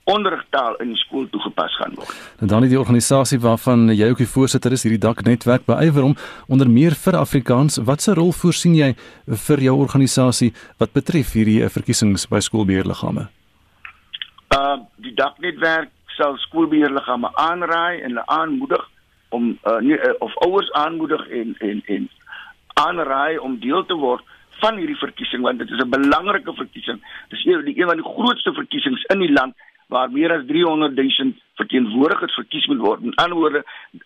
onderrigtaal 0.04 0.76
in 0.82 0.92
die 0.94 1.00
skool 1.00 1.26
toegepas 1.30 1.76
gaan 1.76 1.94
word. 1.98 2.14
En 2.38 2.46
dan 2.46 2.62
die 2.68 2.78
organisasie 2.78 3.40
waarvan 3.42 3.88
jy 3.90 4.10
ook 4.10 4.22
die 4.22 4.28
voorsitter 4.30 4.72
is, 4.72 4.84
hierdie 4.86 5.02
dak 5.02 5.22
netwerk 5.26 5.64
beywer 5.66 6.02
om 6.02 6.14
onder 6.46 6.70
meer 6.70 6.94
vir 6.94 7.16
Afrikaans, 7.18 7.80
watse 7.88 8.14
rol 8.14 8.32
voorsien 8.32 8.74
jy 8.74 8.94
vir 9.26 9.62
jou 9.66 9.74
organisasie 9.82 10.52
wat 10.78 10.92
betref 10.92 11.32
hierdie 11.32 11.58
verkiesings 11.68 12.28
by 12.30 12.38
skoolbeheerliggame? 12.38 13.26
Uh 14.54 14.78
die 15.02 15.14
dak 15.14 15.38
netwerk 15.42 15.90
sal 16.16 16.36
skoolbeheerliggame 16.36 17.30
aanraai 17.34 18.00
en 18.00 18.20
aanmoedig 18.28 18.88
om 19.28 19.58
uh, 19.64 19.78
nie, 19.78 19.98
uh, 19.98 20.14
of 20.18 20.36
ouers 20.46 20.72
aanmoedig 20.72 21.28
en 21.28 21.54
en 21.58 21.82
en 21.96 22.08
aanraai 22.74 23.38
om 23.38 23.60
deel 23.60 23.84
te 23.86 23.94
word 23.94 24.24
van 24.60 24.76
hierdie 24.80 24.98
verkiesing 25.00 25.42
want 25.42 25.58
dit 25.58 25.70
is 25.70 25.82
'n 25.84 25.90
belangrike 25.90 26.52
verkiesing. 26.54 27.00
Dis 27.28 27.44
een 27.44 27.64
die 27.64 27.78
een 27.80 27.88
van 27.88 28.02
die 28.02 28.12
grootste 28.14 28.52
verkiesings 28.52 29.04
in 29.14 29.18
die 29.18 29.32
land 29.32 29.54
waar 29.88 30.10
meer 30.10 30.32
as 30.32 30.46
300 30.46 30.96
000 30.96 31.34
verteenwoordigers 31.54 32.34
verkies 32.34 32.66
moet 32.66 32.78
word. 32.78 33.02
In 33.02 33.14
ander 33.14 33.38
woorde 33.38 33.64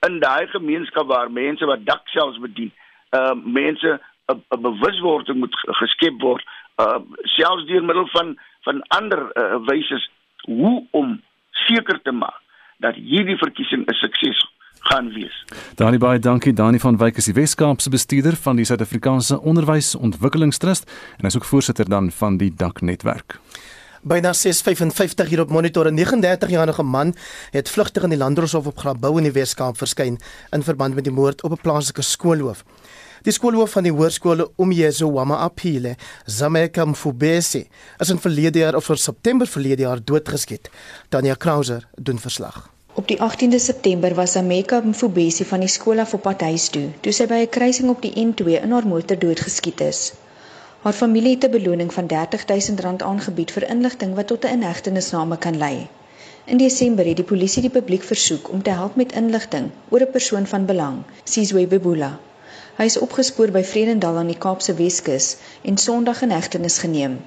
in 0.08 0.18
daai 0.20 0.46
gemeenskap 0.46 1.06
waar 1.06 1.30
mense 1.30 1.64
wat 1.64 1.86
dak 1.86 2.08
selfs 2.08 2.38
bedien, 2.38 2.72
uh 3.10 3.32
mense 3.44 4.00
'n 4.30 4.60
bewuswording 4.60 5.38
moet 5.38 5.54
geskep 5.80 6.20
word 6.20 6.44
uh 6.76 6.98
selfs 7.22 7.66
deur 7.66 7.84
middel 7.84 8.06
van 8.06 8.38
van 8.60 8.82
ander 8.88 9.30
uh, 9.34 9.56
wyse 9.66 10.08
hoe 10.42 10.86
om 10.90 11.20
seker 11.66 12.00
te 12.02 12.12
maak 12.12 12.40
dat 12.78 12.94
hierdie 12.94 13.36
verkiesing 13.36 13.86
'n 13.86 13.94
sukses 13.94 14.40
gaan 14.80 15.12
wees. 15.12 15.44
Dani 15.76 15.98
baie 15.98 16.18
dankie 16.18 16.52
Dani 16.52 16.78
van 16.78 16.96
Wyk 16.96 17.16
is 17.16 17.28
die 17.28 17.36
Weskaapse 17.36 17.90
bestuurder 17.90 18.36
van 18.36 18.56
die 18.56 18.64
Suid-Afrikaanse 18.64 19.40
Onderwysontwikkelingstrust 19.40 20.90
en 21.18 21.28
hy's 21.28 21.36
ook 21.36 21.44
voorsitter 21.44 21.88
dan 21.88 22.10
van 22.10 22.36
die 22.36 22.54
DAK 22.54 22.80
netwerk. 22.80 23.38
Byna 24.02 24.32
6:55 24.32 25.28
hier 25.28 25.40
op 25.40 25.50
monitor 25.50 25.86
'n 25.86 25.94
39-jarige 25.94 26.82
man 26.82 27.14
het 27.50 27.70
vlugtig 27.70 28.02
in 28.02 28.08
die 28.08 28.18
Landdroshof 28.18 28.66
op 28.66 28.78
Grabouw 28.78 29.16
in 29.16 29.22
die 29.22 29.32
Weskaap 29.32 29.76
verskyn 29.76 30.18
in 30.50 30.62
verband 30.62 30.94
met 30.94 31.04
die 31.04 31.12
moord 31.12 31.42
op 31.42 31.50
'n 31.50 31.60
plaaslike 31.62 32.02
skoolhoof. 32.02 32.64
Die 33.20 33.32
skoolhoof 33.36 33.74
van 33.76 33.84
die 33.84 33.92
hoërskool 33.92 34.46
Umyezo 34.56 35.10
Wama 35.12 35.42
Aphile, 35.44 35.90
Zameka 36.24 36.86
Mfubesi, 36.88 37.66
is 38.00 38.08
in 38.08 38.20
verlede 38.24 38.62
jaar 38.62 38.78
of 38.78 38.86
vir 38.88 38.96
September 38.96 39.48
verlede 39.54 39.84
jaar 39.84 40.00
doodgeskiet. 40.00 40.70
Tanya 41.12 41.34
Krauser 41.34 41.84
doen 42.00 42.18
verslag. 42.18 42.62
Op 42.96 43.08
die 43.08 43.18
18de 43.20 43.60
September 43.60 44.14
was 44.16 44.32
Zameka 44.32 44.80
Mfubesi 44.84 45.44
van 45.44 45.60
die 45.60 45.68
skool 45.68 46.00
af 46.00 46.14
op 46.16 46.22
pad 46.22 46.46
huis 46.48 46.70
toe, 46.72 46.86
toe 47.04 47.12
sy 47.12 47.26
by 47.26 47.42
'n 47.42 47.50
kruising 47.58 47.90
op 47.92 48.00
die 48.00 48.14
N2 48.24 48.56
in 48.62 48.72
haar 48.72 48.88
motor 48.88 49.18
doodgeskiet 49.18 49.80
is. 49.80 50.00
Haar 50.80 50.96
familie 51.02 51.34
het 51.34 51.44
'n 51.44 51.50
beloning 51.50 51.92
van 51.92 52.08
R30000 52.08 53.02
aangebied 53.02 53.50
vir 53.50 53.68
inligting 53.68 54.14
wat 54.14 54.26
tot 54.32 54.44
'n 54.44 54.56
inhegtenisname 54.56 55.38
kan 55.38 55.58
lei. 55.58 55.88
In 56.44 56.56
Desember 56.56 57.04
het 57.04 57.16
die 57.16 57.30
polisie 57.34 57.62
die 57.62 57.76
publiek 57.78 58.02
versoek 58.02 58.50
om 58.50 58.62
te 58.62 58.70
help 58.70 58.96
met 58.96 59.12
inligting 59.12 59.70
oor 59.90 60.00
'n 60.00 60.10
persoon 60.10 60.46
van 60.46 60.66
belang, 60.66 61.02
Sizwe 61.24 61.66
Bebula. 61.66 62.18
Hy 62.80 62.86
is 62.88 62.96
opgespoor 62.96 63.50
by 63.52 63.60
Vredendal 63.60 64.16
aan 64.16 64.30
die 64.30 64.38
Kaapse 64.40 64.72
Weskus 64.78 65.34
en 65.68 65.76
Sondag 65.76 66.22
in 66.24 66.30
hegtenis 66.32 66.78
geneem. 66.80 67.18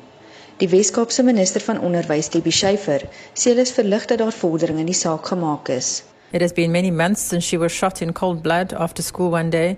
Die 0.58 0.70
Weskaapse 0.72 1.22
minister 1.24 1.62
van 1.62 1.78
Onderwys, 1.78 2.32
Debbie 2.34 2.52
Schiefer, 2.52 3.06
sê 3.38 3.52
hulle 3.52 3.62
is 3.62 3.74
verlig 3.76 4.08
dat 4.10 4.18
daar 4.18 4.34
vordering 4.34 4.80
in 4.82 4.90
die 4.90 4.98
saak 4.98 5.30
gemaak 5.30 5.70
is. 5.70 5.92
It 6.34 6.42
has 6.42 6.58
been 6.58 6.74
many 6.74 6.90
months 6.90 7.22
since 7.30 7.46
she 7.46 7.62
was 7.62 7.72
shot 7.72 8.02
in 8.02 8.16
cold 8.18 8.42
blood 8.42 8.74
after 8.74 9.06
school 9.06 9.30
one 9.30 9.52
day. 9.52 9.78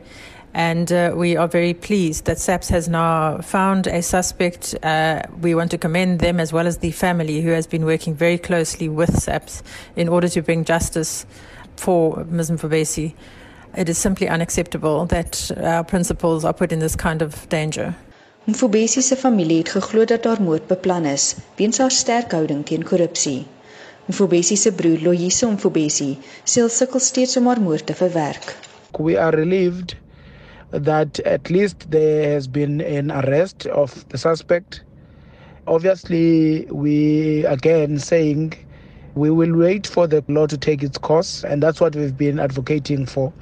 And 0.54 0.90
uh, 0.94 1.12
we 1.14 1.36
are 1.36 1.50
very 1.50 1.74
pleased 1.74 2.24
that 2.24 2.40
SAPS 2.40 2.70
has 2.70 2.88
now 2.88 3.42
found 3.42 3.88
a 3.88 4.02
suspect. 4.02 4.76
Uh, 4.82 5.24
we 5.42 5.56
want 5.56 5.72
to 5.72 5.78
commend 5.78 6.22
them 6.22 6.40
as 6.40 6.54
well 6.54 6.68
as 6.68 6.78
the 6.78 6.92
family 6.92 7.42
who 7.42 7.52
has 7.52 7.68
been 7.68 7.84
working 7.84 8.16
very 8.16 8.38
closely 8.38 8.88
with 8.88 9.12
SAPS 9.20 9.62
in 9.98 10.08
order 10.08 10.30
to 10.30 10.42
bring 10.42 10.64
justice 10.64 11.26
for 11.76 12.24
Ms. 12.24 12.52
Mfabesi. 12.52 13.14
It 13.78 13.90
is 13.90 13.98
simply 13.98 14.30
unacceptable 14.30 15.06
that 15.08 15.52
uh, 15.52 15.62
our 15.62 15.84
principals 15.84 16.46
are 16.46 16.54
put 16.54 16.72
in 16.72 16.80
this 16.80 16.96
kind 16.96 17.22
of 17.22 17.50
danger. 17.50 17.94
Mfobesi 18.48 19.02
se 19.02 19.16
familie 19.16 19.58
het 19.58 19.70
geglo 19.70 20.06
dat 20.06 20.24
haar 20.24 20.42
moord 20.42 20.68
beplan 20.68 21.06
is 21.06 21.36
weens 21.58 21.78
haar 21.78 21.92
sterk 21.92 22.32
houding 22.32 22.66
teen 22.66 22.84
korrupsie. 22.84 23.46
Mfobesi 24.08 24.56
se 24.56 24.72
broer 24.72 25.02
Loyiso 25.04 25.52
Mfobesi 25.52 26.18
sê 26.46 26.62
hy 26.64 26.70
sukkel 26.70 27.04
steeds 27.04 27.36
om 27.38 27.48
haar 27.52 27.60
moord 27.62 27.86
te 27.86 27.94
verwerk. 27.94 28.56
We 29.00 29.20
are 29.20 29.36
relieved 29.36 29.98
that 30.72 31.20
at 31.26 31.50
least 31.50 31.92
there 31.92 32.34
has 32.34 32.48
been 32.48 32.80
an 32.82 33.12
arrest 33.12 33.66
of 33.66 34.06
the 34.08 34.18
suspect. 34.18 34.84
Obviously, 35.68 36.66
we 36.72 37.44
again 37.46 38.00
saying 38.00 38.54
we 39.16 39.32
will 39.32 39.56
wait 39.56 39.88
for 39.88 40.08
the 40.08 40.24
law 40.28 40.46
to 40.48 40.58
take 40.58 40.82
its 40.82 40.98
course, 40.98 41.44
and 41.44 41.62
that's 41.62 41.82
what 41.82 41.96
we've 41.96 42.18
been 42.18 42.40
advocating 42.40 43.06
for. 43.06 43.34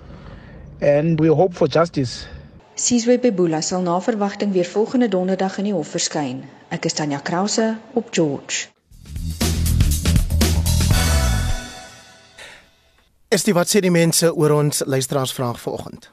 And 0.83 1.19
we 1.19 1.27
hope 1.27 1.53
for 1.53 1.67
justice. 1.67 2.27
Sizwe 2.75 3.19
Bebula 3.19 3.61
sal 3.61 3.81
na 3.81 4.01
verwagting 4.01 4.51
weer 4.51 4.65
volgende 4.65 5.07
donderdag 5.07 5.57
in 5.57 5.69
die 5.69 5.73
hof 5.73 5.93
verskyn. 5.95 6.41
Ek 6.75 6.83
is 6.89 6.97
Tanya 6.97 7.21
Krause 7.23 7.77
op 7.95 8.09
George. 8.11 8.67
Is 13.31 13.47
dit 13.47 13.55
wat 13.55 13.71
sê 13.71 13.79
die 13.79 13.93
mense 13.95 14.27
oor 14.35 14.57
ons 14.57 14.83
luisteraars 14.83 15.31
vraag 15.31 15.61
vanoggend? 15.63 16.11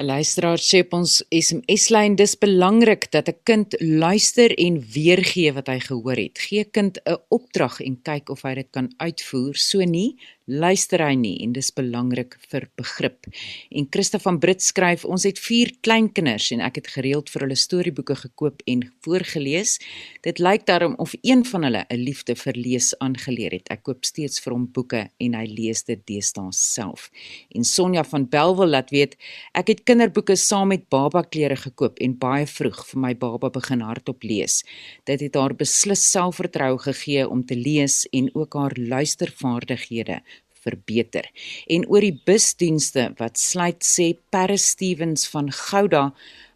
'n 0.00 0.06
Luisteraar 0.08 0.60
sê 0.64 0.78
op 0.80 0.94
ons 0.96 1.18
SMS-lyn 1.28 2.14
dis 2.16 2.32
belangrik 2.40 3.10
dat 3.12 3.28
'n 3.28 3.36
kind 3.44 3.74
luister 3.78 4.50
en 4.66 4.80
weergee 4.94 5.52
wat 5.52 5.66
hy 5.68 5.78
gehoor 5.78 6.16
het. 6.16 6.38
Gee 6.38 6.64
kind 6.64 6.96
'n 7.04 7.20
opdrag 7.28 7.80
en 7.80 8.00
kyk 8.02 8.30
of 8.30 8.42
hy 8.42 8.54
dit 8.54 8.70
kan 8.70 8.88
uitvoer. 8.96 9.56
So 9.56 9.78
nie, 9.84 10.16
luister 10.50 11.02
hy 11.04 11.14
nie 11.14 11.36
en 11.44 11.52
dis 11.54 11.70
belangrik 11.74 12.34
vir 12.50 12.66
begrip. 12.78 13.28
En 13.70 13.86
Christa 13.90 14.18
van 14.18 14.38
Brits 14.42 14.72
skryf: 14.72 15.04
"Ons 15.04 15.24
het 15.24 15.38
4 15.38 15.72
kleinkinders 15.80 16.50
en 16.50 16.60
ek 16.60 16.80
het 16.80 16.88
gereeld 16.96 17.30
vir 17.30 17.42
hulle 17.46 17.56
storieboeke 17.56 18.16
gekoop 18.16 18.62
en 18.66 18.82
voorgeles. 19.00 19.78
Dit 20.22 20.38
lyk 20.38 20.66
daarom 20.66 20.94
of 20.98 21.14
een 21.22 21.44
van 21.44 21.62
hulle 21.62 21.84
'n 21.88 21.96
liefde 21.96 22.34
vir 22.36 22.54
lees 22.56 22.98
aangeleer 22.98 23.52
het. 23.52 23.70
Ek 23.70 23.82
koop 23.82 24.04
steeds 24.04 24.40
vir 24.40 24.52
hom 24.52 24.66
boeke 24.72 25.10
en 25.18 25.34
hy 25.34 25.46
lees 25.46 25.84
dit 25.84 26.00
deesdae 26.06 26.52
self." 26.52 27.10
En 27.54 27.64
Sonja 27.64 28.04
van 28.04 28.28
Belwel 28.28 28.68
laat 28.68 28.90
weet: 28.90 29.16
"Ek 29.54 29.68
het 29.68 29.84
kinderboeke 29.84 30.36
saam 30.36 30.68
met 30.68 30.88
baba 30.88 31.22
klere 31.22 31.56
gekoop 31.56 31.98
en 31.98 32.18
baie 32.18 32.46
vroeg 32.46 32.86
vir 32.86 33.00
my 33.00 33.14
baba 33.14 33.50
begin 33.50 33.80
hardop 33.80 34.22
lees. 34.22 34.64
Dit 35.04 35.20
het 35.20 35.34
haar 35.34 35.54
beslis 35.54 36.10
selfvertroue 36.10 36.78
gegee 36.78 37.28
om 37.28 37.44
te 37.46 37.56
lees 37.56 38.06
en 38.10 38.30
ook 38.34 38.54
haar 38.54 38.76
luistervaardighede 38.76 40.20
verbeter. 40.64 41.30
En 41.68 41.86
oor 41.88 42.04
die 42.04 42.16
busdienste 42.26 43.10
wat 43.18 43.40
sluit 43.40 43.84
sê 43.86 44.12
Paris 44.30 44.70
Stevens 44.74 45.28
van 45.32 45.50
Gouda 45.52 46.10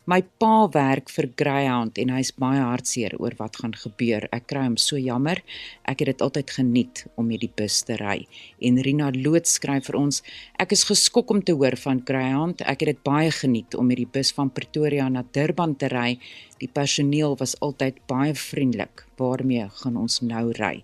My 0.05 0.19
pa 0.21 0.67
werk 0.69 1.09
vir 1.09 1.31
Greyhound 1.33 1.97
en 2.03 2.11
hy's 2.13 2.29
baie 2.37 2.61
hartseer 2.61 3.15
oor 3.17 3.33
wat 3.39 3.57
gaan 3.63 3.73
gebeur. 3.73 4.27
Ek 4.37 4.45
kry 4.53 4.67
hom 4.67 4.77
so 4.77 4.99
jammer. 5.01 5.41
Ek 5.89 6.03
het 6.03 6.11
dit 6.11 6.25
altyd 6.27 6.53
geniet 6.59 7.07
om 7.17 7.31
met 7.33 7.41
die 7.41 7.49
bus 7.49 7.79
te 7.89 7.97
ry. 7.97 8.19
En 8.61 8.83
Rina 8.85 9.09
Loot 9.17 9.49
skryf 9.49 9.89
vir 9.89 9.97
ons: 10.03 10.21
Ek 10.61 10.77
is 10.77 10.85
geskok 10.91 11.33
om 11.33 11.41
te 11.41 11.57
hoor 11.57 11.79
van 11.81 12.05
Greyhound. 12.05 12.61
Ek 12.69 12.85
het 12.85 12.93
dit 12.93 13.03
baie 13.09 13.33
geniet 13.33 13.73
om 13.81 13.89
met 13.89 14.03
die 14.03 14.11
bus 14.19 14.35
van 14.37 14.53
Pretoria 14.53 15.09
na 15.09 15.25
Durban 15.25 15.73
te 15.81 15.89
ry. 15.89 16.19
Die 16.61 16.69
personeel 16.69 17.39
was 17.41 17.57
altyd 17.65 18.05
baie 18.05 18.37
vriendelik. 18.37 19.07
Waarmee 19.17 19.71
gaan 19.81 19.97
ons 19.97 20.21
nou 20.21 20.51
ry? 20.61 20.83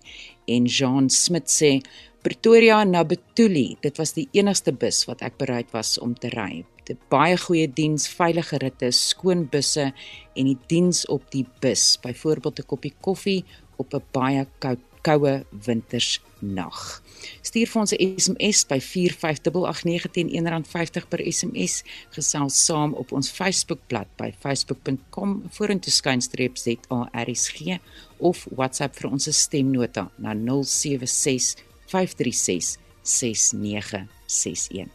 En 0.49 0.65
Jean 0.65 1.13
Smit 1.13 1.45
sê 1.45 1.75
Pretoria 2.21 2.83
na 2.85 3.01
Betuli. 3.03 3.77
Dit 3.81 3.97
was 3.97 4.13
die 4.13 4.27
enigste 4.37 4.69
bus 4.77 5.07
wat 5.09 5.23
ek 5.25 5.39
bereid 5.41 5.71
was 5.73 5.95
om 5.97 6.13
te 6.13 6.29
ry. 6.35 6.61
Dit 6.85 6.99
baie 7.09 7.33
goeie 7.37 7.65
diens, 7.65 8.05
veilige 8.13 8.59
ritte, 8.61 8.91
skoon 8.93 9.47
busse 9.49 9.87
en 9.89 10.49
die 10.49 10.57
diens 10.69 11.01
op 11.09 11.25
die 11.33 11.47
bus, 11.63 11.97
byvoorbeeld 12.03 12.59
'n 12.59 12.69
koppie 12.69 12.93
koffie 13.01 13.43
op 13.77 13.93
'n 13.93 14.03
baie 14.13 14.45
koue 14.59 14.77
koue 15.01 15.45
wintersnag. 15.65 17.01
Stuur 17.41 17.67
vir 17.67 17.81
ons 17.81 17.93
'n 17.93 18.19
SMS 18.19 18.65
by 18.67 18.79
45889 18.79 20.29
R1.50 20.29 21.07
per 21.09 21.21
SMS. 21.25 21.83
Gesels 22.11 22.65
saam 22.65 22.93
op 22.93 23.11
ons 23.11 23.31
Facebookblad 23.31 24.07
by 24.17 24.33
facebook.com 24.39 25.43
vorentoe 25.49 25.91
skynstreep 25.91 26.57
ZARSG 26.57 27.79
of 28.17 28.47
WhatsApp 28.55 28.95
vir 28.95 29.11
ons 29.11 29.27
stemnota 29.31 30.11
na 30.17 30.35
076 30.35 31.70
536 31.91 32.77
6961. 33.03 34.89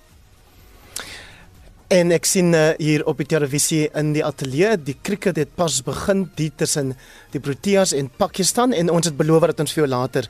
En 1.86 2.10
ek 2.10 2.26
sien 2.26 2.50
uh, 2.50 2.72
hier 2.82 3.04
op 3.06 3.20
die 3.22 3.28
televisie 3.30 3.84
in 3.94 4.10
die 4.16 4.24
ateljee, 4.26 4.72
die 4.82 4.96
krieket 5.06 5.38
het 5.38 5.52
pas 5.54 5.78
begin 5.86 6.24
die 6.34 6.50
tussen 6.50 6.96
die 7.30 7.42
Proteas 7.42 7.94
en 7.94 8.10
Pakistan 8.10 8.74
en 8.74 8.90
ons 8.90 9.06
het 9.06 9.18
beloof 9.18 9.52
dat 9.52 9.62
ons 9.62 9.76
vir 9.76 9.84
jou 9.84 9.92
later 9.92 10.26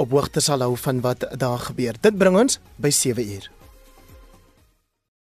op 0.00 0.16
hoogte 0.16 0.40
sal 0.40 0.64
hou 0.64 0.72
van 0.80 1.02
wat 1.04 1.28
daar 1.36 1.68
gebeur. 1.68 2.00
Dit 2.00 2.16
bring 2.16 2.36
ons 2.40 2.60
by 2.80 2.92
7 2.92 3.28
uur. 3.36 3.55